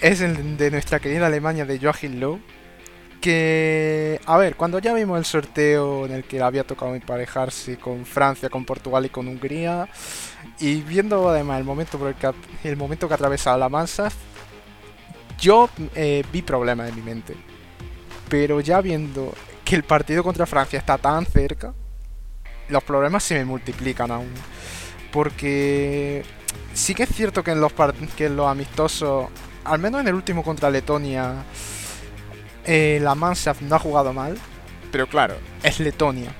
es 0.00 0.20
el 0.20 0.56
de 0.56 0.70
nuestra 0.70 0.98
querida 0.98 1.26
Alemania 1.26 1.64
de 1.64 1.78
Joachim 1.78 2.20
Lowe 2.20 2.40
que, 3.20 4.20
a 4.26 4.36
ver, 4.38 4.56
cuando 4.56 4.78
ya 4.78 4.94
vimos 4.94 5.18
el 5.18 5.24
sorteo 5.24 6.06
en 6.06 6.12
el 6.12 6.24
que 6.24 6.40
había 6.40 6.64
tocado 6.64 6.94
emparejarse 6.94 7.76
con 7.78 8.04
Francia, 8.04 8.48
con 8.48 8.64
Portugal 8.64 9.06
y 9.06 9.08
con 9.08 9.28
Hungría, 9.28 9.88
y 10.60 10.82
viendo 10.82 11.28
además 11.28 11.58
el 11.58 11.64
momento, 11.64 11.98
por 11.98 12.08
el, 12.08 12.14
que, 12.14 12.30
el 12.64 12.76
momento 12.76 13.08
que 13.08 13.14
atravesaba 13.14 13.56
la 13.56 13.68
Mansa, 13.68 14.08
yo 15.38 15.68
eh, 15.94 16.24
vi 16.32 16.42
problemas 16.42 16.88
en 16.88 16.96
mi 16.96 17.02
mente. 17.02 17.34
Pero 18.28 18.60
ya 18.60 18.80
viendo 18.80 19.32
que 19.64 19.76
el 19.76 19.84
partido 19.84 20.22
contra 20.22 20.46
Francia 20.46 20.78
está 20.78 20.98
tan 20.98 21.24
cerca, 21.26 21.74
los 22.68 22.82
problemas 22.82 23.22
se 23.22 23.34
me 23.34 23.44
multiplican 23.44 24.10
aún. 24.10 24.32
Porque 25.12 26.24
sí 26.74 26.94
que 26.94 27.04
es 27.04 27.08
cierto 27.10 27.42
que 27.42 27.52
en 27.52 27.60
los, 27.60 27.72
que 28.16 28.26
en 28.26 28.36
los 28.36 28.48
amistosos, 28.48 29.28
al 29.64 29.78
menos 29.78 30.00
en 30.00 30.08
el 30.08 30.14
último 30.14 30.42
contra 30.42 30.70
Letonia, 30.70 31.44
eh, 32.70 32.98
la 33.00 33.14
Manshaft 33.14 33.62
no 33.62 33.76
ha 33.76 33.78
jugado 33.78 34.12
mal, 34.12 34.36
pero 34.92 35.06
claro, 35.06 35.36
es 35.62 35.80
Letonia. 35.80 36.30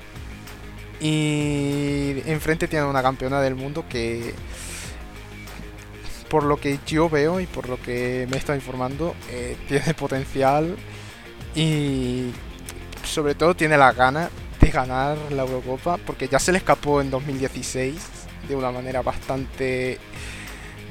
Y 1.01 2.21
enfrente 2.27 2.67
tiene 2.67 2.85
una 2.85 3.01
campeona 3.01 3.41
del 3.41 3.55
mundo 3.55 3.85
que, 3.89 4.35
por 6.29 6.43
lo 6.43 6.57
que 6.57 6.77
yo 6.85 7.09
veo 7.09 7.39
y 7.39 7.47
por 7.47 7.67
lo 7.67 7.81
que 7.81 8.27
me 8.29 8.37
está 8.37 8.53
informando, 8.53 9.15
eh, 9.31 9.57
tiene 9.67 9.95
potencial 9.95 10.75
y 11.55 12.29
sobre 13.03 13.33
todo 13.33 13.55
tiene 13.55 13.75
la 13.75 13.91
gana 13.91 14.29
de 14.61 14.69
ganar 14.69 15.17
la 15.31 15.41
Eurocopa, 15.41 15.97
porque 15.97 16.27
ya 16.27 16.37
se 16.37 16.51
le 16.51 16.59
escapó 16.59 17.01
en 17.01 17.09
2016 17.09 17.95
de 18.47 18.55
una 18.55 18.71
manera 18.71 19.01
bastante, 19.01 19.97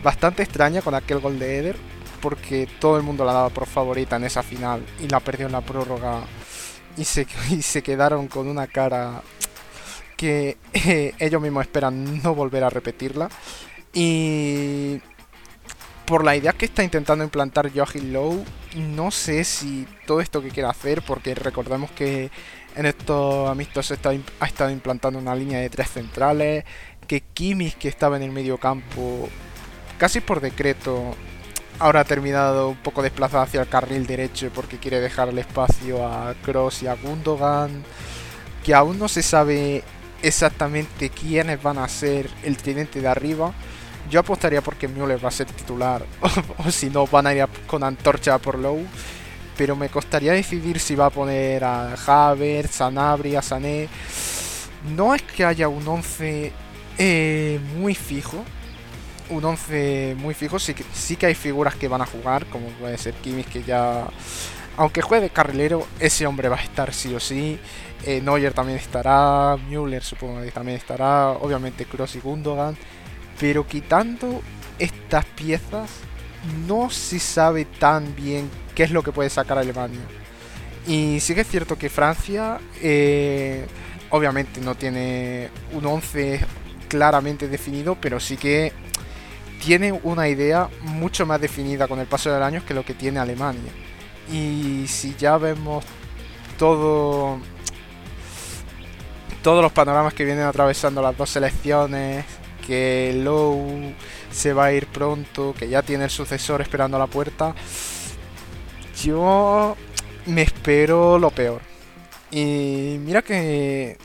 bastante 0.02 0.42
extraña 0.42 0.82
con 0.82 0.96
aquel 0.96 1.20
gol 1.20 1.38
de 1.38 1.58
Eder 1.58 1.76
porque 2.20 2.68
todo 2.78 2.96
el 2.96 3.02
mundo 3.02 3.24
la 3.24 3.32
daba 3.32 3.48
por 3.50 3.66
favorita 3.66 4.16
en 4.16 4.24
esa 4.24 4.42
final 4.42 4.84
y 5.00 5.08
la 5.08 5.20
perdió 5.20 5.46
en 5.46 5.52
la 5.52 5.60
prórroga 5.60 6.22
y 6.96 7.04
se, 7.04 7.26
se 7.62 7.82
quedaron 7.82 8.28
con 8.28 8.48
una 8.48 8.66
cara 8.66 9.22
que 10.16 10.58
eh, 10.72 11.14
ellos 11.18 11.40
mismos 11.40 11.62
esperan 11.62 12.22
no 12.22 12.34
volver 12.34 12.64
a 12.64 12.70
repetirla. 12.70 13.30
Y 13.92 15.00
por 16.04 16.24
la 16.24 16.36
idea 16.36 16.52
que 16.52 16.66
está 16.66 16.82
intentando 16.82 17.24
implantar 17.24 17.70
Joachim 17.72 18.12
Lowe, 18.12 18.44
no 18.76 19.10
sé 19.10 19.44
si 19.44 19.86
todo 20.06 20.20
esto 20.20 20.42
que 20.42 20.48
quiere 20.48 20.68
hacer, 20.68 21.02
porque 21.02 21.34
recordemos 21.34 21.90
que 21.92 22.30
en 22.74 22.86
estos 22.86 23.48
amistos 23.48 23.90
está, 23.90 24.12
ha 24.40 24.46
estado 24.46 24.70
implantando 24.70 25.18
una 25.18 25.34
línea 25.34 25.60
de 25.60 25.70
tres 25.70 25.90
centrales, 25.90 26.64
que 27.06 27.20
Kimmich 27.20 27.76
que 27.76 27.88
estaba 27.88 28.16
en 28.16 28.22
el 28.22 28.30
medio 28.30 28.58
campo, 28.58 29.28
casi 29.98 30.20
por 30.20 30.40
decreto, 30.40 31.14
ahora 31.78 32.00
ha 32.00 32.04
terminado 32.04 32.70
un 32.70 32.76
poco 32.76 33.02
desplazado 33.02 33.42
hacia 33.42 33.60
el 33.60 33.68
carril 33.68 34.06
derecho 34.06 34.50
porque 34.54 34.78
quiere 34.78 35.00
dejar 35.00 35.28
el 35.28 35.38
espacio 35.38 36.06
a 36.06 36.34
Cross 36.42 36.82
y 36.82 36.86
a 36.86 36.94
Gundogan. 36.94 37.84
Que 38.64 38.74
aún 38.74 38.98
no 38.98 39.08
se 39.08 39.22
sabe 39.22 39.82
exactamente 40.22 41.10
quiénes 41.10 41.62
van 41.62 41.78
a 41.78 41.88
ser 41.88 42.28
el 42.42 42.56
tridente 42.56 43.00
de 43.00 43.08
arriba. 43.08 43.52
Yo 44.10 44.20
apostaría 44.20 44.62
porque 44.62 44.88
Müller 44.88 45.22
va 45.22 45.28
a 45.28 45.32
ser 45.32 45.46
titular, 45.46 46.04
o, 46.58 46.70
si 46.70 46.88
no, 46.88 47.06
van 47.06 47.26
a 47.26 47.34
ir 47.34 47.46
con 47.66 47.82
antorcha 47.84 48.38
por 48.38 48.58
Low. 48.58 48.80
Pero 49.56 49.74
me 49.74 49.88
costaría 49.88 50.32
decidir 50.32 50.78
si 50.78 50.94
va 50.94 51.06
a 51.06 51.10
poner 51.10 51.64
a 51.64 51.94
Havertz, 51.94 52.80
a 52.80 52.90
Nabri, 52.90 53.34
a 53.34 53.42
Sané. 53.42 53.88
No 54.94 55.14
es 55.14 55.22
que 55.22 55.44
haya 55.44 55.68
un 55.68 55.86
11 55.86 56.52
eh, 56.96 57.60
muy 57.76 57.94
fijo. 57.94 58.44
Un 59.30 59.44
11 59.44 60.16
muy 60.18 60.34
fijo. 60.34 60.58
Sí 60.58 60.74
sí 60.92 61.16
que 61.16 61.26
hay 61.26 61.34
figuras 61.34 61.74
que 61.74 61.88
van 61.88 62.02
a 62.02 62.06
jugar, 62.06 62.46
como 62.46 62.68
puede 62.68 62.98
ser 62.98 63.14
Kimmich, 63.14 63.48
que 63.48 63.62
ya. 63.62 64.06
Aunque 64.76 65.02
juegue 65.02 65.30
carrilero, 65.30 65.86
ese 65.98 66.26
hombre 66.26 66.48
va 66.48 66.56
a 66.56 66.62
estar 66.62 66.94
sí 66.94 67.14
o 67.14 67.20
sí. 67.20 67.58
Eh, 68.04 68.20
Neuer 68.20 68.52
también 68.52 68.78
estará. 68.78 69.56
Müller 69.68 70.02
supongo 70.02 70.42
que 70.42 70.50
también 70.50 70.78
estará. 70.78 71.30
Obviamente 71.30 71.84
Kroos 71.84 72.14
y 72.16 72.20
Gundogan. 72.20 72.76
Pero 73.40 73.66
quitando 73.66 74.40
estas 74.78 75.24
piezas, 75.24 75.90
no 76.66 76.90
se 76.90 77.18
sabe 77.18 77.64
tan 77.64 78.14
bien 78.14 78.48
qué 78.74 78.84
es 78.84 78.90
lo 78.90 79.02
que 79.02 79.12
puede 79.12 79.30
sacar 79.30 79.58
Alemania. 79.58 80.00
Y 80.86 81.20
sí 81.20 81.34
que 81.34 81.42
es 81.42 81.48
cierto 81.48 81.76
que 81.76 81.90
Francia, 81.90 82.58
eh, 82.80 83.66
obviamente 84.10 84.60
no 84.60 84.74
tiene 84.74 85.50
un 85.72 85.84
11 85.84 86.40
claramente 86.88 87.48
definido, 87.48 87.96
pero 88.00 88.18
sí 88.20 88.36
que 88.36 88.72
tiene 89.62 89.92
una 89.92 90.28
idea 90.28 90.68
mucho 90.82 91.26
más 91.26 91.40
definida 91.40 91.88
con 91.88 91.98
el 91.98 92.06
paso 92.06 92.32
del 92.32 92.42
año 92.42 92.64
que 92.66 92.74
lo 92.74 92.84
que 92.84 92.94
tiene 92.94 93.18
Alemania. 93.18 93.72
Y 94.30 94.86
si 94.88 95.14
ya 95.16 95.38
vemos 95.38 95.84
todo 96.58 97.38
todos 99.42 99.62
los 99.62 99.72
panoramas 99.72 100.14
que 100.14 100.24
vienen 100.24 100.44
atravesando 100.44 101.00
las 101.00 101.16
dos 101.16 101.30
selecciones, 101.30 102.24
que 102.66 103.18
Low 103.24 103.94
se 104.30 104.52
va 104.52 104.66
a 104.66 104.72
ir 104.72 104.86
pronto, 104.86 105.54
que 105.58 105.68
ya 105.68 105.82
tiene 105.82 106.04
el 106.04 106.10
sucesor 106.10 106.60
esperando 106.60 106.96
a 106.96 107.00
la 107.00 107.06
puerta, 107.06 107.54
yo 109.02 109.76
me 110.26 110.42
espero 110.42 111.18
lo 111.18 111.30
peor. 111.30 111.62
Y 112.30 112.98
mira 113.00 113.22
que 113.22 113.96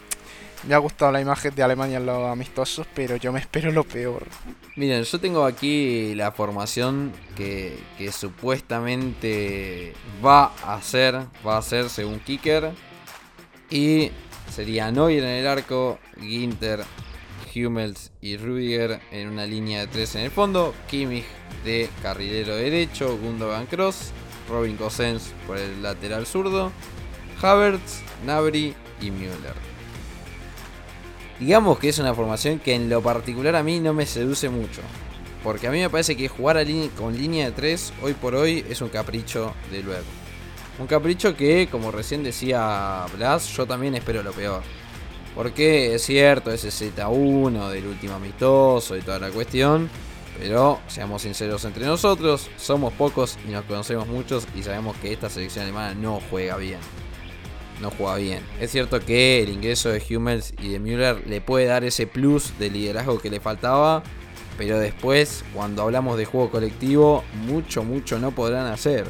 me 0.68 0.76
ha 0.76 0.78
gustado 0.78 1.12
la 1.12 1.22
imagen 1.22 1.54
de 1.54 1.64
Alemania 1.64 1.98
en 1.98 2.06
los 2.06 2.32
amistosos, 2.32 2.88
pero 2.94 3.16
yo 3.18 3.32
me 3.32 3.40
espero 3.40 3.72
lo 3.72 3.84
peor. 3.84 4.26
Miren, 4.76 5.04
yo 5.04 5.20
tengo 5.20 5.46
aquí 5.46 6.16
la 6.16 6.32
formación 6.32 7.12
que, 7.36 7.78
supuestamente 8.12 9.94
va 10.24 10.54
a 10.64 10.82
ser, 10.82 11.20
va 11.46 11.58
a 11.58 11.62
ser 11.62 11.90
según 11.90 12.20
Kicker. 12.20 12.72
Y 13.70 14.12
sería 14.52 14.92
Neuer 14.92 15.24
en 15.24 15.30
el 15.30 15.48
arco, 15.48 16.00
Ginter, 16.20 16.84
Hummels 17.56 18.12
y 18.22 18.38
Rudiger 18.38 19.00
en 19.12 19.30
una 19.30 19.46
línea 19.46 19.82
de 19.82 19.88
tres 19.88 20.16
en 20.16 20.22
el 20.22 20.32
fondo, 20.32 20.74
Kimmich 20.90 21.26
de 21.64 21.90
carrilero 22.02 22.56
derecho, 22.56 23.18
Gundogan 23.18 23.66
Cross, 23.68 24.12
Robin 24.50 24.76
Cosens 24.78 25.34
por 25.48 25.58
el 25.58 25.82
lateral 25.82 26.26
zurdo, 26.26 26.72
Havertz, 27.42 28.02
Nabri 28.26 28.74
y 29.02 29.12
Müller. 29.12 29.73
Digamos 31.44 31.78
que 31.78 31.90
es 31.90 32.00
una 32.00 32.14
formación 32.14 32.60
que 32.60 32.74
en 32.74 32.90
lo 32.90 33.02
particular 33.02 33.58
a 33.58 33.64
mí 33.64 33.82
no 33.82 33.94
me 33.94 34.06
seduce 34.06 34.48
mucho. 34.48 34.80
Porque 35.44 35.68
a 35.68 35.72
mí 35.72 35.80
me 35.82 35.90
parece 35.90 36.16
que 36.16 36.30
jugar 36.30 36.66
con 36.98 37.18
línea 37.18 37.48
de 37.48 37.52
3 37.52 37.94
hoy 38.02 38.14
por 38.14 38.34
hoy 38.34 38.66
es 38.70 38.80
un 38.80 38.88
capricho 38.88 39.54
de 39.70 39.84
luego. 39.84 40.06
Un 40.80 40.88
capricho 40.88 41.36
que, 41.36 41.68
como 41.70 41.92
recién 41.92 42.24
decía 42.24 43.06
Blas, 43.18 43.50
yo 43.58 43.66
también 43.66 43.94
espero 43.94 44.24
lo 44.24 44.32
peor. 44.32 44.62
Porque 45.36 45.94
es 45.96 46.06
cierto, 46.06 46.50
ese 46.50 46.70
Z1 46.70 47.70
del 47.72 47.88
último 47.88 48.14
amistoso 48.14 48.96
y 48.96 49.02
toda 49.02 49.20
la 49.20 49.30
cuestión. 49.30 49.90
Pero 50.40 50.80
seamos 50.88 51.24
sinceros 51.24 51.66
entre 51.66 51.86
nosotros, 51.86 52.50
somos 52.56 52.94
pocos 52.94 53.38
y 53.46 53.52
nos 53.52 53.66
conocemos 53.66 54.08
muchos 54.08 54.48
y 54.56 54.64
sabemos 54.64 54.96
que 54.96 55.12
esta 55.12 55.30
selección 55.30 55.66
alemana 55.66 55.94
no 55.94 56.22
juega 56.30 56.56
bien. 56.56 56.80
No 57.84 57.92
juega 57.92 58.16
bien. 58.16 58.40
Es 58.62 58.72
cierto 58.72 59.02
que 59.02 59.44
el 59.44 59.50
ingreso 59.50 59.90
de 59.90 60.02
Hummels 60.10 60.54
y 60.58 60.70
de 60.70 60.80
Müller 60.80 61.28
le 61.28 61.42
puede 61.42 61.66
dar 61.66 61.84
ese 61.84 62.08
plus 62.08 62.58
de 62.58 62.70
liderazgo 62.70 63.20
que 63.20 63.30
le 63.30 63.42
faltaba. 63.42 64.04
Pero 64.58 64.80
después, 64.80 65.44
cuando 65.54 65.82
hablamos 65.82 66.18
de 66.18 66.24
juego 66.24 66.50
colectivo, 66.50 67.26
mucho, 67.46 67.84
mucho 67.84 68.20
no 68.20 68.32
podrán 68.32 68.68
hacer. 68.68 69.06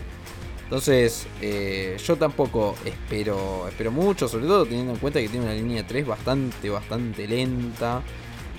Entonces, 0.63 1.27
eh, 1.39 1.97
yo 2.03 2.15
tampoco 2.15 2.73
espero, 2.83 3.67
espero 3.67 3.91
mucho, 3.91 4.27
sobre 4.27 4.47
todo 4.47 4.65
teniendo 4.65 4.93
en 4.93 4.99
cuenta 4.99 5.21
que 5.21 5.29
tiene 5.29 5.45
una 5.45 5.53
línea 5.53 5.85
3 5.85 6.07
bastante, 6.07 6.71
bastante 6.71 7.27
lenta. 7.27 8.01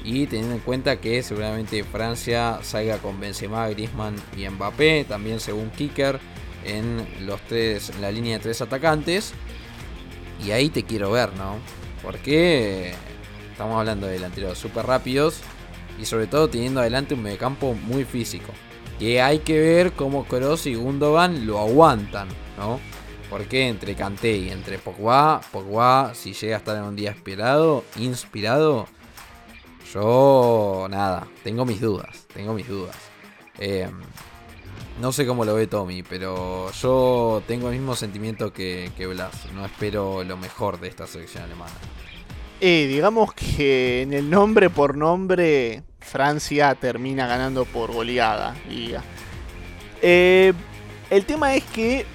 Y 0.04 0.28
teniendo 0.28 0.54
en 0.54 0.60
cuenta 0.60 1.00
que 1.00 1.24
seguramente 1.24 1.82
Francia 1.82 2.60
salga 2.62 2.98
con 2.98 3.18
Benzema, 3.18 3.68
Griezmann 3.70 4.14
y 4.36 4.48
Mbappé, 4.48 5.06
también 5.08 5.40
según 5.40 5.70
Kicker, 5.70 6.20
en 6.64 7.04
los 7.26 7.40
tres, 7.48 7.90
en 7.90 8.00
la 8.00 8.12
línea 8.12 8.36
de 8.36 8.44
tres 8.44 8.60
atacantes. 8.62 9.34
Y 10.44 10.52
ahí 10.52 10.68
te 10.68 10.84
quiero 10.84 11.10
ver, 11.10 11.32
¿no? 11.34 11.56
Porque 12.02 12.94
estamos 13.50 13.78
hablando 13.78 14.06
de 14.06 14.14
delanteros 14.14 14.58
súper 14.58 14.86
rápidos 14.86 15.40
y 15.98 16.04
sobre 16.04 16.26
todo 16.26 16.48
teniendo 16.48 16.80
adelante 16.80 17.14
un 17.14 17.22
mediocampo 17.22 17.74
muy 17.74 18.04
físico. 18.04 18.52
Que 18.98 19.22
hay 19.22 19.40
que 19.40 19.58
ver 19.58 19.92
cómo 19.92 20.24
Kroos 20.24 20.66
y 20.66 20.74
Gundogan 20.74 21.46
lo 21.46 21.58
aguantan, 21.58 22.28
¿no? 22.58 22.78
Porque 23.30 23.68
entre 23.68 23.94
Kanté 23.94 24.36
y 24.36 24.50
entre 24.50 24.78
Pogba, 24.78 25.40
Pogba, 25.50 26.14
si 26.14 26.32
llega 26.34 26.56
a 26.56 26.58
estar 26.58 26.76
en 26.76 26.84
un 26.84 26.94
día 26.94 27.10
inspirado, 27.10 27.84
inspirado, 27.96 28.86
yo 29.92 30.86
nada, 30.90 31.26
tengo 31.42 31.64
mis 31.64 31.80
dudas, 31.80 32.26
tengo 32.32 32.52
mis 32.54 32.68
dudas. 32.68 32.96
Eh, 33.58 33.88
no 35.00 35.12
sé 35.12 35.26
cómo 35.26 35.44
lo 35.44 35.54
ve 35.54 35.66
Tommy, 35.66 36.02
pero 36.02 36.70
yo 36.72 37.42
tengo 37.46 37.68
el 37.68 37.74
mismo 37.74 37.96
sentimiento 37.96 38.52
que, 38.52 38.90
Blas. 39.10 39.46
No 39.54 39.64
espero 39.64 40.22
lo 40.24 40.36
mejor 40.36 40.78
de 40.78 40.88
esta 40.88 41.06
selección 41.06 41.44
alemana. 41.44 41.72
Eh, 42.60 42.86
digamos 42.88 43.34
que 43.34 44.02
en 44.02 44.12
el 44.12 44.30
nombre 44.30 44.70
por 44.70 44.96
nombre 44.96 45.82
Francia 46.00 46.74
termina 46.76 47.26
ganando 47.26 47.64
por 47.64 47.92
goleada. 47.92 48.54
Eh, 50.00 50.52
el 51.10 51.24
tema 51.26 51.54
es 51.54 51.64
que 51.64 52.06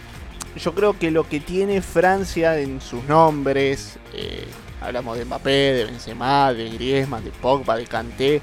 yo 0.55 0.73
creo 0.73 0.97
que 0.97 1.11
lo 1.11 1.27
que 1.27 1.39
tiene 1.39 1.81
Francia 1.81 2.57
en 2.59 2.79
sus 2.81 3.03
nombres, 3.03 3.99
eh, 4.13 4.47
hablamos 4.81 5.17
de 5.17 5.25
Mbappé, 5.25 5.49
de 5.49 5.85
Benzema, 5.85 6.53
de 6.53 6.69
Griezmann, 6.69 7.23
de 7.25 7.31
Pogba, 7.31 7.75
de 7.75 7.85
Kanté, 7.85 8.41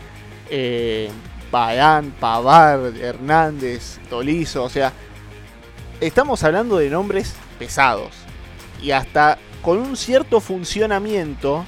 eh, 1.53 2.11
Pavard, 2.21 2.97
Hernández, 2.97 3.99
Tolizo, 4.11 4.65
o 4.65 4.69
sea, 4.69 4.93
estamos 6.01 6.43
hablando 6.43 6.79
de 6.79 6.91
nombres 6.91 7.35
pesados 7.59 8.11
y 8.83 8.91
hasta 8.91 9.39
con 9.63 9.79
un 9.79 9.97
cierto 9.97 10.41
funcionamiento 10.41 11.65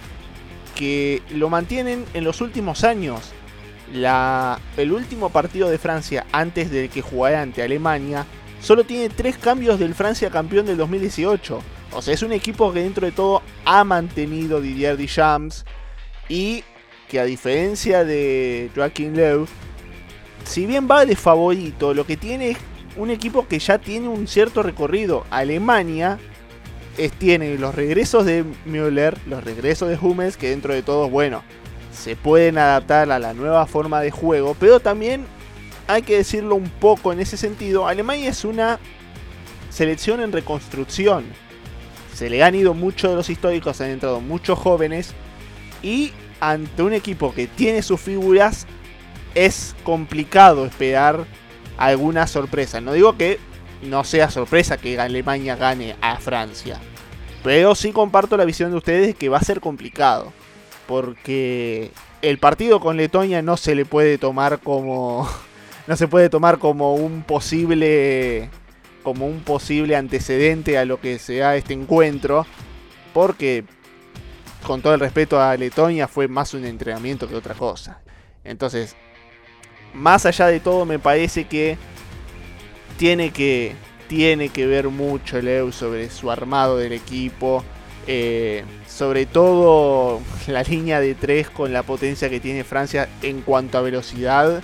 que 0.75 1.23
lo 1.31 1.49
mantienen 1.49 2.05
en 2.14 2.25
los 2.25 2.41
últimos 2.41 2.85
años 2.85 3.33
el 4.77 4.93
último 4.93 5.31
partido 5.31 5.69
de 5.69 5.79
Francia 5.79 6.27
antes 6.33 6.71
de 6.71 6.88
que 6.88 7.03
jugara 7.03 7.43
ante 7.43 7.62
Alemania 7.62 8.27
solo 8.61 8.85
tiene 8.85 9.09
tres 9.09 9.38
cambios 9.38 9.79
del 9.79 9.95
Francia 9.95 10.31
campeón 10.31 10.67
del 10.67 10.77
2018. 10.77 11.62
O 11.93 12.03
sea, 12.03 12.12
es 12.12 12.23
un 12.23 12.33
equipo 12.33 12.73
que 12.73 12.83
dentro 12.83 13.07
de 13.07 13.12
todo 13.12 13.43
ha 13.64 13.85
mantenido 13.85 14.61
Didier 14.61 14.97
Deschamps 14.97 15.64
y 16.29 16.64
que 17.09 17.19
a 17.19 17.25
diferencia 17.25 18.05
de 18.05 18.71
Joaquín 18.75 19.17
Löw, 19.17 19.47
si 20.44 20.66
bien 20.66 20.88
va 20.90 21.05
de 21.05 21.16
favorito, 21.16 21.94
lo 21.94 22.07
que 22.07 22.16
tiene 22.16 22.51
es 22.51 22.59
un 22.96 23.11
equipo 23.11 23.46
que 23.46 23.59
ya 23.59 23.79
tiene 23.79 24.09
un 24.09 24.27
cierto 24.27 24.62
recorrido. 24.62 25.24
Alemania 25.31 26.18
tiene 27.18 27.57
los 27.59 27.74
regresos 27.74 28.24
de 28.24 28.44
Müller, 28.64 29.16
los 29.27 29.44
regresos 29.44 29.88
de 29.88 29.98
Hummels, 30.01 30.37
que 30.37 30.51
dentro 30.51 30.74
de 30.74 30.83
todo, 30.83 31.09
bueno, 31.09 31.42
se 31.92 32.16
pueden 32.16 32.59
adaptar 32.59 33.11
a 33.11 33.18
la 33.18 33.35
nueva 33.35 33.66
forma 33.66 34.01
de 34.01 34.11
juego, 34.11 34.57
pero 34.59 34.81
también 34.81 35.24
hay 35.87 36.03
que 36.03 36.16
decirlo 36.16 36.57
un 36.57 36.68
poco 36.68 37.12
en 37.12 37.20
ese 37.20 37.37
sentido, 37.37 37.87
Alemania 37.87 38.31
es 38.31 38.44
una 38.44 38.79
selección 39.70 40.20
en 40.20 40.33
reconstrucción. 40.33 41.24
Se 42.14 42.29
le 42.29 42.42
han 42.42 42.55
ido 42.57 42.74
muchos 42.74 43.11
de 43.11 43.16
los 43.16 43.31
históricos, 43.31 43.81
han 43.81 43.90
entrado 43.90 44.20
muchos 44.20 44.59
jóvenes 44.59 45.14
y 45.83 46.12
ante 46.40 46.83
un 46.83 46.92
equipo 46.92 47.33
que 47.33 47.46
tiene 47.46 47.83
sus 47.83 48.01
figuras 48.01 48.66
es 49.35 49.75
complicado 49.85 50.67
esperar 50.67 51.25
alguna 51.77 52.27
sorpresa. 52.27 52.81
No 52.81 52.93
digo 52.93 53.17
que 53.17 53.38
no 53.83 54.05
sea 54.05 54.31
sorpresa 54.31 54.77
que 54.77 54.99
Alemania 54.99 55.57
gane 55.57 55.97
a 56.01 56.17
Francia, 56.17 56.81
pero 57.43 57.75
sí 57.75 57.93
comparto 57.93 58.37
la 58.37 58.45
visión 58.45 58.71
de 58.71 58.77
ustedes 58.77 59.07
de 59.09 59.14
que 59.14 59.29
va 59.29 59.38
a 59.38 59.43
ser 59.43 59.61
complicado 59.61 60.33
porque 60.87 61.93
el 62.23 62.38
partido 62.38 62.81
con 62.81 62.97
Letonia 62.97 63.43
no 63.43 63.57
se 63.57 63.75
le 63.75 63.85
puede 63.85 64.19
tomar 64.19 64.59
como 64.61 65.29
no 65.87 65.97
se 65.97 66.09
puede 66.09 66.31
tomar 66.31 66.59
como 66.59 66.95
un 66.95 67.23
posible 67.23 68.51
como 69.03 69.27
un 69.27 69.41
posible 69.41 69.97
antecedente 69.97 70.79
a 70.79 70.85
lo 70.85 71.01
que 71.01 71.19
sea 71.19 71.57
este 71.57 71.75
encuentro 71.75 72.47
porque 73.12 73.64
con 74.67 74.83
todo 74.83 74.95
el 74.95 75.01
respeto 75.01 75.41
a 75.41 75.57
Letonia 75.57 76.09
fue 76.09 76.27
más 76.27 76.53
un 76.55 76.64
entrenamiento 76.64 77.29
que 77.29 77.35
otra 77.35 77.55
cosa. 77.55 78.01
Entonces, 78.45 78.97
más 79.94 80.27
allá 80.27 80.46
de 80.46 80.61
todo 80.61 80.85
me 80.85 80.98
parece 80.98 81.44
que 81.44 81.77
tiene 82.96 83.31
que, 83.31 83.74
tiene 84.09 84.48
que 84.48 84.66
ver 84.66 84.88
mucho 84.88 85.40
Leo 85.40 85.72
sobre 85.72 86.11
su 86.11 86.31
armado 86.31 86.77
del 86.77 86.92
equipo. 86.92 87.64
Eh, 88.11 88.64
sobre 88.87 89.27
todo 89.27 90.20
la 90.46 90.62
línea 90.62 91.01
de 91.01 91.14
3 91.14 91.51
con 91.51 91.72
la 91.72 91.83
potencia 91.83 92.31
que 92.31 92.40
tiene 92.40 92.64
Francia 92.64 93.09
en 93.22 93.42
cuanto 93.42 93.79
a 93.79 93.83
velocidad. 93.83 94.62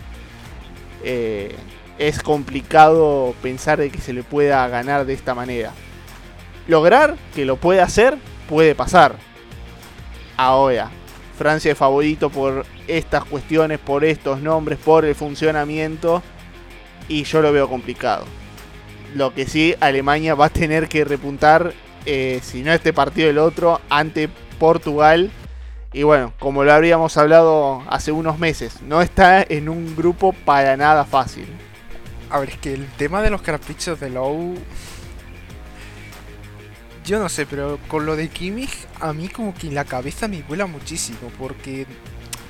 Eh, 1.02 1.54
es 1.98 2.22
complicado 2.22 3.34
pensar 3.42 3.78
de 3.78 3.90
que 3.90 3.98
se 3.98 4.12
le 4.12 4.22
pueda 4.22 4.66
ganar 4.68 5.06
de 5.06 5.12
esta 5.12 5.34
manera. 5.34 5.72
Lograr 6.66 7.16
que 7.34 7.44
lo 7.44 7.56
pueda 7.56 7.84
hacer, 7.84 8.16
puede 8.48 8.74
pasar. 8.74 9.16
Ahora, 10.36 10.90
Francia 11.36 11.72
es 11.72 11.78
favorito 11.78 12.30
por 12.30 12.64
estas 12.86 13.24
cuestiones, 13.24 13.78
por 13.78 14.04
estos 14.04 14.40
nombres, 14.40 14.78
por 14.78 15.04
el 15.04 15.14
funcionamiento. 15.14 16.22
Y 17.08 17.24
yo 17.24 17.42
lo 17.42 17.52
veo 17.52 17.68
complicado. 17.68 18.24
Lo 19.14 19.34
que 19.34 19.46
sí, 19.46 19.74
Alemania 19.80 20.34
va 20.34 20.46
a 20.46 20.50
tener 20.50 20.88
que 20.88 21.04
repuntar, 21.04 21.74
eh, 22.06 22.40
si 22.42 22.62
no 22.62 22.72
este 22.72 22.92
partido 22.92 23.28
el 23.28 23.38
otro, 23.38 23.80
ante 23.90 24.28
Portugal. 24.58 25.30
Y 25.92 26.02
bueno, 26.02 26.32
como 26.38 26.64
lo 26.64 26.72
habríamos 26.72 27.16
hablado 27.16 27.82
hace 27.88 28.10
unos 28.10 28.38
meses, 28.38 28.82
no 28.82 29.02
está 29.02 29.42
en 29.42 29.68
un 29.68 29.94
grupo 29.94 30.32
para 30.32 30.76
nada 30.76 31.04
fácil. 31.04 31.46
A 32.30 32.40
ver, 32.40 32.50
es 32.50 32.58
que 32.58 32.74
el 32.74 32.86
tema 32.96 33.22
de 33.22 33.30
los 33.30 33.42
carapichos 33.42 34.00
de 34.00 34.10
Low. 34.10 34.54
Yo 37.04 37.18
no 37.18 37.28
sé, 37.28 37.44
pero 37.44 37.78
con 37.88 38.06
lo 38.06 38.16
de 38.16 38.28
Kimmich, 38.28 38.86
a 38.98 39.12
mí 39.12 39.28
como 39.28 39.54
que 39.54 39.66
en 39.66 39.74
la 39.74 39.84
cabeza 39.84 40.26
me 40.26 40.42
vuela 40.42 40.66
muchísimo. 40.66 41.30
Porque 41.38 41.86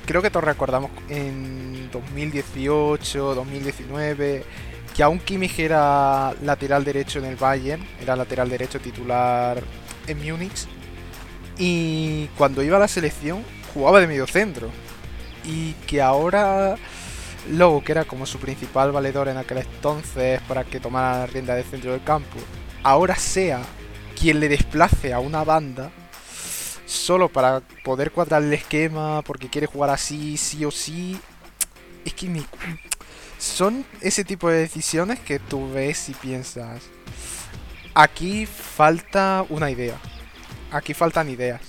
creo 0.05 0.21
que 0.21 0.29
todos 0.29 0.45
recordamos 0.45 0.91
en 1.09 1.91
2018, 1.91 3.35
2019, 3.35 4.45
que 4.95 5.03
aún 5.03 5.19
Kimmich 5.19 5.59
era 5.59 6.33
lateral 6.41 6.85
derecho 6.85 7.19
en 7.19 7.25
el 7.25 7.35
Bayern, 7.35 7.85
era 8.01 8.15
lateral 8.15 8.49
derecho 8.49 8.79
titular 8.79 9.61
en 10.07 10.25
Múnich. 10.25 10.67
Y 11.57 12.27
cuando 12.37 12.63
iba 12.63 12.77
a 12.77 12.79
la 12.79 12.87
selección, 12.87 13.43
jugaba 13.73 13.99
de 13.99 14.07
medio 14.07 14.25
centro. 14.25 14.69
Y 15.43 15.73
que 15.85 16.01
ahora 16.01 16.77
Lobo, 17.51 17.83
que 17.83 17.91
era 17.91 18.05
como 18.05 18.25
su 18.25 18.39
principal 18.39 18.93
valedor 18.93 19.27
en 19.27 19.37
aquel 19.37 19.59
entonces 19.59 20.41
para 20.47 20.63
que 20.63 20.79
tomara 20.79 21.19
la 21.19 21.25
rienda 21.27 21.55
del 21.55 21.65
centro 21.65 21.91
del 21.91 22.03
campo, 22.03 22.37
ahora 22.83 23.15
sea 23.15 23.61
quien 24.19 24.39
le 24.39 24.49
desplace 24.49 25.13
a 25.13 25.19
una 25.19 25.43
banda 25.43 25.91
solo 26.85 27.29
para 27.29 27.61
poder 27.83 28.11
cuadrar 28.11 28.43
el 28.43 28.53
esquema, 28.53 29.21
porque 29.21 29.49
quiere 29.49 29.67
jugar 29.67 29.89
así, 29.89 30.37
sí 30.37 30.65
o 30.65 30.71
sí. 30.71 31.19
Es 32.05 32.13
que 32.13 32.43
son 33.37 33.85
ese 34.01 34.23
tipo 34.23 34.49
de 34.49 34.59
decisiones 34.59 35.19
que 35.19 35.39
tú 35.39 35.71
ves 35.71 36.09
y 36.09 36.13
piensas. 36.13 36.81
Aquí 37.93 38.45
falta 38.45 39.45
una 39.49 39.71
idea. 39.71 39.97
Aquí 40.71 40.93
faltan 40.93 41.29
ideas. 41.29 41.61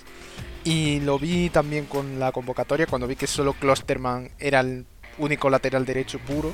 Y 0.65 1.01
lo 1.01 1.19
vi 1.19 1.49
también 1.51 1.87
con 1.87 2.19
la 2.19 2.33
convocatoria 2.33 2.87
cuando 2.87 3.07
vi 3.07 3.15
que 3.15 3.27
solo 3.27 3.53
Klosterman 3.53 4.31
era 4.39 4.61
el 4.61 4.85
único 5.19 5.49
lateral 5.49 5.87
derecho 5.87 6.19
puro. 6.19 6.53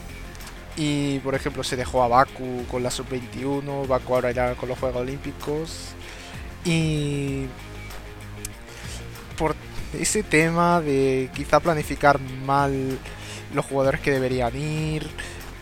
Y 0.76 1.18
por 1.18 1.35
ejemplo 1.35 1.62
se 1.62 1.76
dejó 1.76 2.02
a 2.02 2.08
Baku 2.08 2.64
con 2.70 2.82
la 2.82 2.90
sub-21, 2.90 3.87
Baku 3.87 4.14
ahora 4.14 4.30
ya 4.30 4.54
con 4.54 4.68
los 4.68 4.78
Juegos 4.78 5.02
Olímpicos. 5.02 5.88
Y 6.64 7.46
por 9.37 9.54
ese 9.98 10.22
tema 10.22 10.80
de 10.80 11.30
quizá 11.35 11.61
planificar 11.61 12.18
mal 12.20 12.98
los 13.54 13.64
jugadores 13.66 14.00
que 14.00 14.11
deberían 14.11 14.56
ir, 14.56 15.06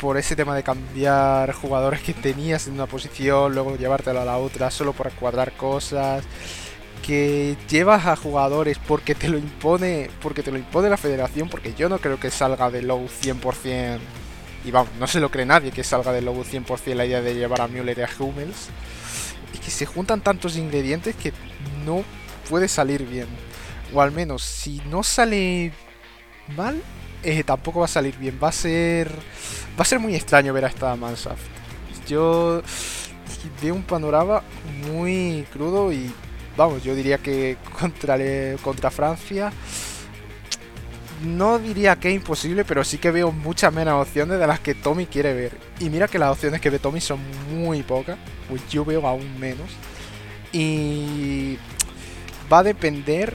por 0.00 0.16
ese 0.16 0.36
tema 0.36 0.54
de 0.54 0.62
cambiar 0.62 1.52
jugadores 1.52 2.00
que 2.00 2.14
tenías 2.14 2.66
en 2.66 2.74
una 2.74 2.86
posición, 2.86 3.54
luego 3.54 3.76
llevártelo 3.76 4.20
a 4.20 4.24
la 4.24 4.38
otra 4.38 4.70
solo 4.70 4.92
para 4.92 5.10
cuadrar 5.10 5.52
cosas, 5.52 6.24
que 7.04 7.56
llevas 7.68 8.06
a 8.06 8.16
jugadores 8.16 8.78
porque 8.86 9.14
te 9.14 9.28
lo 9.28 9.38
impone, 9.38 10.10
porque 10.22 10.42
te 10.42 10.52
lo 10.52 10.58
impone 10.58 10.88
la 10.88 10.96
federación, 10.96 11.48
porque 11.48 11.74
yo 11.74 11.88
no 11.88 11.98
creo 11.98 12.20
que 12.20 12.30
salga 12.30 12.70
de 12.70 12.82
low 12.82 13.08
100%. 13.08 13.98
Y 14.64 14.70
vamos, 14.70 14.92
no 14.98 15.06
se 15.06 15.20
lo 15.20 15.30
cree 15.30 15.46
nadie 15.46 15.72
que 15.72 15.84
salga 15.84 16.12
de 16.12 16.20
low 16.20 16.44
100% 16.44 16.94
la 16.94 17.06
idea 17.06 17.22
de 17.22 17.34
llevar 17.34 17.62
a 17.62 17.68
Müller 17.68 17.98
y 17.98 18.02
a 18.02 18.08
Hummels. 18.18 18.68
Y 19.54 19.58
que 19.58 19.70
se 19.70 19.86
juntan 19.86 20.20
tantos 20.20 20.56
ingredientes 20.56 21.16
que 21.16 21.32
no 21.84 22.04
puede 22.48 22.68
salir 22.68 23.06
bien. 23.06 23.26
O 23.94 24.02
al 24.02 24.12
menos, 24.12 24.42
si 24.42 24.80
no 24.86 25.02
sale 25.02 25.72
mal, 26.56 26.80
eh, 27.22 27.42
tampoco 27.42 27.80
va 27.80 27.86
a 27.86 27.88
salir 27.88 28.16
bien. 28.16 28.38
Va 28.42 28.48
a 28.48 28.52
ser. 28.52 29.10
Va 29.78 29.82
a 29.82 29.84
ser 29.84 29.98
muy 29.98 30.14
extraño 30.14 30.52
ver 30.52 30.66
a 30.66 30.68
esta 30.68 30.94
Manshaft. 30.94 31.42
Yo 32.06 32.62
veo 33.62 33.74
un 33.74 33.82
panorama 33.82 34.42
muy 34.86 35.46
crudo 35.52 35.92
y 35.92 36.12
vamos, 36.56 36.82
yo 36.82 36.94
diría 36.94 37.18
que 37.18 37.56
contra, 37.78 38.18
contra 38.62 38.90
Francia 38.90 39.52
no 41.22 41.58
diría 41.58 41.96
que 41.96 42.08
es 42.08 42.14
imposible, 42.14 42.64
pero 42.64 42.84
sí 42.84 42.98
que 42.98 43.10
veo 43.10 43.32
muchas 43.32 43.72
menos 43.72 44.06
opciones 44.06 44.38
de 44.38 44.46
las 44.46 44.60
que 44.60 44.74
Tommy 44.74 45.06
quiere 45.06 45.34
ver. 45.34 45.56
Y 45.78 45.90
mira 45.90 46.08
que 46.08 46.18
las 46.18 46.30
opciones 46.30 46.60
que 46.60 46.70
ve 46.70 46.78
Tommy 46.78 47.00
son 47.00 47.20
muy 47.52 47.82
pocas, 47.82 48.18
pues 48.48 48.62
yo 48.70 48.84
veo 48.84 49.06
aún 49.06 49.38
menos. 49.38 49.68
Y 50.52 51.58
va 52.52 52.58
a 52.58 52.62
depender 52.62 53.34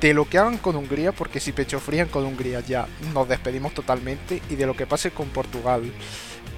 de 0.00 0.14
lo 0.14 0.28
que 0.28 0.38
hagan 0.38 0.58
con 0.58 0.76
Hungría, 0.76 1.12
porque 1.12 1.40
si 1.40 1.52
pecho 1.52 1.80
frían 1.80 2.08
con 2.08 2.24
Hungría 2.24 2.60
ya 2.60 2.86
nos 3.14 3.28
despedimos 3.28 3.72
totalmente, 3.72 4.42
y 4.50 4.56
de 4.56 4.66
lo 4.66 4.74
que 4.74 4.86
pase 4.86 5.10
con 5.10 5.28
Portugal. 5.28 5.92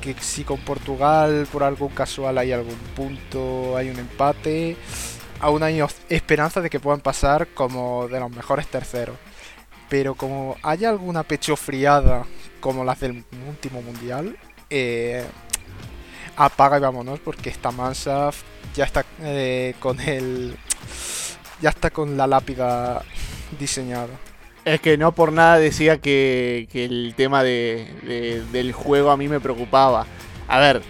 Que 0.00 0.14
si 0.20 0.42
con 0.42 0.58
Portugal 0.60 1.46
por 1.52 1.62
algún 1.62 1.90
casual 1.90 2.38
hay 2.38 2.52
algún 2.52 2.78
punto, 2.96 3.76
hay 3.76 3.88
un 3.88 3.98
empate, 3.98 4.76
aún 5.40 5.62
hay 5.62 5.80
esperanza 6.08 6.60
de 6.60 6.70
que 6.70 6.80
puedan 6.80 7.00
pasar 7.00 7.48
como 7.54 8.08
de 8.08 8.18
los 8.18 8.30
mejores 8.30 8.66
terceros. 8.66 9.16
Pero 9.92 10.14
como 10.14 10.56
haya 10.62 10.88
alguna 10.88 11.22
pechofriada 11.22 12.24
como 12.60 12.82
las 12.82 13.00
del 13.00 13.24
último 13.46 13.82
mundial, 13.82 14.38
eh, 14.70 15.22
apaga 16.34 16.78
y 16.78 16.80
vámonos 16.80 17.20
porque 17.20 17.50
esta 17.50 17.70
Mansaf 17.72 18.40
ya 18.74 18.84
está 18.86 19.04
eh, 19.20 19.74
con 19.80 20.00
el 20.00 20.56
ya 21.60 21.68
está 21.68 21.90
con 21.90 22.16
la 22.16 22.26
lápida 22.26 23.02
diseñada. 23.60 24.18
Es 24.64 24.80
que 24.80 24.96
no 24.96 25.12
por 25.12 25.30
nada 25.30 25.58
decía 25.58 25.98
que, 25.98 26.66
el 26.72 27.12
tema 27.14 27.42
de, 27.42 28.42
del 28.50 28.72
juego 28.72 29.10
a 29.10 29.18
mí 29.18 29.28
me 29.28 29.40
preocupaba. 29.40 30.06
A 30.48 30.58
ver, 30.58 30.80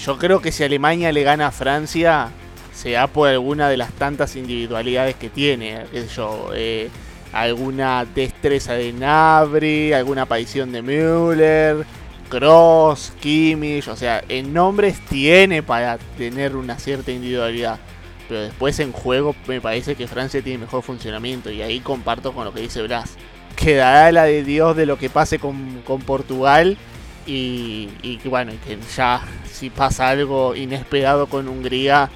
yo 0.00 0.16
creo 0.16 0.40
que 0.40 0.52
si 0.52 0.62
Alemania 0.62 1.10
le 1.10 1.24
gana 1.24 1.48
a 1.48 1.50
Francia, 1.50 2.30
sea 2.72 3.08
por 3.08 3.28
alguna 3.28 3.68
de 3.68 3.78
las 3.78 3.90
tantas 3.94 4.36
individualidades 4.36 5.16
que 5.16 5.28
tiene. 5.28 5.86
Qué 5.90 6.06
yo, 6.06 6.50
eh, 6.54 6.88
alguna 7.34 8.04
destreza 8.04 8.74
de 8.74 8.92
Nabri, 8.92 9.92
alguna 9.92 10.22
aparición 10.22 10.70
de 10.70 10.82
Müller, 10.82 11.84
Cross, 12.28 13.12
Kimmich. 13.20 13.88
O 13.88 13.96
sea, 13.96 14.22
en 14.28 14.52
nombres 14.52 15.00
tiene 15.06 15.62
para 15.62 15.98
tener 16.16 16.54
una 16.54 16.78
cierta 16.78 17.10
individualidad. 17.10 17.80
Pero 18.28 18.40
después 18.40 18.78
en 18.78 18.92
juego 18.92 19.34
me 19.48 19.60
parece 19.60 19.96
que 19.96 20.06
Francia 20.06 20.42
tiene 20.42 20.58
mejor 20.58 20.82
funcionamiento 20.82 21.50
y 21.50 21.60
ahí 21.60 21.80
comparto 21.80 22.32
con 22.32 22.44
lo 22.44 22.54
que 22.54 22.60
dice 22.60 22.82
Blas. 22.82 23.16
Quedará 23.56 24.12
la 24.12 24.24
de 24.24 24.44
Dios 24.44 24.76
de 24.76 24.86
lo 24.86 24.96
que 24.96 25.10
pase 25.10 25.38
con, 25.38 25.82
Portugal 26.06 26.78
y, 27.26 27.88
y 28.02 28.18
bueno, 28.24 28.52
que 28.66 28.78
ya 28.96 29.20
si 29.50 29.70
pasa 29.70 30.08
algo 30.08 30.54
inesperado 30.56 31.26
con 31.26 31.48
Hungría, 31.48 32.10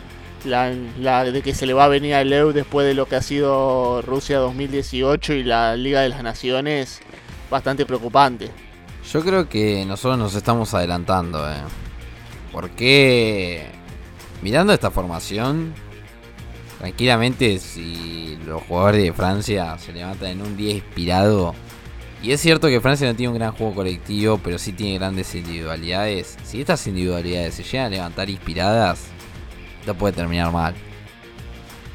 la, 0.45 1.25
de 1.25 1.43
que 1.43 1.55
se 1.55 1.67
le 1.67 1.75
va 1.75 1.85
a 1.85 1.89
venir 1.89 2.15
al 2.15 2.33
EU 2.33 2.53
después 2.53 2.87
de 2.87 2.95
lo 2.95 3.07
que 3.07 3.17
ha 3.17 3.23
sido 3.23 4.03
Rusia 4.03 4.39
2018 4.39 5.35
y 5.35 5.45
la 5.45 5.77
Liga 5.77 6.01
de 6.01 6.09
las 6.09 6.23
Naciones, 6.23 7.01
bastante 7.51 7.87
preocupante. 7.87 8.51
Yo 9.13 9.23
creo 9.23 9.49
que 9.49 9.85
nosotros 9.87 10.19
nos 10.19 10.35
estamos 10.35 10.75
adelantando, 10.75 11.51
eh. 11.51 11.63
Porque 12.53 13.67
mirando 14.43 14.73
esta 14.73 14.91
formación, 14.91 15.75
tranquilamente 16.79 17.59
si 17.59 18.39
los 18.47 18.63
jugadores 18.63 19.03
de 19.03 19.13
Francia 19.13 19.79
se 19.79 19.93
levantan 19.93 20.31
en 20.31 20.43
un 20.43 20.57
día 20.57 20.73
inspirado, 20.73 21.55
y 22.23 22.33
es 22.33 22.41
cierto 22.41 22.69
que 22.69 22.81
Francia 22.81 23.07
no 23.07 23.15
tiene 23.15 23.33
un 23.33 23.39
gran 23.39 23.53
juego 23.53 23.77
colectivo, 23.77 24.41
pero 24.43 24.59
sí 24.59 24.73
tiene 24.73 24.99
grandes 24.99 25.35
individualidades, 25.35 26.37
si 26.45 26.61
estas 26.61 26.85
individualidades 26.87 27.55
se 27.55 27.63
llegan 27.63 27.87
a 27.87 27.91
levantar 27.91 28.29
inspiradas, 28.29 29.07
puede 29.95 30.13
terminar 30.13 30.53
mal. 30.53 30.75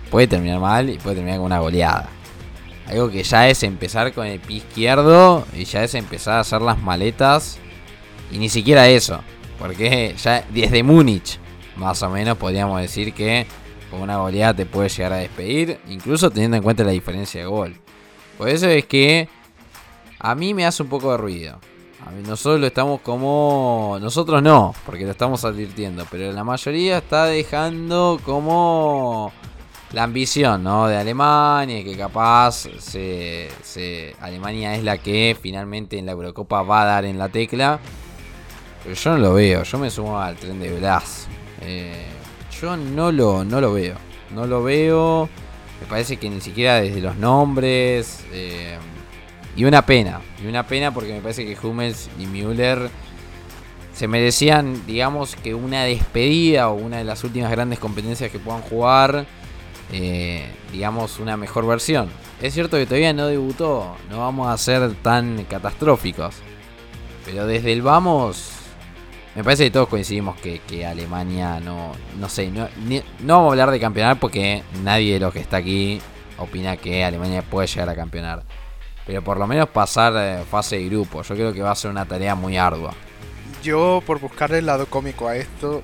Puede 0.10 0.28
terminar 0.28 0.60
mal 0.60 0.90
y 0.90 0.98
puede 0.98 1.18
terminar 1.18 1.40
con 1.40 1.48
una 1.48 1.60
goleada. 1.60 2.10
Algo 2.88 3.10
que 3.10 3.24
ya 3.24 3.48
es 3.50 3.64
empezar 3.64 4.14
con 4.14 4.28
el 4.28 4.40
pie 4.40 4.58
izquierdo 4.58 5.46
y 5.54 5.66
ya 5.66 5.84
es 5.84 5.96
empezar 5.96 6.36
a 6.36 6.40
hacer 6.42 6.62
las 6.62 6.82
maletas. 6.82 7.58
Y 8.32 8.38
ni 8.38 8.50
siquiera 8.50 8.88
eso. 8.88 9.22
Porque 9.58 10.16
ya 10.22 10.46
desde 10.50 10.84
Múnich, 10.84 11.40
más 11.76 12.02
o 12.04 12.10
menos, 12.10 12.38
podríamos 12.38 12.82
decir 12.82 13.14
que 13.14 13.48
con 13.90 14.02
una 14.02 14.18
goleada 14.18 14.54
te 14.54 14.66
puede 14.66 14.90
llegar 14.90 15.14
a 15.14 15.18
despedir, 15.18 15.80
incluso 15.88 16.30
teniendo 16.30 16.58
en 16.58 16.64
cuenta 16.64 16.84
la 16.84 16.92
diferencia 16.92 17.42
de 17.42 17.48
gol. 17.48 17.76
Por 18.38 18.50
eso 18.50 18.68
es 18.68 18.86
que 18.86 19.30
a 20.20 20.36
mí 20.36 20.54
me 20.54 20.66
hace 20.66 20.84
un 20.84 20.90
poco 20.90 21.12
de 21.12 21.18
ruido. 21.18 21.60
Nosotros 22.26 22.60
lo 22.60 22.68
estamos 22.68 23.02
como... 23.02 23.98
Nosotros 24.02 24.42
no, 24.42 24.74
porque 24.86 25.06
lo 25.06 25.12
estamos 25.12 25.46
advirtiendo, 25.46 26.06
pero 26.10 26.32
la 26.32 26.44
mayoría 26.44 26.98
está 26.98 27.26
dejando 27.26 28.20
como 28.24 29.32
la 29.94 30.04
ambición 30.04 30.64
¿no? 30.64 30.88
de 30.88 30.98
Alemania, 30.98 31.84
que 31.84 31.96
capaz 31.96 32.66
Alemania 34.20 34.76
es 34.76 34.84
la 34.84 34.98
que 34.98 35.38
finalmente 35.40 35.98
en 35.98 36.06
la 36.08 36.14
Eurocopa 36.14 36.64
va 36.64 36.82
a 36.82 36.86
dar 36.86 37.06
en 37.06 37.18
la 37.18 37.30
tecla. 37.30 37.80
Pero 38.84 38.96
yo 38.96 39.12
no 39.12 39.18
lo 39.18 39.34
veo, 39.34 39.64
yo 39.64 39.78
me 39.78 39.90
sumo 39.90 40.20
al 40.20 40.36
tren 40.36 40.60
de 40.60 40.78
Blas. 40.78 41.28
Eh, 41.62 42.08
yo 42.60 42.76
no 42.76 43.12
lo, 43.12 43.46
no 43.46 43.62
lo 43.62 43.72
veo, 43.72 43.96
no 44.32 44.46
lo 44.46 44.64
veo. 44.64 45.30
Me 45.80 45.88
parece 45.88 46.18
que 46.18 46.30
ni 46.30 46.42
siquiera 46.42 46.82
desde 46.82 47.00
los 47.00 47.16
nombres. 47.16 48.26
eh, 48.32 48.78
y 49.56 49.66
una 49.66 49.86
pena, 49.86 50.22
y 50.44 50.48
una 50.48 50.66
pena 50.66 50.94
porque 50.94 51.14
me 51.14 51.22
parece 51.22 51.46
que 51.46 51.68
Hummels 51.68 52.10
y 52.20 52.26
Müller 52.26 52.90
se 53.94 54.08
merecían, 54.08 54.86
digamos, 54.88 55.36
que 55.36 55.54
una 55.54 55.84
despedida 55.84 56.70
o 56.70 56.74
una 56.74 56.98
de 56.98 57.04
las 57.04 57.24
últimas 57.24 57.52
grandes 57.52 57.78
competencias 57.80 58.32
que 58.32 58.40
puedan 58.40 58.62
jugar, 58.62 59.26
eh, 59.92 60.46
digamos, 60.72 61.20
una 61.20 61.38
mejor 61.38 61.68
versión. 61.68 62.10
Es 62.42 62.56
cierto 62.56 62.78
que 62.78 62.86
todavía 62.88 63.14
no 63.14 63.28
debutó, 63.28 63.96
no 64.10 64.20
vamos 64.20 64.50
a 64.50 64.58
ser 64.58 64.94
tan 64.96 65.44
catastróficos, 65.46 66.36
pero 67.24 67.46
desde 67.46 67.72
el 67.72 67.84
vamos, 67.84 68.50
me 69.36 69.44
parece 69.44 69.66
que 69.66 69.72
todos 69.72 69.88
coincidimos 69.88 70.36
que, 70.38 70.60
que 70.60 70.86
Alemania 70.86 71.60
no, 71.60 71.92
no 72.20 72.28
sé, 72.30 72.50
no, 72.50 72.68
ni- 72.88 73.04
no 73.20 73.36
vamos 73.38 73.50
a 73.50 73.52
hablar 73.52 73.72
de 73.72 73.80
campeonar 73.80 74.20
porque 74.20 74.64
nadie 74.84 75.14
de 75.14 75.20
los 75.20 75.32
que 75.32 75.40
está 75.40 75.58
aquí 75.58 76.02
opina 76.40 76.76
que 76.78 77.06
Alemania 77.06 77.44
puede 77.44 77.68
llegar 77.68 77.90
a 77.90 77.96
campeonar. 77.96 78.44
Pero 79.06 79.22
por 79.22 79.38
lo 79.38 79.48
menos 79.48 79.70
pasar 79.70 80.14
eh, 80.16 80.44
fase 80.50 80.78
de 80.78 80.86
grupo, 80.86 81.24
yo 81.24 81.36
creo 81.36 81.54
que 81.54 81.62
va 81.62 81.72
a 81.72 81.76
ser 81.76 81.92
una 81.92 82.06
tarea 82.06 82.36
muy 82.36 82.58
ardua. 82.58 82.94
Yo, 83.62 84.02
por 84.06 84.20
buscarle 84.20 84.60
el 84.60 84.66
lado 84.66 84.86
cómico 84.88 85.28
a 85.28 85.38
esto, 85.38 85.82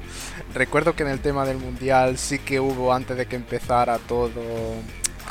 recuerdo 0.54 0.96
que 0.96 1.04
en 1.04 1.10
el 1.10 1.20
tema 1.20 1.46
del 1.46 1.58
mundial 1.58 2.18
sí 2.18 2.40
que 2.40 2.60
hubo 2.60 2.94
antes 2.94 3.18
de 3.18 3.26
que 3.26 3.36
empezara 3.36 3.98
todo, 4.00 4.42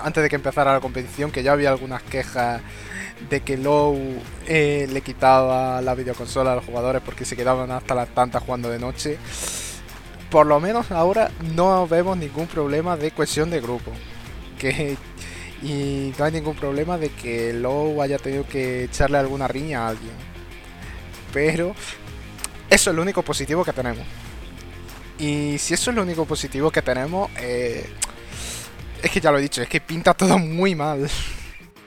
antes 0.03 0.23
de 0.23 0.29
que 0.31 0.37
empezara 0.37 0.73
la 0.73 0.81
competición, 0.81 1.31
que 1.31 1.43
ya 1.43 1.53
había 1.53 1.71
algunas 1.71 2.03
quejas 2.03 2.63
de 3.31 3.41
que 3.41 3.57
Low 3.57 3.99
eh, 4.47 4.87
le 4.91 5.01
quitaba 5.01 5.83
la 5.83 5.95
videoconsola 5.95 6.53
a 6.53 6.57
los 6.57 6.65
jugadores 6.65 7.03
porque 7.05 7.25
se 7.25 7.37
quedaban 7.37 7.71
hasta 7.71 7.95
las 7.95 8.09
tantas 8.09 8.43
jugando 8.43 8.71
de 8.71 8.79
noche. 8.79 9.19
Por 10.31 10.47
lo 10.47 10.61
menos 10.61 10.91
ahora 10.91 11.31
no 11.55 11.87
vemos 11.87 12.17
ningún 12.17 12.47
problema 12.47 12.97
de 12.97 13.11
cohesión 13.11 13.51
de 13.51 13.61
grupo. 13.61 13.93
Que, 14.59 14.97
y 15.63 16.13
no 16.19 16.25
hay 16.25 16.33
ningún 16.33 16.55
problema 16.55 16.99
de 16.99 17.11
que 17.11 17.53
Low 17.53 18.01
haya 18.01 18.19
tenido 18.19 18.47
que 18.47 18.85
echarle 18.85 19.19
alguna 19.19 19.49
riña 19.49 19.85
a 19.85 19.89
alguien. 19.89 20.13
Pero 21.33 21.75
eso 22.71 22.91
es 22.91 22.97
lo 22.97 23.03
único 23.03 23.23
positivo 23.23 23.65
que 23.65 23.73
tenemos. 23.73 24.05
Y 25.19 25.59
si 25.59 25.75
eso 25.75 25.91
es 25.91 25.97
lo 25.97 26.03
único 26.03 26.25
positivo 26.25 26.71
que 26.71 26.83
tenemos, 26.83 27.31
eh, 27.39 27.89
es 29.03 29.11
que 29.11 29.21
ya 29.21 29.33
lo 29.33 29.39
he 29.39 29.43
dicho, 29.43 29.61
es 29.63 29.69
que 29.69 29.81
pinta 29.81 30.15
todo 30.15 30.39
muy 30.39 30.75
mal. 30.75 31.09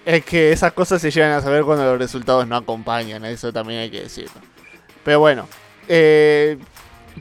Es 0.03 0.25
que 0.25 0.51
esas 0.51 0.73
cosas 0.73 1.01
se 1.01 1.11
llegan 1.11 1.31
a 1.31 1.41
saber 1.41 1.63
cuando 1.63 1.85
los 1.85 1.99
resultados 1.99 2.47
no 2.47 2.55
acompañan, 2.55 3.23
eso 3.23 3.53
también 3.53 3.81
hay 3.81 3.91
que 3.91 4.01
decirlo. 4.01 4.41
Pero 5.03 5.19
bueno, 5.19 5.47
eh, 5.87 6.57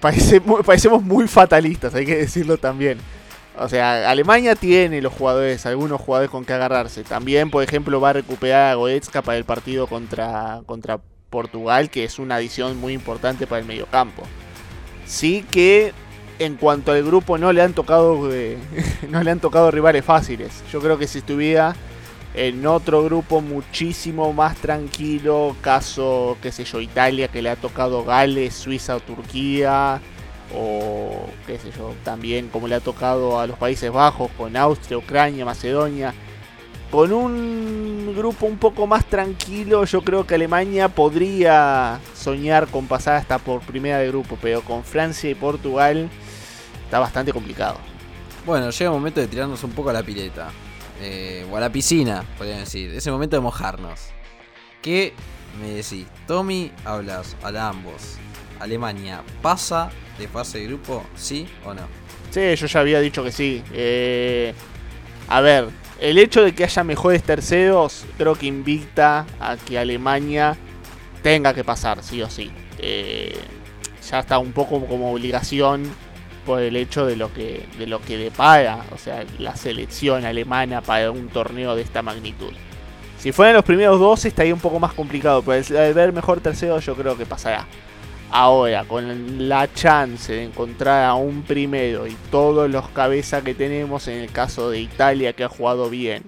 parecemos 0.01 1.03
muy 1.03 1.29
fatalistas, 1.29 1.95
hay 1.95 2.07
que 2.07 2.17
decirlo 2.17 2.57
también. 2.57 2.99
O 3.61 3.69
sea, 3.69 4.11
Alemania 4.11 4.55
tiene 4.55 5.03
los 5.03 5.13
jugadores, 5.13 5.67
algunos 5.67 6.01
jugadores 6.01 6.31
con 6.31 6.47
que 6.47 6.55
agarrarse. 6.55 7.05
También, 7.05 7.51
por 7.51 7.63
ejemplo, 7.63 8.01
va 8.01 8.09
a 8.09 8.15
recuperar 8.15 8.73
a 8.73 8.75
Goetzka 8.75 9.21
para 9.21 9.37
el 9.37 9.45
partido 9.45 9.87
contra, 9.87 10.63
contra 10.65 10.99
Portugal, 11.29 11.91
que 11.91 12.05
es 12.05 12.19
una 12.19 12.37
adición 12.37 12.79
muy 12.79 12.95
importante 12.95 13.47
para 13.47 13.61
el 13.61 13.67
mediocampo. 13.67 14.23
Sí 15.05 15.45
que 15.51 15.93
en 16.39 16.57
cuanto 16.57 16.93
al 16.93 17.03
grupo 17.05 17.37
no 17.37 17.53
le 17.53 17.61
han 17.61 17.75
tocado 17.75 18.33
eh, 18.33 18.57
no 19.11 19.23
le 19.23 19.31
han 19.31 19.41
tocado 19.41 19.71
rivales 19.71 20.07
fáciles. 20.07 20.65
Yo 20.73 20.81
creo 20.81 20.97
que 20.97 21.07
si 21.07 21.19
estuviera 21.19 21.77
en 22.33 22.67
otro 22.67 23.05
grupo 23.05 23.43
muchísimo 23.43 24.33
más 24.33 24.57
tranquilo, 24.57 25.55
caso, 25.61 26.39
qué 26.41 26.51
sé 26.51 26.65
yo, 26.65 26.81
Italia 26.81 27.29
que 27.29 27.43
le 27.43 27.51
ha 27.51 27.57
tocado 27.57 28.05
Gales, 28.05 28.55
Suiza 28.55 28.97
o 28.97 29.01
Turquía, 29.01 30.01
o 30.55 31.27
qué 31.47 31.59
sé 31.59 31.71
yo, 31.77 31.95
también 32.05 32.49
como 32.49 32.69
le 32.69 32.75
ha 32.75 32.81
tocado 32.81 33.39
a 33.39 33.47
los 33.47 33.59
Países 33.59 33.91
Bajos, 33.93 34.31
con 34.37 34.57
Austria, 34.57 34.99
Ucrania, 34.99 35.45
Macedonia. 35.45 36.15
Con 36.91 37.13
un 37.13 38.15
grupo 38.17 38.47
un 38.47 38.59
poco 38.59 38.87
más 38.87 39.07
tranquilo, 39.07 39.85
yo 39.85 40.03
creo 40.03 40.27
que 40.27 40.35
Alemania 40.35 40.89
podría 40.89 42.01
soñar 42.17 42.67
con 42.67 42.89
pasar 42.89 43.15
hasta 43.15 43.39
por 43.39 43.61
primera 43.61 43.99
de 43.99 44.09
grupo, 44.09 44.37
pero 44.43 44.63
con 44.63 44.83
Francia 44.83 45.31
y 45.31 45.37
Portugal 45.37 46.11
está 46.85 46.99
bastante 46.99 47.33
complicado. 47.33 47.77
Bueno, 48.45 48.71
llega 48.71 48.91
el 48.91 48.97
momento 48.97 49.21
de 49.21 49.29
tirarnos 49.29 49.63
un 49.63 49.71
poco 49.71 49.91
a 49.91 49.93
la 49.93 50.03
pileta. 50.03 50.51
eh, 51.01 51.47
o 51.51 51.57
a 51.57 51.61
la 51.61 51.71
piscina, 51.71 52.25
podrían 52.37 52.61
decir. 52.61 52.91
Es 52.95 53.07
el 53.07 53.13
momento 53.13 53.37
de 53.37 53.41
mojarnos. 53.41 54.01
¿Qué 54.83 55.15
me 55.61 55.71
decís? 55.71 56.07
Tommy, 56.27 56.73
hablas 56.85 57.37
a 57.43 57.69
ambos. 57.69 58.19
Alemania, 58.61 59.23
¿pasa 59.43 59.91
de 60.19 60.29
fase 60.29 60.59
de 60.59 60.67
grupo? 60.67 61.05
¿Sí 61.17 61.49
o 61.65 61.75
no? 61.75 61.83
Sí, 62.31 62.55
yo 62.55 62.67
ya 62.67 62.81
había 62.81 63.01
dicho 63.01 63.25
que 63.25 63.33
sí. 63.33 63.63
Eh, 63.73 64.55
a 65.29 65.41
ver, 65.41 65.69
el 65.99 66.19
hecho 66.19 66.43
de 66.43 66.55
que 66.55 66.65
haya 66.65 66.85
mejores 66.85 67.23
terceros 67.23 68.05
creo 68.17 68.35
que 68.35 68.47
invita 68.47 69.27
a 69.41 69.57
que 69.57 69.79
Alemania 69.79 70.57
tenga 71.23 71.53
que 71.53 71.65
pasar, 71.65 72.03
sí 72.03 72.23
o 72.23 72.31
sí. 72.31 72.51
Eh, 72.79 73.37
ya 74.09 74.21
está 74.21 74.39
un 74.39 74.53
poco 74.53 74.85
como 74.87 75.13
obligación 75.13 75.91
por 76.47 76.61
el 76.63 76.77
hecho 76.77 77.05
de 77.07 77.17
lo 77.17 77.33
que 77.33 77.67
de 77.79 77.87
lo 77.87 78.01
que 78.01 78.17
depara, 78.17 78.85
o 78.93 78.99
sea, 78.99 79.25
la 79.39 79.57
selección 79.57 80.25
alemana 80.25 80.81
para 80.81 81.11
un 81.11 81.29
torneo 81.29 81.77
de 81.77 81.83
esta 81.83 82.03
magnitud. 82.03 82.53
Si 83.19 83.33
fueran 83.33 83.55
los 83.55 83.65
primeros 83.65 84.01
dos 84.01 84.25
estaría 84.25 84.55
un 84.55 84.61
poco 84.61 84.81
más 84.81 84.95
complicado, 84.95 85.43
pero 85.43 85.63
al 85.79 85.95
ver 85.95 86.13
mejor 86.13 86.41
tercero 86.41 86.81
yo 86.81 86.95
creo 86.97 87.19
que 87.19 87.27
pasará. 87.27 87.67
Ahora, 88.33 88.85
con 88.85 89.49
la 89.49 89.73
chance 89.73 90.33
de 90.33 90.45
encontrar 90.45 91.05
a 91.05 91.15
un 91.15 91.43
primero 91.43 92.07
y 92.07 92.17
todos 92.31 92.71
los 92.71 92.89
cabezas 92.91 93.43
que 93.43 93.55
tenemos 93.55 94.07
en 94.07 94.19
el 94.19 94.31
caso 94.31 94.71
de 94.71 94.81
Italia 94.81 95.33
que 95.33 95.43
ha 95.43 95.49
jugado 95.49 95.91
bien, 95.91 96.23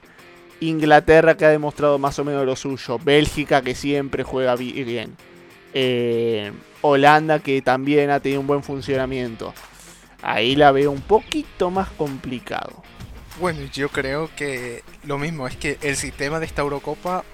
Inglaterra 0.59 1.37
que 1.37 1.45
ha 1.45 1.51
demostrado 1.51 1.99
más 1.99 2.19
o 2.19 2.25
menos 2.25 2.45
lo 2.45 2.57
suyo, 2.57 2.99
Bélgica 2.99 3.63
que 3.63 3.77
siempre 3.77 4.25
juega 4.25 4.57
bi- 4.57 4.83
bien, 4.83 5.17
eh, 5.75 6.53
Holanda 6.81 7.39
que 7.39 7.63
también 7.63 8.11
ha 8.11 8.19
tenido 8.19 8.41
un 8.41 8.49
buen 8.49 8.65
funcionamiento, 8.65 9.55
ahí 10.23 10.57
la 10.57 10.73
veo 10.73 10.91
un 10.91 11.03
poquito 11.03 11.71
más 11.71 11.89
complicado. 11.91 12.83
Bueno, 13.41 13.61
yo 13.73 13.89
creo 13.89 14.29
que 14.35 14.83
lo 15.05 15.19
mismo, 15.19 15.47
es 15.47 15.57
que 15.57 15.79
el 15.83 15.95
sistema 15.97 16.41
de 16.41 16.47
esta 16.47 16.63
Eurocopa 16.63 17.25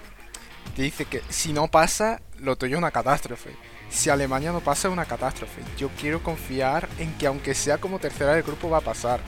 dice 0.76 1.06
que 1.06 1.22
si 1.30 1.54
no 1.54 1.68
pasa, 1.68 2.20
lo 2.38 2.56
tuyo 2.56 2.74
es 2.74 2.78
una 2.78 2.90
catástrofe. 2.90 3.50
Si 3.90 4.10
Alemania 4.10 4.52
no 4.52 4.60
pasa, 4.60 4.88
una 4.88 5.04
catástrofe. 5.04 5.62
Yo 5.76 5.88
quiero 6.00 6.22
confiar 6.22 6.88
en 6.98 7.12
que 7.14 7.26
aunque 7.26 7.54
sea 7.54 7.78
como 7.78 7.98
tercera 7.98 8.34
del 8.34 8.42
grupo 8.42 8.68
va 8.68 8.78
a 8.78 8.82
pasar. 8.82 9.20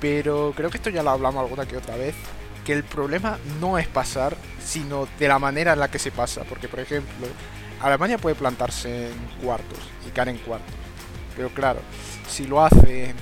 Pero 0.00 0.52
creo 0.56 0.70
que 0.70 0.78
esto 0.78 0.90
ya 0.90 1.02
lo 1.02 1.10
hablamos 1.10 1.42
alguna 1.42 1.66
que 1.66 1.76
otra 1.76 1.96
vez. 1.96 2.14
Que 2.64 2.72
el 2.72 2.84
problema 2.84 3.38
no 3.60 3.78
es 3.78 3.88
pasar, 3.88 4.36
sino 4.64 5.08
de 5.18 5.28
la 5.28 5.38
manera 5.38 5.72
en 5.72 5.80
la 5.80 5.90
que 5.90 5.98
se 5.98 6.12
pasa. 6.12 6.44
Porque, 6.44 6.68
por 6.68 6.80
ejemplo, 6.80 7.26
Alemania 7.80 8.18
puede 8.18 8.36
plantarse 8.36 9.08
en 9.08 9.18
cuartos 9.42 9.78
y 10.06 10.10
caer 10.10 10.28
en 10.28 10.38
cuartos. 10.38 10.74
Pero 11.36 11.48
claro, 11.50 11.80
si 12.28 12.46
lo 12.46 12.62
hace 12.62 13.14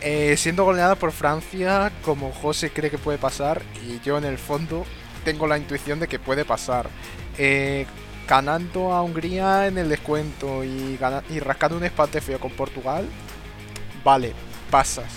eh, 0.00 0.36
siendo 0.36 0.64
goleada 0.64 0.96
por 0.96 1.12
Francia, 1.12 1.90
como 2.04 2.30
José 2.30 2.70
cree 2.70 2.90
que 2.90 2.98
puede 2.98 3.16
pasar, 3.16 3.62
y 3.86 4.00
yo 4.00 4.18
en 4.18 4.24
el 4.24 4.36
fondo 4.36 4.84
tengo 5.24 5.46
la 5.46 5.56
intuición 5.56 5.98
de 5.98 6.08
que 6.08 6.18
puede 6.18 6.44
pasar. 6.44 6.90
Eh, 7.38 7.86
ganando 8.28 8.92
a 8.92 9.02
Hungría 9.02 9.66
en 9.66 9.78
el 9.78 9.88
descuento 9.88 10.64
y, 10.64 10.98
rascando 11.40 11.76
un 11.76 11.84
empate 11.84 12.20
feo 12.20 12.38
con 12.38 12.50
Portugal, 12.52 13.06
vale, 14.04 14.32
pasas, 14.70 15.12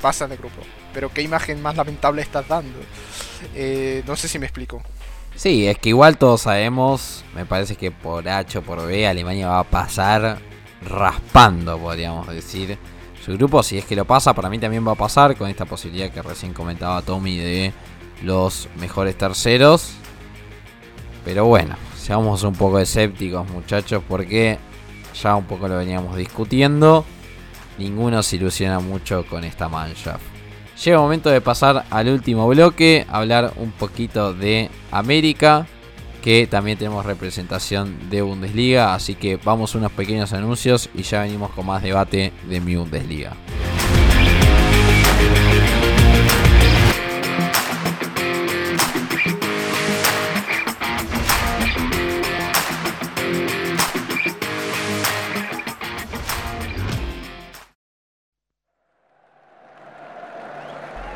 pasas 0.00 0.30
de 0.30 0.36
grupo. 0.36 0.62
Pero 0.92 1.10
qué 1.10 1.22
imagen 1.22 1.60
más 1.60 1.76
lamentable 1.76 2.22
estás 2.22 2.48
dando. 2.48 2.78
Eh, 3.54 4.02
no 4.06 4.16
sé 4.16 4.28
si 4.28 4.38
me 4.38 4.46
explico. 4.46 4.82
Sí, 5.34 5.66
es 5.66 5.78
que 5.78 5.90
igual 5.90 6.16
todos 6.16 6.42
sabemos, 6.42 7.22
me 7.34 7.44
parece 7.44 7.76
que 7.76 7.90
por 7.90 8.26
H 8.26 8.58
o 8.58 8.62
por 8.62 8.86
B 8.86 9.06
Alemania 9.06 9.48
va 9.48 9.58
a 9.58 9.64
pasar 9.64 10.38
raspando, 10.82 11.78
podríamos 11.78 12.26
decir. 12.28 12.78
Su 13.22 13.32
grupo, 13.32 13.62
si 13.62 13.76
es 13.76 13.84
que 13.84 13.96
lo 13.96 14.04
pasa, 14.04 14.34
para 14.34 14.48
mí 14.48 14.58
también 14.58 14.86
va 14.86 14.92
a 14.92 14.96
pasar 14.96 15.36
con 15.36 15.50
esta 15.50 15.64
posibilidad 15.64 16.10
que 16.10 16.22
recién 16.22 16.54
comentaba 16.54 17.02
Tommy 17.02 17.36
de 17.36 17.72
los 18.22 18.68
mejores 18.76 19.18
terceros. 19.18 19.94
Pero 21.24 21.44
bueno, 21.46 21.76
seamos 22.06 22.44
un 22.44 22.54
poco 22.54 22.78
escépticos 22.78 23.50
muchachos 23.50 24.00
porque 24.06 24.58
ya 25.20 25.34
un 25.34 25.44
poco 25.44 25.66
lo 25.66 25.76
veníamos 25.76 26.14
discutiendo. 26.14 27.04
Ninguno 27.78 28.22
se 28.22 28.36
ilusiona 28.36 28.78
mucho 28.78 29.26
con 29.26 29.42
esta 29.42 29.68
mancha. 29.68 30.16
Llega 30.84 30.98
el 30.98 31.02
momento 31.02 31.30
de 31.30 31.40
pasar 31.40 31.84
al 31.90 32.08
último 32.08 32.46
bloque, 32.46 33.04
hablar 33.08 33.54
un 33.56 33.72
poquito 33.72 34.32
de 34.32 34.70
América, 34.92 35.66
que 36.22 36.46
también 36.46 36.78
tenemos 36.78 37.04
representación 37.04 38.08
de 38.08 38.22
Bundesliga. 38.22 38.94
Así 38.94 39.16
que 39.16 39.36
vamos 39.36 39.74
a 39.74 39.78
unos 39.78 39.90
pequeños 39.90 40.32
anuncios 40.32 40.88
y 40.94 41.02
ya 41.02 41.22
venimos 41.22 41.50
con 41.50 41.66
más 41.66 41.82
debate 41.82 42.32
de 42.48 42.60
mi 42.60 42.76
Bundesliga. 42.76 43.32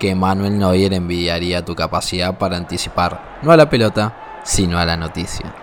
que 0.00 0.14
Manuel 0.16 0.58
Neuer 0.58 0.94
envidiaría 0.94 1.64
tu 1.64 1.76
capacidad 1.76 2.36
para 2.36 2.56
anticipar 2.56 3.38
no 3.42 3.52
a 3.52 3.56
la 3.56 3.70
pelota, 3.70 4.40
sino 4.42 4.78
a 4.78 4.86
la 4.86 4.96
noticia. 4.96 5.54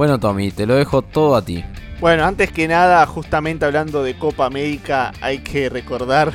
Bueno, 0.00 0.18
Tommy, 0.18 0.50
te 0.50 0.64
lo 0.64 0.76
dejo 0.76 1.02
todo 1.02 1.36
a 1.36 1.44
ti. 1.44 1.62
Bueno, 2.00 2.24
antes 2.24 2.50
que 2.50 2.66
nada, 2.66 3.04
justamente 3.04 3.66
hablando 3.66 4.02
de 4.02 4.16
Copa 4.16 4.46
América, 4.46 5.12
hay 5.20 5.40
que 5.40 5.68
recordar 5.68 6.32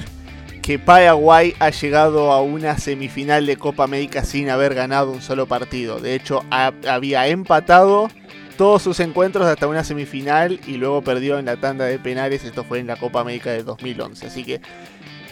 que 0.61 0.77
Paraguay 0.77 1.55
ha 1.57 1.71
llegado 1.71 2.31
a 2.31 2.43
una 2.43 2.77
semifinal 2.77 3.47
de 3.47 3.57
Copa 3.57 3.83
América 3.85 4.23
sin 4.23 4.51
haber 4.51 4.75
ganado 4.75 5.09
un 5.09 5.19
solo 5.19 5.47
partido. 5.47 5.99
De 5.99 6.13
hecho, 6.13 6.43
ha- 6.51 6.73
había 6.87 7.25
empatado 7.25 8.07
todos 8.55 8.83
sus 8.83 8.99
encuentros 8.99 9.47
hasta 9.47 9.65
una 9.65 9.83
semifinal 9.83 10.59
y 10.67 10.73
luego 10.77 11.01
perdió 11.01 11.39
en 11.39 11.45
la 11.45 11.55
tanda 11.57 11.85
de 11.85 11.97
penales. 11.97 12.43
Esto 12.43 12.63
fue 12.65 12.77
en 12.77 12.85
la 12.85 12.97
Copa 12.97 13.21
América 13.21 13.49
de 13.49 13.63
2011. 13.63 14.27
Así 14.27 14.43
que 14.43 14.61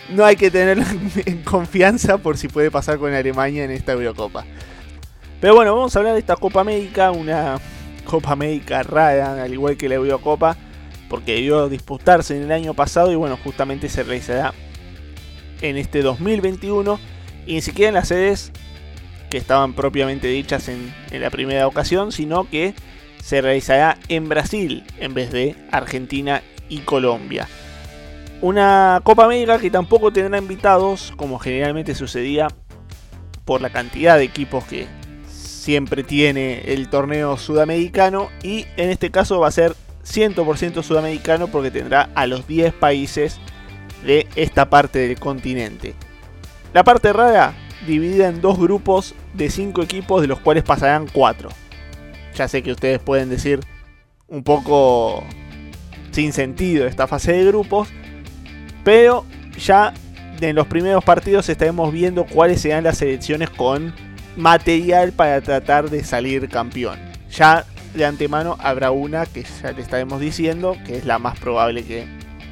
no 0.10 0.26
hay 0.26 0.38
que 0.38 0.50
tener 0.50 0.80
en 1.28 1.44
confianza 1.44 2.18
por 2.18 2.36
si 2.40 2.48
puede 2.48 2.72
pasar 2.72 2.98
con 2.98 3.14
Alemania 3.14 3.64
en 3.64 3.70
esta 3.70 3.92
Eurocopa. 3.92 4.44
Pero 5.40 5.54
bueno, 5.54 5.76
vamos 5.76 5.96
a 5.96 6.00
hablar 6.00 6.14
de 6.14 6.20
esta 6.22 6.36
Copa 6.36 6.62
América, 6.62 7.12
una 7.12 7.60
Copa 8.06 8.32
América 8.32 8.84
rara, 8.84 9.44
al 9.44 9.54
igual 9.54 9.78
que 9.78 9.90
la 9.90 9.96
Eurocopa, 9.96 10.58
porque 11.10 11.34
debió 11.34 11.70
disputarse 11.70 12.36
en 12.36 12.44
el 12.44 12.52
año 12.52 12.74
pasado 12.74 13.12
y 13.12 13.16
bueno, 13.16 13.38
justamente 13.44 13.90
se 13.90 14.04
realizará 14.04 14.54
en 15.62 15.78
este 15.78 16.02
2021 16.02 17.00
y 17.46 17.56
ni 17.56 17.62
siquiera 17.62 17.90
en 17.90 17.96
las 17.96 18.08
sedes 18.08 18.52
que 19.30 19.38
estaban 19.38 19.74
propiamente 19.74 20.28
dichas 20.28 20.68
en, 20.70 20.94
en 21.12 21.22
la 21.22 21.30
primera 21.30 21.68
ocasión, 21.68 22.12
sino 22.12 22.50
que 22.50 22.74
se 23.22 23.42
realizará 23.42 23.98
en 24.10 24.28
Brasil 24.28 24.84
en 25.00 25.14
vez 25.14 25.32
de 25.32 25.56
Argentina 25.72 26.44
y 26.70 26.80
Colombia. 26.80 27.48
Una 28.42 29.00
Copa 29.04 29.26
América 29.26 29.58
que 29.58 29.72
tampoco 29.72 30.12
tendrá 30.12 30.38
invitados, 30.38 31.14
como 31.16 31.40
generalmente 31.40 31.96
sucedía 31.96 32.50
por 33.46 33.62
la 33.62 33.70
cantidad 33.70 34.18
de 34.18 34.26
equipos 34.26 34.66
que 34.66 34.88
siempre 35.64 36.04
tiene 36.04 36.74
el 36.74 36.90
torneo 36.90 37.38
sudamericano 37.38 38.30
y 38.44 38.66
en 38.76 38.90
este 38.90 39.12
caso 39.12 39.40
va 39.40 39.48
a 39.48 39.52
ser 39.52 39.76
100% 40.06 40.84
sudamericano 40.84 41.48
porque 41.48 41.72
tendrá 41.72 42.10
a 42.16 42.28
los 42.28 42.46
10 42.48 42.74
países 42.74 43.40
de 44.06 44.28
esta 44.36 44.70
parte 44.70 45.00
del 45.00 45.18
continente. 45.18 45.94
La 46.74 46.84
parte 46.84 47.14
rara 47.14 47.54
dividida 47.88 48.28
en 48.28 48.42
dos 48.42 48.60
grupos 48.60 49.16
de 49.36 49.50
5 49.50 49.82
equipos 49.84 50.22
de 50.22 50.28
los 50.28 50.42
cuales 50.42 50.64
pasarán 50.64 51.08
4. 51.08 51.48
Ya 52.36 52.50
sé 52.50 52.62
que 52.62 52.74
ustedes 52.74 53.00
pueden 53.00 53.30
decir 53.30 53.62
un 54.28 54.44
poco 54.44 55.24
sin 56.12 56.34
sentido 56.34 56.88
esta 56.88 57.08
fase 57.08 57.32
de 57.32 57.46
grupos, 57.46 57.88
pero 58.84 59.24
ya 59.58 59.94
en 60.42 60.58
los 60.58 60.68
primeros 60.68 61.06
partidos 61.06 61.48
estaremos 61.48 61.94
viendo 61.94 62.26
cuáles 62.26 62.60
serán 62.60 62.84
las 62.84 62.98
selecciones 62.98 63.50
con 63.50 63.94
material 64.36 65.12
para 65.12 65.42
tratar 65.42 65.90
de 65.90 66.04
salir 66.04 66.50
campeón. 66.50 67.00
Ya 67.32 67.66
de 67.94 68.06
antemano 68.06 68.58
habrá 68.60 68.92
una 68.92 69.26
que 69.26 69.44
ya 69.44 69.72
le 69.72 69.82
estaremos 69.82 70.20
diciendo 70.20 70.78
que 70.86 70.98
es 70.98 71.06
la 71.06 71.20
más 71.20 71.40
probable 71.40 71.84
que 71.84 72.08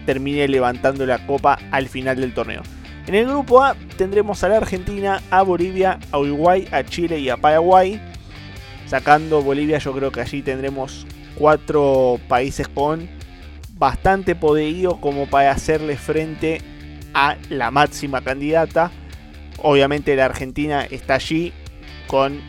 termine 0.06 0.48
levantando 0.48 1.06
la 1.06 1.26
copa 1.26 1.60
al 1.72 1.88
final 1.88 2.20
del 2.20 2.34
torneo. 2.34 2.62
En 3.08 3.16
el 3.16 3.28
grupo 3.28 3.64
A 3.64 3.76
tendremos 3.98 4.44
a 4.44 4.50
la 4.50 4.58
Argentina, 4.58 5.22
a 5.32 5.42
Bolivia, 5.42 6.00
a 6.12 6.20
Uruguay, 6.20 6.68
a 6.72 6.84
Chile 6.84 7.20
y 7.20 7.30
a 7.30 7.38
Paraguay. 7.38 8.00
Sacando 8.86 9.42
Bolivia 9.42 9.80
yo 9.80 9.94
creo 9.94 10.12
que 10.12 10.22
allí 10.22 10.42
tendremos 10.42 11.08
cuatro 11.36 12.20
países 12.28 12.68
con 12.68 13.10
bastante 13.74 14.36
poderío 14.36 15.02
como 15.02 15.28
para 15.28 15.52
hacerle 15.52 15.98
frente 15.98 16.62
a 17.14 17.38
la 17.50 17.72
máxima 17.72 18.22
candidata. 18.22 18.92
Obviamente 19.58 20.16
la 20.16 20.26
Argentina 20.26 20.86
está 20.86 21.16
allí 21.16 21.52
con 22.12 22.41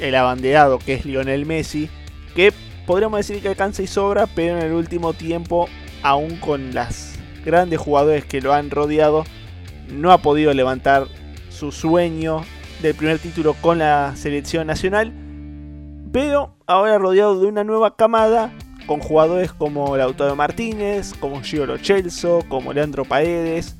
el 0.00 0.16
abanderado 0.16 0.80
que 0.80 0.94
es 0.94 1.04
Lionel 1.06 1.46
Messi, 1.46 1.88
que 2.34 2.52
podríamos 2.84 3.18
decir 3.18 3.40
que 3.40 3.48
alcanza 3.48 3.80
y 3.84 3.86
sobra, 3.86 4.26
pero 4.26 4.58
en 4.58 4.64
el 4.64 4.72
último 4.72 5.12
tiempo, 5.12 5.68
aún 6.02 6.36
con 6.38 6.74
las 6.74 7.16
grandes 7.44 7.78
jugadores 7.78 8.24
que 8.24 8.40
lo 8.40 8.52
han 8.52 8.70
rodeado, 8.70 9.24
no 9.88 10.10
ha 10.10 10.18
podido 10.18 10.52
levantar 10.52 11.06
su 11.48 11.70
sueño 11.70 12.42
del 12.82 12.96
primer 12.96 13.20
título 13.20 13.54
con 13.60 13.78
la 13.78 14.14
selección 14.16 14.66
nacional, 14.66 15.12
pero 16.10 16.56
ahora 16.66 16.98
rodeado 16.98 17.40
de 17.40 17.46
una 17.46 17.62
nueva 17.62 17.94
camada 17.94 18.50
con 18.88 18.98
jugadores 18.98 19.52
como 19.52 19.96
Lautaro 19.96 20.34
Martínez, 20.34 21.14
como 21.20 21.40
Gio 21.40 21.66
Lo 21.66 21.78
Celso, 21.78 22.40
como 22.48 22.72
Leandro 22.72 23.04
Paredes, 23.04 23.76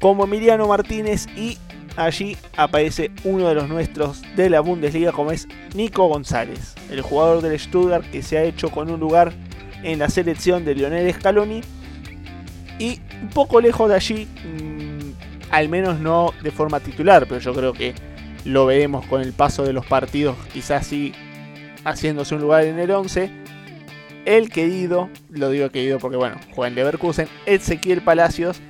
como 0.00 0.24
Emiliano 0.24 0.66
Martínez 0.66 1.28
y 1.36 1.58
allí 1.96 2.36
aparece 2.56 3.10
uno 3.24 3.48
de 3.48 3.54
los 3.54 3.68
nuestros 3.68 4.22
de 4.36 4.50
la 4.50 4.60
Bundesliga 4.60 5.12
como 5.12 5.32
es 5.32 5.48
Nico 5.74 6.06
González, 6.06 6.74
el 6.90 7.02
jugador 7.02 7.42
del 7.42 7.58
Stuttgart 7.58 8.04
que 8.10 8.22
se 8.22 8.38
ha 8.38 8.42
hecho 8.44 8.70
con 8.70 8.90
un 8.90 9.00
lugar 9.00 9.32
en 9.82 9.98
la 9.98 10.08
selección 10.08 10.64
de 10.64 10.74
Lionel 10.74 11.12
Scaloni 11.12 11.60
y 12.78 13.00
un 13.22 13.28
poco 13.28 13.60
lejos 13.60 13.88
de 13.88 13.94
allí, 13.94 14.28
mmm, 14.44 15.12
al 15.50 15.68
menos 15.68 16.00
no 16.00 16.32
de 16.42 16.50
forma 16.50 16.80
titular, 16.80 17.26
pero 17.26 17.40
yo 17.40 17.52
creo 17.52 17.72
que 17.72 17.94
lo 18.44 18.66
veremos 18.66 19.06
con 19.06 19.20
el 19.20 19.32
paso 19.32 19.64
de 19.64 19.72
los 19.72 19.86
partidos, 19.86 20.36
quizás 20.52 20.86
sí 20.86 21.12
haciéndose 21.84 22.34
un 22.34 22.40
lugar 22.40 22.64
en 22.64 22.78
el 22.78 22.90
11. 22.90 23.30
El 24.24 24.50
querido, 24.50 25.10
lo 25.30 25.50
digo 25.50 25.68
querido 25.70 25.98
porque 25.98 26.16
bueno, 26.16 26.36
juega 26.54 26.68
en 26.68 26.74
Leverkusen, 26.76 27.28
Ezequiel 27.46 28.02
Palacios, 28.02 28.60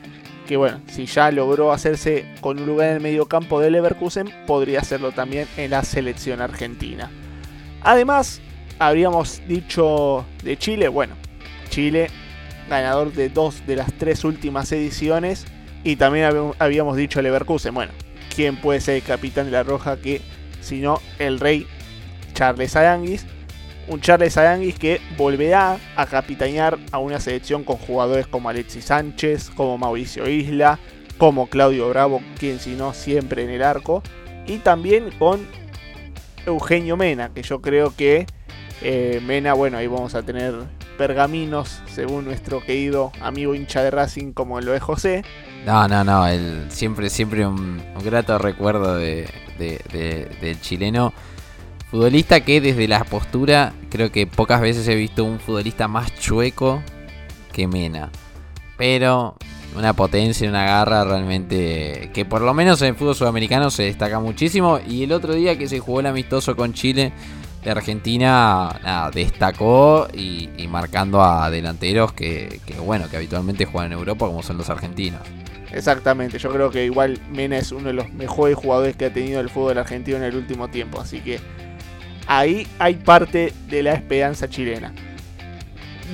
que 0.47 0.57
bueno, 0.57 0.81
si 0.87 1.07
ya 1.07 1.31
logró 1.31 1.73
hacerse 1.73 2.27
con 2.41 2.59
un 2.59 2.67
lugar 2.67 2.89
en 2.89 2.97
el 2.97 3.01
medio 3.01 3.27
campo 3.27 3.61
de 3.61 3.71
Leverkusen, 3.71 4.33
podría 4.47 4.81
hacerlo 4.81 5.13
también 5.13 5.47
en 5.57 5.71
la 5.71 5.85
selección 5.85 6.41
argentina. 6.41 7.11
Además, 7.83 8.41
habríamos 8.79 9.41
dicho 9.47 10.25
de 10.43 10.57
Chile, 10.57 10.89
bueno, 10.89 11.15
Chile 11.69 12.09
ganador 12.69 13.13
de 13.13 13.29
dos 13.29 13.67
de 13.67 13.77
las 13.77 13.93
tres 13.95 14.25
últimas 14.25 14.71
ediciones 14.73 15.47
y 15.85 15.97
también 15.97 16.55
habíamos 16.59 16.97
dicho 16.97 17.21
Leverkusen, 17.21 17.75
bueno, 17.75 17.93
¿quién 18.35 18.57
puede 18.57 18.81
ser 18.81 18.97
el 18.97 19.03
capitán 19.03 19.47
de 19.47 19.53
la 19.53 19.63
Roja 19.63 19.97
que 19.97 20.21
si 20.61 20.81
no 20.81 21.01
el 21.19 21.41
rey 21.41 21.67
Charles 22.35 22.77
Aranguis? 22.77 23.27
Un 23.89 24.01
Charles 24.01 24.37
Aranguis 24.37 24.79
que 24.79 25.01
volverá 25.17 25.77
a 25.97 26.07
capitanear 26.07 26.79
a 26.93 26.99
una 26.99 27.19
selección 27.21 27.65
con 27.65 27.77
jugadores 27.77 28.27
como 28.27 28.49
Alexis 28.49 28.85
Sánchez, 28.87 29.51
como 29.51 29.77
Mauricio 29.77 30.29
Isla, 30.29 30.79
como 31.19 31.49
Claudio 31.49 31.89
Bravo, 31.89 32.21
quien 32.39 32.59
si 32.61 32.71
no 32.71 32.95
siempre 32.95 33.43
en 33.45 33.51
el 33.51 33.63
arco, 33.63 34.03
y 34.47 34.59
también 34.59 35.11
con 35.19 35.47
Eugenio 36.47 36.97
Mena, 36.97 37.31
que 37.35 37.43
yo 37.43 37.61
creo 37.61 37.95
que 37.97 38.27
eh, 38.83 39.21
Mena, 39.25 39.53
bueno, 39.53 39.79
ahí 39.79 39.87
vamos 39.87 40.15
a 40.15 40.23
tener 40.23 40.55
pergaminos, 40.99 41.83
según 41.87 42.25
nuestro 42.25 42.61
querido 42.65 43.13
amigo 43.21 43.55
hincha 43.55 43.83
de 43.83 43.91
Racing 43.91 44.33
como 44.33 44.61
lo 44.61 44.75
es 44.75 44.83
José. 44.83 45.25
No, 45.67 45.87
no, 45.89 46.03
no, 46.05 46.27
el, 46.27 46.67
siempre, 46.71 47.11
siempre 47.11 47.47
un, 47.47 47.81
grato 48.05 48.39
recuerdo 48.39 48.97
de- 48.97 49.29
del 49.59 50.61
chileno. 50.61 51.13
Futbolista 51.93 52.41
que 52.41 52.63
desde 52.63 52.89
la 52.89 53.05
postura, 53.05 53.75
creo 53.91 54.11
que 54.11 54.27
pocas 54.27 54.63
veces 54.63 54.89
he 54.89 54.95
visto 54.95 55.25
un 55.25 55.39
futbolista 55.39 55.89
más 55.89 56.19
chueco 56.19 56.83
que 57.53 57.69
Mena. 57.69 58.11
Pero 58.79 59.37
una 59.77 59.93
potencia, 59.93 60.49
una 60.49 60.65
garra 60.65 61.05
realmente 61.05 62.11
que 62.15 62.25
por 62.25 62.41
lo 62.41 62.55
menos 62.55 62.81
en 62.81 62.89
el 62.89 62.95
fútbol 62.95 63.15
sudamericano 63.15 63.71
se 63.71 63.83
destaca 63.83 64.19
muchísimo. 64.21 64.81
Y 64.89 65.03
el 65.03 65.13
otro 65.13 65.35
día 65.35 65.59
que 65.59 65.69
se 65.69 65.81
jugó 65.81 66.01
el 66.01 66.07
amistoso 66.07 66.57
con 66.57 66.73
Chile 66.73 67.13
de 67.63 67.71
Argentina, 67.71 69.11
destacó 69.13 70.09
y, 70.15 70.49
y 70.57 70.69
marcando 70.69 71.23
a 71.23 71.51
delanteros 71.51 72.15
que, 72.15 72.59
bueno, 72.83 73.11
que 73.11 73.19
habitualmente 73.19 73.67
juegan 73.67 73.93
en 73.93 73.99
Europa 73.99 74.25
como 74.25 74.43
son 74.43 74.57
los 74.57 74.71
argentinos. 74.71 75.21
Exactamente, 75.71 76.39
yo 76.39 76.51
creo 76.51 76.71
que 76.71 76.87
igual 76.87 77.19
Mena 77.31 77.59
es 77.59 77.71
uno 77.71 77.89
de 77.89 77.93
los 77.93 78.11
mejores 78.13 78.57
jugadores 78.57 78.97
que 78.97 79.05
ha 79.07 79.13
tenido 79.13 79.41
el 79.41 79.51
fútbol 79.51 79.77
argentino 79.77 80.17
en 80.17 80.23
el 80.23 80.37
último 80.37 80.69
tiempo, 80.69 80.99
así 81.01 81.21
que 81.21 81.39
ahí 82.27 82.67
hay 82.79 82.95
parte 82.97 83.53
de 83.69 83.83
la 83.83 83.95
esperanza 83.95 84.49
chilena. 84.49 84.93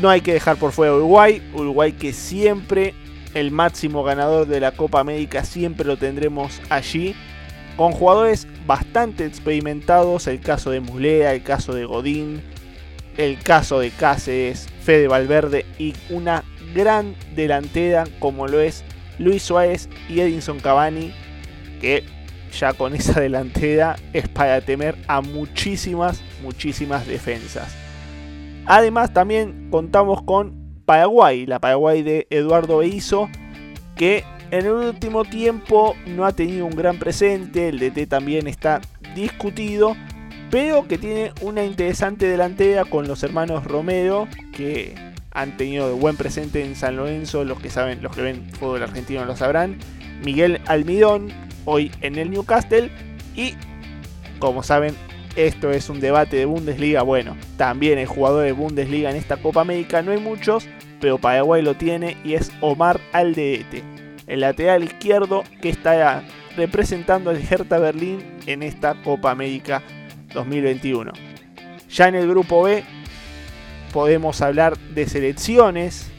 No 0.01 0.11
hay 0.11 0.21
que 0.21 0.33
dejar 0.33 0.57
por 0.57 0.73
fuera 0.73 0.95
Uruguay, 0.95 1.43
Uruguay 1.55 1.93
que 1.93 2.13
siempre 2.13 2.95
el 3.35 3.51
máximo 3.51 4.03
ganador 4.05 4.47
de 4.47 4.61
la 4.61 4.73
Copa 4.73 5.01
América 5.01 5.45
siempre 5.45 5.87
lo 5.87 5.97
tendremos 5.97 6.61
allí, 6.71 7.15
con 7.77 7.93
jugadores 7.93 8.47
bastante 8.67 9.25
experimentados, 9.25 10.27
el 10.27 10.41
caso 10.41 10.71
de 10.71 10.81
Muslera, 10.81 11.33
el 11.33 11.43
caso 11.43 11.75
de 11.75 11.85
Godín, 11.85 12.43
el 13.17 13.39
caso 13.39 13.81
de 13.81 13.91
Cáceres, 13.91 14.69
Fede 14.83 15.09
Valverde 15.09 15.67
y 15.79 15.95
una 16.11 16.45
gran 16.75 17.15
delantera 17.35 18.05
como 18.19 18.47
lo 18.47 18.61
es 18.61 18.85
Luis 19.19 19.43
Suárez 19.43 19.89
y 20.09 20.21
Edinson 20.21 20.61
Cavani, 20.61 21.13
que 21.81 22.05
ya 22.51 22.73
con 22.73 22.95
esa 22.95 23.21
delantera 23.21 23.97
es 24.13 24.29
para 24.29 24.61
temer 24.61 24.97
a 25.07 25.21
muchísimas, 25.21 26.23
muchísimas 26.43 27.07
defensas. 27.07 27.75
Además 28.67 29.13
también 29.13 29.69
contamos 29.71 30.23
con 30.23 30.83
Paraguay, 30.85 31.47
la 31.47 31.59
Paraguay 31.59 32.03
de 32.03 32.27
Eduardo 32.31 32.79
Beizzo, 32.79 33.29
que 33.97 34.25
en 34.51 34.67
el 34.67 34.73
último 34.73 35.25
tiempo 35.25 35.95
no 36.07 36.25
ha 36.25 36.33
tenido 36.33 36.65
un 36.65 36.75
gran 36.75 36.99
presente, 36.99 37.69
el 37.69 37.79
DT 37.79 38.07
también 38.09 38.47
está 38.47 38.81
discutido, 39.15 39.95
pero 40.51 40.89
que 40.89 40.97
tiene 40.97 41.33
una 41.43 41.65
interesante 41.65 42.27
delantera 42.27 42.85
con 42.85 43.07
los 43.07 43.23
hermanos 43.23 43.65
Romero, 43.65 44.27
que 44.53 44.95
han 45.33 45.57
tenido 45.57 45.95
buen 45.97 46.17
presente 46.17 46.65
en 46.65 46.75
San 46.75 46.97
Lorenzo, 46.97 47.45
los 47.45 47.61
que 47.61 47.71
saben, 47.71 48.03
los 48.03 48.15
que 48.15 48.23
ven 48.23 48.51
fútbol 48.51 48.83
argentino 48.83 49.25
lo 49.25 49.37
sabrán. 49.37 49.79
Miguel 50.25 50.61
Almidón, 50.67 51.31
hoy 51.69 51.93
en 52.01 52.17
el 52.17 52.31
Newcastle. 52.31 52.91
Y 53.37 53.55
como 54.39 54.63
saben, 54.63 54.95
esto 55.37 55.71
es 55.71 55.89
un 55.89 56.01
debate 56.01 56.37
de 56.37 56.47
Bundesliga. 56.47 57.03
Bueno, 57.03 57.37
también 57.57 57.99
el 57.99 58.07
jugador 58.07 58.45
de 58.45 58.53
Bundesliga 58.53 59.11
en 59.11 59.17
esta 59.17 59.37
Copa 59.37 59.61
América 59.61 60.03
no 60.03 60.13
hay 60.13 60.19
muchos, 60.19 60.67
pero 61.01 61.19
Paraguay 61.19 61.63
lo 61.63 61.75
tiene 61.75 62.17
y 62.25 62.35
es 62.35 62.51
Omar 62.61 63.01
Alderete, 63.13 63.83
el 64.27 64.41
lateral 64.41 64.83
izquierdo 64.83 65.45
que 65.61 65.69
está 65.69 66.25
representando 66.57 67.31
al 67.31 67.41
Hertha 67.41 67.79
Berlín 67.79 68.19
en 68.47 68.63
esta 68.63 68.95
Copa 69.03 69.31
América 69.31 69.83
2021. 70.35 71.13
Ya 71.91 72.09
en 72.09 72.15
el 72.17 72.29
grupo 72.29 72.63
B 72.63 72.83
podemos 73.93 74.41
hablar 74.43 74.77
de 74.79 75.07
selecciones 75.07 76.11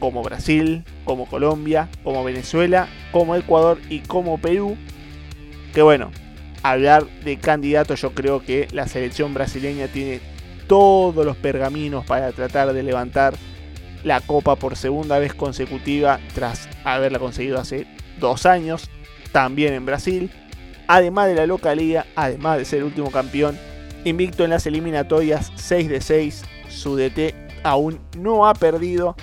como 0.00 0.22
Brasil, 0.22 0.84
como 1.04 1.26
Colombia, 1.26 1.88
como 2.02 2.24
Venezuela, 2.24 2.88
como 3.12 3.36
Ecuador 3.36 3.78
y 3.88 4.00
como 4.00 4.38
Perú. 4.38 4.76
Que 5.72 5.82
bueno, 5.82 6.10
hablar 6.62 7.06
de 7.24 7.38
candidatos 7.38 8.00
yo 8.00 8.12
creo 8.14 8.40
que 8.40 8.68
la 8.72 8.88
selección 8.88 9.34
brasileña 9.34 9.88
tiene 9.88 10.20
todos 10.66 11.24
los 11.24 11.36
pergaminos 11.36 12.04
para 12.06 12.32
tratar 12.32 12.72
de 12.72 12.82
levantar 12.82 13.34
la 14.02 14.20
copa 14.20 14.56
por 14.56 14.76
segunda 14.76 15.18
vez 15.18 15.34
consecutiva 15.34 16.20
tras 16.34 16.68
haberla 16.84 17.18
conseguido 17.18 17.58
hace 17.58 17.86
dos 18.20 18.46
años, 18.46 18.90
también 19.32 19.74
en 19.74 19.86
Brasil. 19.86 20.30
Además 20.86 21.28
de 21.28 21.34
la 21.34 21.46
localía, 21.46 22.06
además 22.14 22.58
de 22.58 22.64
ser 22.66 22.84
último 22.84 23.10
campeón, 23.10 23.58
invicto 24.04 24.44
en 24.44 24.50
las 24.50 24.66
eliminatorias 24.66 25.50
6 25.56 25.88
de 25.88 26.00
6, 26.00 26.44
su 26.68 26.96
DT 26.96 27.34
aún 27.62 28.00
no 28.18 28.46
ha 28.46 28.54
perdido 28.54 29.16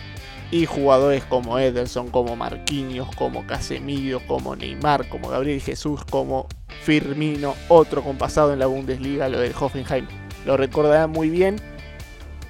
y 0.52 0.66
jugadores 0.66 1.24
como 1.24 1.58
Ederson, 1.58 2.10
como 2.10 2.36
Marquinhos, 2.36 3.14
como 3.16 3.48
Casemiro, 3.48 4.22
como 4.28 4.56
Neymar, 4.56 5.08
como 5.08 5.30
Gabriel 5.30 5.62
Jesús, 5.62 6.04
como 6.04 6.48
Firmino, 6.84 7.56
otro 7.70 8.04
con 8.04 8.18
pasado 8.18 8.52
en 8.52 8.60
la 8.60 8.66
Bundesliga, 8.66 9.30
lo 9.30 9.40
del 9.40 9.54
Hoffenheim, 9.58 10.06
lo 10.46 10.58
recordarán 10.58 11.10
muy 11.10 11.30
bien. 11.30 11.56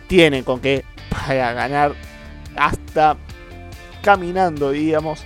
Tienen 0.07 0.43
con 0.43 0.59
qué 0.59 0.83
para 1.09 1.53
ganar 1.53 1.93
hasta 2.55 3.17
caminando, 4.01 4.71
digamos, 4.71 5.23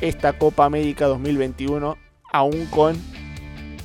esta 0.00 0.32
Copa 0.32 0.64
América 0.64 1.06
2021, 1.06 1.96
aún 2.32 2.66
con 2.66 2.96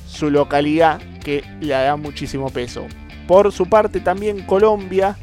su 0.06 0.30
localidad 0.30 1.00
que 1.22 1.44
le 1.60 1.74
da 1.74 1.96
muchísimo 1.96 2.50
peso. 2.50 2.86
Por 3.26 3.52
su 3.52 3.68
parte 3.68 4.00
también 4.00 4.44
Colombia, 4.46 5.16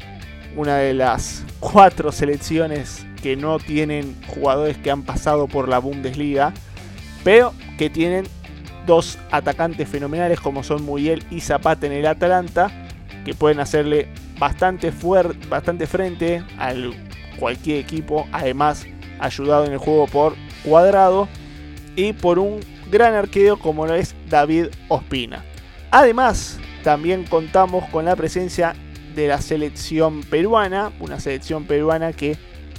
una 0.56 0.76
de 0.76 0.94
las 0.94 1.44
cuatro 1.60 2.12
selecciones 2.12 3.06
que 3.22 3.36
no 3.36 3.58
tienen 3.58 4.16
jugadores 4.26 4.78
que 4.78 4.90
han 4.90 5.02
pasado 5.02 5.46
por 5.46 5.68
la 5.68 5.78
Bundesliga, 5.78 6.52
pero 7.22 7.52
que 7.78 7.90
tienen 7.90 8.26
dos 8.86 9.18
atacantes 9.30 9.88
fenomenales 9.88 10.40
como 10.40 10.62
son 10.62 10.84
Muriel 10.84 11.24
y 11.30 11.40
Zapata 11.40 11.86
en 11.86 11.92
el 11.92 12.06
Atalanta, 12.06 12.70
que 13.24 13.34
pueden 13.34 13.60
hacerle 13.60 14.08
bastante, 14.38 14.92
bastante 15.48 15.86
frente 15.86 16.42
a 16.58 16.72
cualquier 17.38 17.78
equipo, 17.78 18.26
además 18.32 18.86
ayudado 19.18 19.66
en 19.66 19.72
el 19.72 19.78
juego 19.78 20.06
por 20.06 20.34
Cuadrado 20.64 21.28
y 21.94 22.12
por 22.12 22.38
un 22.38 22.60
gran 22.90 23.14
arquero 23.14 23.58
como 23.58 23.86
lo 23.86 23.94
es 23.94 24.14
David 24.28 24.66
Ospina. 24.88 25.44
Además, 25.90 26.58
también 26.82 27.24
contamos 27.24 27.88
con 27.90 28.04
la 28.04 28.16
presencia 28.16 28.74
de 29.14 29.28
la 29.28 29.40
selección 29.40 30.22
peruana, 30.22 30.92
una 31.00 31.20
selección 31.20 31.64
peruana 31.64 32.12
que 32.12 32.36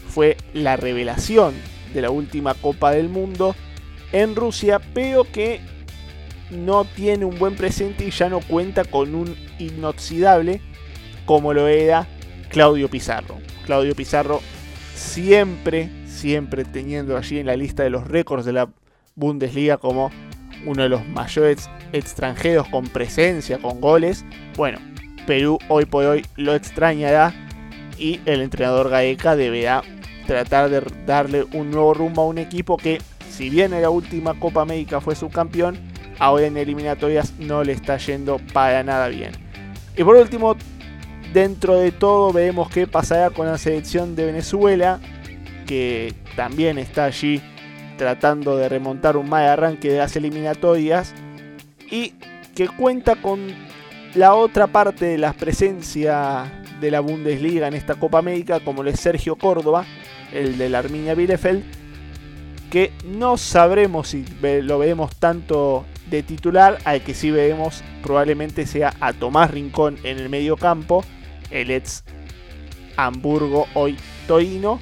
fue 0.10 0.38
la 0.54 0.76
revelación 0.76 1.54
de 1.94 2.02
la 2.02 2.10
última 2.10 2.54
Copa 2.54 2.92
del 2.92 3.10
Mundo 3.10 3.56
en 4.12 4.36
Rusia, 4.36 4.80
pero 4.94 5.24
que 5.24 5.62
no 6.50 6.86
tiene 6.86 7.26
un 7.26 7.40
buen 7.40 7.56
presente 7.56 8.06
y 8.06 8.12
ya 8.12 8.30
no 8.30 8.42
cuenta 8.42 8.84
con 8.84 9.16
un 9.16 9.36
inoxidable 9.58 10.62
como 11.26 11.54
lo 11.54 11.68
era 11.68 12.08
Claudio 12.50 12.90
Pizarro. 12.90 13.38
Claudio 13.66 13.96
Pizarro 13.96 14.42
siempre, 14.96 15.90
siempre 16.06 16.66
teniendo 16.66 17.18
allí 17.18 17.40
en 17.40 17.46
la 17.46 17.56
lista 17.56 17.84
de 17.84 17.90
los 17.90 18.08
récords 18.08 18.46
de 18.46 18.54
la 18.54 18.70
Bundesliga 19.16 19.78
como 19.78 20.12
uno 20.66 20.84
de 20.84 20.90
los 20.90 21.08
mayores 21.08 21.70
extranjeros 21.94 22.68
con 22.68 22.88
presencia, 22.88 23.58
con 23.60 23.82
goles. 23.82 24.26
Bueno, 24.58 24.80
Perú 25.26 25.60
hoy 25.68 25.86
por 25.86 26.06
hoy 26.06 26.26
lo 26.36 26.56
extrañará 26.56 27.34
y 27.98 28.20
el 28.26 28.42
entrenador 28.42 28.90
Gaeca 28.90 29.36
deberá 29.36 29.84
tratar 30.28 30.70
de 30.70 30.82
darle 31.06 31.46
un 31.54 31.72
nuevo 31.72 31.94
rumbo 31.94 32.24
a 32.24 32.28
un 32.28 32.38
equipo 32.38 32.78
que, 32.78 33.00
si 33.30 33.50
bien 33.50 33.74
en 33.74 33.82
la 33.82 33.90
última 33.90 34.40
Copa 34.40 34.62
América 34.62 35.02
fue 35.02 35.16
subcampeón, 35.16 35.78
ahora 36.20 36.48
en 36.48 36.58
eliminatorias 36.58 37.34
no 37.40 37.64
le 37.64 37.74
está 37.74 37.98
yendo 37.98 38.40
para 38.54 38.84
nada 38.84 39.08
bien. 39.08 39.32
Y 39.98 40.04
por 40.04 40.16
último, 40.16 40.56
dentro 41.34 41.76
de 41.76 41.92
todo 41.92 42.32
veremos 42.32 42.70
qué 42.70 42.88
pasará 42.88 43.30
con 43.30 43.48
la 43.48 43.58
selección 43.58 44.16
de 44.16 44.26
Venezuela, 44.26 45.00
que 45.68 46.14
también 46.36 46.78
está 46.78 47.06
allí 47.06 47.42
tratando 47.98 48.58
de 48.58 48.68
remontar 48.68 49.18
un 49.18 49.30
mal 49.30 49.48
arranque 49.48 49.92
de 49.92 50.00
las 50.00 50.16
eliminatorias 50.16 51.14
y 51.90 52.14
que 52.56 52.68
cuenta 52.68 53.16
con 53.16 53.40
la 54.16 54.36
otra 54.36 54.68
parte 54.68 55.06
de 55.06 55.18
la 55.18 55.34
presencia 55.34 56.52
de 56.80 56.92
la 56.92 57.00
Bundesliga 57.00 57.68
en 57.68 57.74
esta 57.74 57.96
Copa 57.96 58.20
América, 58.20 58.60
como 58.60 58.84
lo 58.84 58.90
es 58.90 59.00
Sergio 59.00 59.36
Córdoba, 59.36 59.86
el 60.34 60.58
de 60.58 60.70
la 60.70 60.80
Arminia 60.80 61.14
Bielefeld, 61.14 61.64
que 62.70 62.92
no 63.06 63.38
sabremos 63.38 64.10
si 64.10 64.26
lo 64.42 64.80
veremos 64.80 65.16
tanto 65.16 65.86
de 66.10 66.24
titular, 66.24 66.78
al 66.84 67.02
que 67.02 67.14
sí 67.14 67.32
veremos 67.32 67.84
probablemente 68.02 68.66
sea 68.66 68.94
a 69.00 69.14
Tomás 69.14 69.52
Rincón 69.52 69.98
en 70.04 70.18
el 70.18 70.30
medio 70.30 70.58
campo, 70.58 71.04
el 71.50 71.72
ex 71.72 72.04
Hamburgo 72.98 73.68
hoy 73.74 73.98
Torino, 74.28 74.80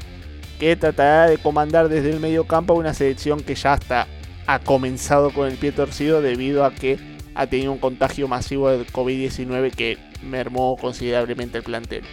que 0.60 0.76
tratará 0.76 1.28
de 1.28 1.38
comandar 1.38 1.90
desde 1.90 2.12
el 2.12 2.20
medio 2.20 2.46
campo 2.46 2.74
una 2.74 2.94
selección 2.94 3.42
que 3.42 3.56
ya 3.56 3.76
está 3.76 4.08
ha 4.48 4.58
comenzado 4.58 5.30
con 5.32 5.48
el 5.48 5.58
pie 5.58 5.72
torcido 5.72 6.24
debido 6.24 6.66
a 6.66 6.74
que 6.74 6.98
ha 7.36 7.48
tenido 7.48 7.72
un 7.72 7.78
contagio 7.78 8.28
masivo 8.28 8.70
de 8.70 8.86
COVID-19 8.86 9.72
que 9.72 9.98
mermó 10.24 10.78
considerablemente 10.78 11.58
el 11.58 11.64
plantel. 11.64 12.04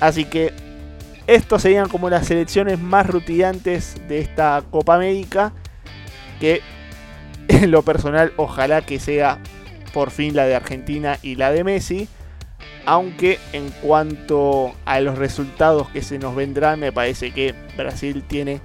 Así 0.00 0.24
que 0.24 0.52
estos 1.26 1.62
serían 1.62 1.88
como 1.88 2.10
las 2.10 2.26
selecciones 2.26 2.78
más 2.78 3.06
rutilantes 3.06 3.96
de 4.08 4.18
esta 4.18 4.62
Copa 4.70 4.96
América. 4.96 5.52
Que 6.40 6.60
en 7.48 7.70
lo 7.70 7.82
personal 7.82 8.32
ojalá 8.36 8.82
que 8.82 8.98
sea 8.98 9.38
por 9.92 10.10
fin 10.10 10.34
la 10.34 10.44
de 10.46 10.54
Argentina 10.54 11.18
y 11.22 11.36
la 11.36 11.50
de 11.52 11.64
Messi. 11.64 12.08
Aunque 12.86 13.38
en 13.54 13.70
cuanto 13.70 14.74
a 14.84 15.00
los 15.00 15.16
resultados 15.16 15.88
que 15.88 16.02
se 16.02 16.18
nos 16.18 16.36
vendrán, 16.36 16.80
me 16.80 16.92
parece 16.92 17.30
que 17.32 17.54
Brasil 17.76 18.22
tiene 18.26 18.60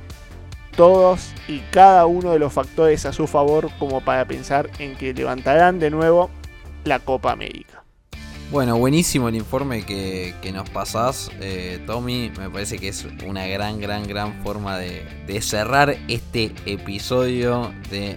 todos 0.79 1.33
y 1.49 1.59
cada 1.71 2.05
uno 2.05 2.31
de 2.31 2.39
los 2.39 2.53
factores 2.53 3.05
a 3.05 3.11
su 3.11 3.27
favor 3.27 3.69
como 3.79 3.99
para 3.99 4.23
pensar 4.23 4.69
en 4.79 4.95
que 4.95 5.13
levantarán 5.13 5.77
de 5.77 5.89
nuevo 5.89 6.29
la 6.85 6.99
Copa 6.99 7.33
América. 7.33 7.83
Bueno, 8.49 8.77
buenísimo 8.77 9.27
el 9.27 9.35
informe 9.35 9.85
que, 9.85 10.33
nos 10.53 10.69
pasás, 10.69 11.31
eh, 11.41 11.83
Tommy. 11.85 12.31
Me 12.39 12.49
parece 12.49 12.79
que 12.79 12.87
es 12.87 13.05
una 13.27 13.45
gran, 13.45 13.81
gran, 13.81 14.07
gran 14.07 14.41
forma 14.41 14.77
de, 14.77 15.41
cerrar 15.41 15.97
este 16.07 16.53
episodio 16.65 17.73
de 17.91 18.15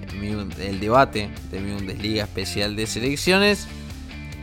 del 0.56 0.78
debate 0.78 1.30
de 1.50 1.60
mi 1.60 1.74
Bundesliga 1.74 2.22
especial 2.22 2.76
de 2.76 2.86
selecciones. 2.86 3.66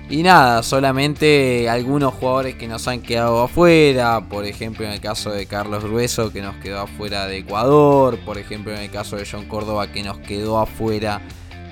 Y 0.10 0.24
nada, 0.24 0.64
solamente 0.64 1.70
algunos 1.70 2.16
jugadores 2.16 2.56
que 2.56 2.68
nos 2.68 2.88
han 2.88 3.02
quedado 3.02 3.44
afuera, 3.44 4.28
por 4.28 4.46
ejemplo 4.46 4.84
en 4.86 4.92
el 4.92 5.00
caso 5.00 5.32
de 5.32 5.46
Carlos 5.46 5.84
Grueso 5.84 6.34
que 6.34 6.42
nos 6.42 6.56
quedó 6.56 6.80
afuera 6.82 7.28
de 7.28 7.38
Ecuador, 7.38 8.18
por 8.26 8.40
ejemplo 8.40 8.74
en 8.74 8.80
el 8.80 8.90
caso 8.90 9.18
de 9.18 9.28
John 9.32 9.46
Córdoba 9.46 9.92
que 9.92 10.02
nos 10.02 10.18
quedó 10.18 10.58
afuera 10.60 11.22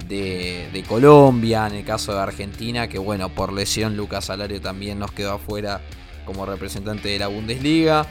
de, 0.07 0.83
Colombia, 0.87 1.67
en 1.67 1.75
el 1.75 1.83
caso 1.83 2.13
de 2.13 2.19
Argentina, 2.19 2.87
que 2.87 2.97
bueno, 2.97 3.29
por 3.29 3.51
lesión 3.51 3.97
Lucas 3.97 4.25
Salario 4.25 4.61
también 4.61 4.99
nos 4.99 5.11
quedó 5.11 5.33
afuera 5.33 5.81
como 6.25 6.45
representante 6.45 7.09
de 7.09 7.19
la 7.19 7.27
Bundesliga. 7.27 8.05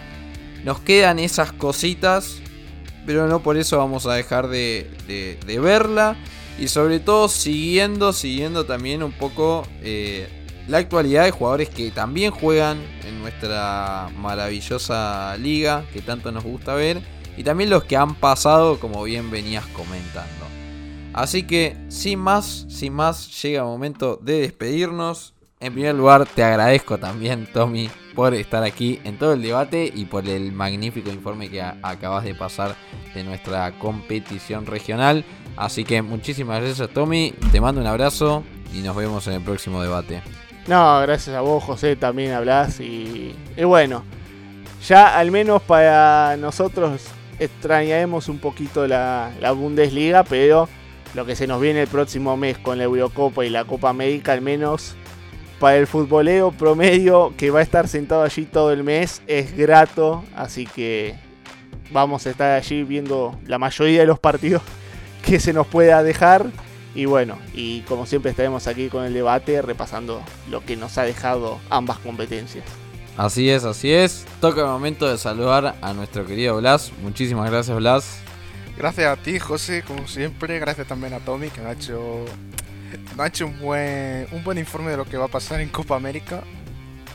Nos 0.65 0.81
quedan 0.81 1.19
esas 1.19 1.53
cositas, 1.53 2.41
pero 3.07 3.29
no 3.29 3.41
por 3.41 3.57
eso 3.57 3.79
vamos 3.79 4.07
a 4.07 4.15
dejar 4.15 4.49
de, 4.49 5.39
verla. 5.61 6.17
Y 6.59 6.69
sobre 6.69 7.01
todo 7.01 7.29
siguiendo, 7.29 8.13
siguiendo 8.13 8.65
también 8.65 9.03
un 9.03 9.13
poco 9.13 9.67
eh, 9.83 10.29
la 10.69 10.79
actualidad 10.79 11.25
de 11.25 11.31
jugadores 11.31 11.69
que 11.69 11.91
también 11.91 12.31
juegan 12.31 12.79
en 13.05 13.21
nuestra 13.21 14.09
maravillosa 14.17 15.37
liga, 15.37 15.85
que 15.93 16.01
tanto 16.01 16.33
nos 16.33 16.45
gusta 16.45 16.75
ver. 16.75 17.03
Y 17.37 17.45
también 17.45 17.69
los 17.69 17.85
que 17.85 17.97
han 17.97 18.15
pasado, 18.15 18.81
como 18.81 19.03
bien 19.05 19.31
venías 19.31 19.67
comentando. 19.67 20.47
Así 21.13 21.45
que, 21.45 21.77
sin 21.89 22.19
más, 22.19 22.67
sin 22.69 22.95
más, 22.95 23.43
llega 23.43 23.61
el 23.61 23.67
momento 23.67 24.19
de 24.23 24.41
despedirnos. 24.41 25.35
En 25.59 25.73
primer 25.73 25.95
lugar, 25.95 26.27
te 26.27 26.45
agradezco 26.45 26.99
también, 26.99 27.49
Tommy, 27.51 27.89
por 28.15 28.35
estar 28.35 28.63
aquí 28.63 29.01
en 29.05 29.17
todo 29.19 29.33
el 29.33 29.41
debate 29.41 29.91
y 29.95 30.05
por 30.05 30.29
el 30.29 30.53
magnífico 30.53 31.09
informe 31.09 31.49
que 31.49 31.63
acabas 31.63 32.25
de 32.25 32.35
pasar 32.35 32.75
de 33.15 33.25
nuestra 33.25 33.73
competición 33.79 34.67
regional. 34.67 35.25
Así 35.57 35.85
que 35.85 36.03
muchísimas 36.03 36.63
gracias, 36.63 36.91
Tommy. 36.91 37.33
Te 37.53 37.63
mando 37.63 37.81
un 37.81 37.87
abrazo 37.87 38.45
y 38.75 38.83
nos 38.83 38.95
vemos 38.95 39.27
en 39.29 39.33
el 39.33 39.41
próximo 39.41 39.81
debate. 39.81 40.21
No, 40.67 41.01
gracias 41.01 41.35
a 41.35 41.41
vos, 41.41 41.65
José, 41.65 41.97
también 41.97 42.33
hablas. 42.33 42.79
Y, 42.79 43.35
y 43.57 43.65
bueno, 43.65 44.05
ya 44.87 45.19
al 45.19 45.31
menos 45.31 45.63
para 45.63 46.37
nosotros 46.37 47.01
extrañaremos 47.39 48.29
un 48.29 48.41
poquito 48.41 48.87
la, 48.87 49.31
la 49.41 49.53
Bundesliga, 49.53 50.23
pero 50.23 50.69
lo 51.15 51.25
que 51.25 51.35
se 51.35 51.47
nos 51.47 51.63
viene 51.63 51.81
el 51.81 51.89
próximo 51.89 52.37
mes 52.37 52.59
con 52.59 52.77
la 52.77 52.85
Eurocopa 52.85 53.47
y 53.47 53.49
la 53.49 53.65
Copa 53.65 53.89
América, 53.89 54.33
al 54.33 54.43
menos 54.43 54.97
para 55.59 55.77
el 55.77 55.87
futboleo 55.87 56.53
promedio 56.53 57.33
que 57.37 57.51
va 57.51 57.61
a 57.61 57.63
estar 57.63 57.89
sentado 57.89 58.23
allí 58.23 58.45
todo 58.45 58.73
el 58.73 58.85
mes, 58.85 59.23
es 59.27 59.57
grato. 59.57 60.25
Así 60.35 60.67
que 60.67 61.15
vamos 61.91 62.27
a 62.27 62.31
estar 62.31 62.53
allí 62.53 62.83
viendo 62.83 63.39
la 63.47 63.59
mayoría 63.59 64.01
de 64.01 64.07
los 64.07 64.19
partidos 64.19 64.63
que 65.25 65.41
se 65.41 65.53
nos 65.53 65.67
pueda 65.67 66.03
dejar. 66.03 66.47
Y 66.95 67.05
bueno, 67.05 67.39
y 67.53 67.81
como 67.83 68.07
siempre 68.07 68.31
estaremos 68.31 68.67
aquí 68.67 68.89
con 68.89 69.05
el 69.05 69.13
debate 69.13 69.61
repasando 69.61 70.23
lo 70.51 70.65
que 70.65 70.77
nos 70.77 70.97
ha 70.97 71.03
dejado 71.03 71.59
ambas 71.69 71.99
competencias. 71.99 72.65
Así 73.17 73.51
es, 73.51 73.65
así 73.65 73.93
es. 73.93 74.27
Toca 74.41 74.61
el 74.61 74.67
momento 74.67 75.09
de 75.09 75.19
saludar 75.19 75.77
a 75.81 75.93
nuestro 75.95 76.27
querido 76.27 76.57
Blas. 76.59 76.93
Muchísimas 77.03 77.51
gracias 77.51 77.77
Blas. 77.77 78.19
Gracias 78.77 79.07
a 79.07 79.23
ti, 79.23 79.39
José, 79.39 79.83
como 79.87 80.07
siempre. 80.07 80.59
Gracias 80.59 80.87
también 80.87 81.15
a 81.15 81.21
Tommy, 81.21 81.49
que 81.49 81.63
me 81.63 81.69
ha 81.69 81.73
hecho, 81.73 82.27
me 83.17 83.23
ha 83.23 83.27
hecho 83.27 83.47
un, 83.47 83.59
buen, 83.61 84.27
un 84.33 84.45
buen 84.45 84.59
informe 84.59 84.91
de 84.91 84.97
lo 84.97 85.05
que 85.05 85.17
va 85.17 85.27
a 85.27 85.29
pasar 85.29 85.61
en 85.61 85.69
Copa 85.69 85.97
América. 85.97 86.43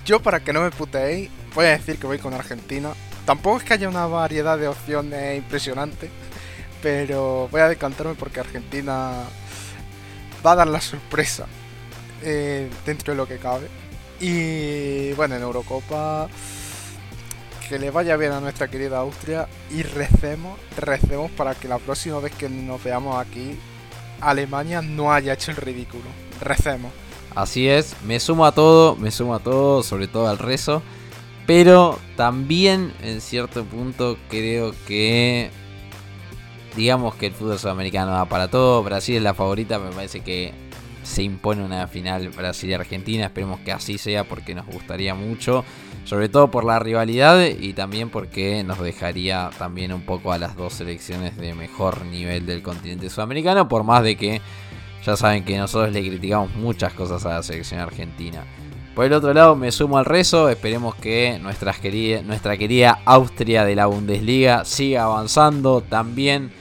Yo, 0.05 0.21
para 0.21 0.39
que 0.39 0.53
no 0.53 0.61
me 0.61 0.71
puteéis, 0.71 1.29
voy 1.53 1.65
a 1.65 1.69
decir 1.69 1.97
que 1.97 2.07
voy 2.07 2.17
con 2.17 2.33
Argentina. 2.33 2.91
Tampoco 3.25 3.57
es 3.57 3.63
que 3.63 3.73
haya 3.73 3.87
una 3.87 4.07
variedad 4.07 4.57
de 4.57 4.67
opciones 4.67 5.37
impresionante, 5.37 6.09
pero 6.81 7.47
voy 7.51 7.61
a 7.61 7.69
decantarme 7.69 8.15
porque 8.15 8.39
Argentina 8.39 9.23
va 10.45 10.51
a 10.51 10.55
dar 10.55 10.67
la 10.67 10.81
sorpresa 10.81 11.45
eh, 12.23 12.69
dentro 12.85 13.13
de 13.13 13.17
lo 13.17 13.27
que 13.27 13.37
cabe. 13.37 13.67
Y 14.19 15.13
bueno, 15.13 15.35
en 15.35 15.41
Eurocopa 15.41 16.27
que 17.71 17.79
le 17.79 17.89
vaya 17.89 18.17
bien 18.17 18.33
a 18.33 18.41
nuestra 18.41 18.67
querida 18.67 18.97
Austria 18.97 19.47
y 19.69 19.83
recemos, 19.83 20.59
recemos 20.77 21.31
para 21.31 21.55
que 21.55 21.69
la 21.69 21.77
próxima 21.77 22.19
vez 22.19 22.33
que 22.33 22.49
nos 22.49 22.83
veamos 22.83 23.15
aquí, 23.15 23.57
Alemania 24.21 24.81
no 24.81 25.11
haya 25.11 25.33
hecho 25.33 25.51
el 25.51 25.57
ridículo. 25.57 26.03
Recemos. 26.39 26.91
Así 27.35 27.67
es, 27.67 27.95
me 28.05 28.19
sumo 28.19 28.45
a 28.45 28.51
todo, 28.51 28.95
me 28.95 29.11
sumo 29.11 29.35
a 29.35 29.39
todo, 29.39 29.83
sobre 29.83 30.07
todo 30.07 30.27
al 30.27 30.37
rezo. 30.37 30.81
Pero 31.47 31.97
también 32.15 32.93
en 33.01 33.19
cierto 33.21 33.63
punto 33.65 34.17
creo 34.29 34.73
que 34.87 35.49
digamos 36.75 37.15
que 37.15 37.27
el 37.27 37.33
fútbol 37.33 37.59
sudamericano 37.59 38.11
va 38.11 38.25
para 38.25 38.49
todo. 38.49 38.83
Brasil 38.83 39.15
es 39.17 39.23
la 39.23 39.33
favorita, 39.33 39.79
me 39.79 39.91
parece 39.91 40.21
que 40.21 40.53
se 41.03 41.23
impone 41.23 41.63
una 41.63 41.87
final 41.87 42.29
Brasil 42.29 42.69
y 42.69 42.73
Argentina. 42.73 43.25
Esperemos 43.25 43.59
que 43.61 43.71
así 43.71 43.97
sea 43.97 44.23
porque 44.23 44.55
nos 44.55 44.65
gustaría 44.67 45.15
mucho 45.15 45.65
sobre 46.11 46.27
todo 46.27 46.51
por 46.51 46.65
la 46.65 46.77
rivalidad 46.77 47.41
y 47.41 47.71
también 47.71 48.09
porque 48.09 48.65
nos 48.65 48.81
dejaría 48.81 49.49
también 49.57 49.93
un 49.93 50.01
poco 50.01 50.33
a 50.33 50.37
las 50.37 50.57
dos 50.57 50.73
selecciones 50.73 51.37
de 51.37 51.53
mejor 51.53 52.05
nivel 52.05 52.45
del 52.45 52.61
continente 52.61 53.09
sudamericano, 53.09 53.69
por 53.69 53.85
más 53.85 54.03
de 54.03 54.17
que 54.17 54.41
ya 55.05 55.15
saben 55.15 55.45
que 55.45 55.57
nosotros 55.57 55.93
le 55.93 56.01
criticamos 56.01 56.53
muchas 56.55 56.91
cosas 56.91 57.25
a 57.25 57.35
la 57.35 57.43
selección 57.43 57.79
argentina. 57.79 58.43
Por 58.93 59.05
el 59.05 59.13
otro 59.13 59.33
lado, 59.33 59.55
me 59.55 59.71
sumo 59.71 59.97
al 59.97 60.03
rezo. 60.03 60.49
Esperemos 60.49 60.95
que 60.95 61.39
nuestra 61.41 61.71
querida, 61.71 62.21
nuestra 62.23 62.57
querida 62.57 62.99
Austria 63.05 63.63
de 63.63 63.75
la 63.75 63.85
Bundesliga 63.85 64.65
siga 64.65 65.05
avanzando. 65.05 65.79
También 65.79 66.51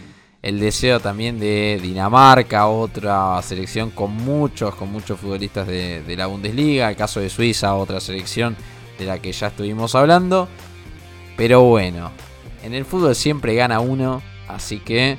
el 0.43 0.61
deseo 0.61 1.01
también 1.01 1.41
de 1.41 1.81
Dinamarca, 1.83 2.69
otra 2.69 3.43
selección 3.43 3.91
con 3.91 4.13
muchos, 4.13 4.77
con 4.77 4.93
muchos 4.93 5.19
futbolistas 5.19 5.67
de 5.67 6.15
la 6.17 6.27
Bundesliga. 6.27 6.89
El 6.89 6.95
caso 6.95 7.19
de 7.19 7.29
Suiza, 7.29 7.75
otra 7.75 7.99
selección 7.99 8.57
de 9.01 9.07
la 9.07 9.19
que 9.19 9.33
ya 9.33 9.49
estuvimos 9.49 9.95
hablando. 9.95 10.47
Pero 11.37 11.63
bueno, 11.63 12.13
en 12.63 12.75
el 12.75 12.85
fútbol 12.85 13.15
siempre 13.15 13.55
gana 13.55 13.81
uno, 13.81 14.23
así 14.47 14.79
que 14.79 15.19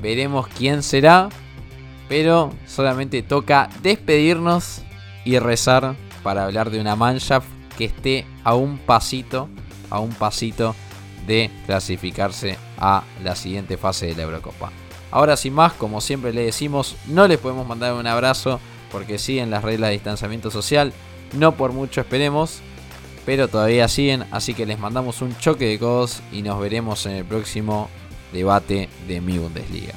veremos 0.00 0.46
quién 0.46 0.82
será. 0.82 1.30
Pero 2.08 2.52
solamente 2.66 3.22
toca 3.22 3.70
despedirnos 3.82 4.82
y 5.24 5.38
rezar 5.38 5.96
para 6.22 6.44
hablar 6.44 6.70
de 6.70 6.78
una 6.78 6.94
mancha 6.94 7.40
que 7.78 7.86
esté 7.86 8.26
a 8.44 8.54
un 8.54 8.76
pasito, 8.76 9.48
a 9.88 9.98
un 9.98 10.10
pasito 10.10 10.74
de 11.26 11.50
clasificarse 11.64 12.58
a 12.76 13.02
la 13.24 13.34
siguiente 13.34 13.78
fase 13.78 14.06
de 14.06 14.16
la 14.16 14.24
Eurocopa. 14.24 14.70
Ahora 15.10 15.36
sin 15.36 15.54
más, 15.54 15.72
como 15.72 16.00
siempre 16.02 16.32
le 16.34 16.44
decimos, 16.44 16.96
no 17.06 17.26
les 17.28 17.38
podemos 17.38 17.66
mandar 17.66 17.94
un 17.94 18.06
abrazo 18.06 18.60
porque 18.90 19.18
siguen 19.18 19.50
las 19.50 19.62
reglas 19.62 19.88
de 19.88 19.94
distanciamiento 19.94 20.50
social, 20.50 20.92
no 21.32 21.52
por 21.52 21.72
mucho 21.72 22.02
esperemos, 22.02 22.60
pero 23.24 23.48
todavía 23.48 23.88
siguen, 23.88 24.24
así 24.30 24.54
que 24.54 24.66
les 24.66 24.78
mandamos 24.78 25.22
un 25.22 25.36
choque 25.38 25.66
de 25.66 25.78
codos 25.78 26.22
y 26.32 26.42
nos 26.42 26.60
veremos 26.60 27.06
en 27.06 27.12
el 27.12 27.24
próximo 27.24 27.88
debate 28.32 28.88
de 29.06 29.20
mi 29.20 29.38
Bundesliga. 29.38 29.94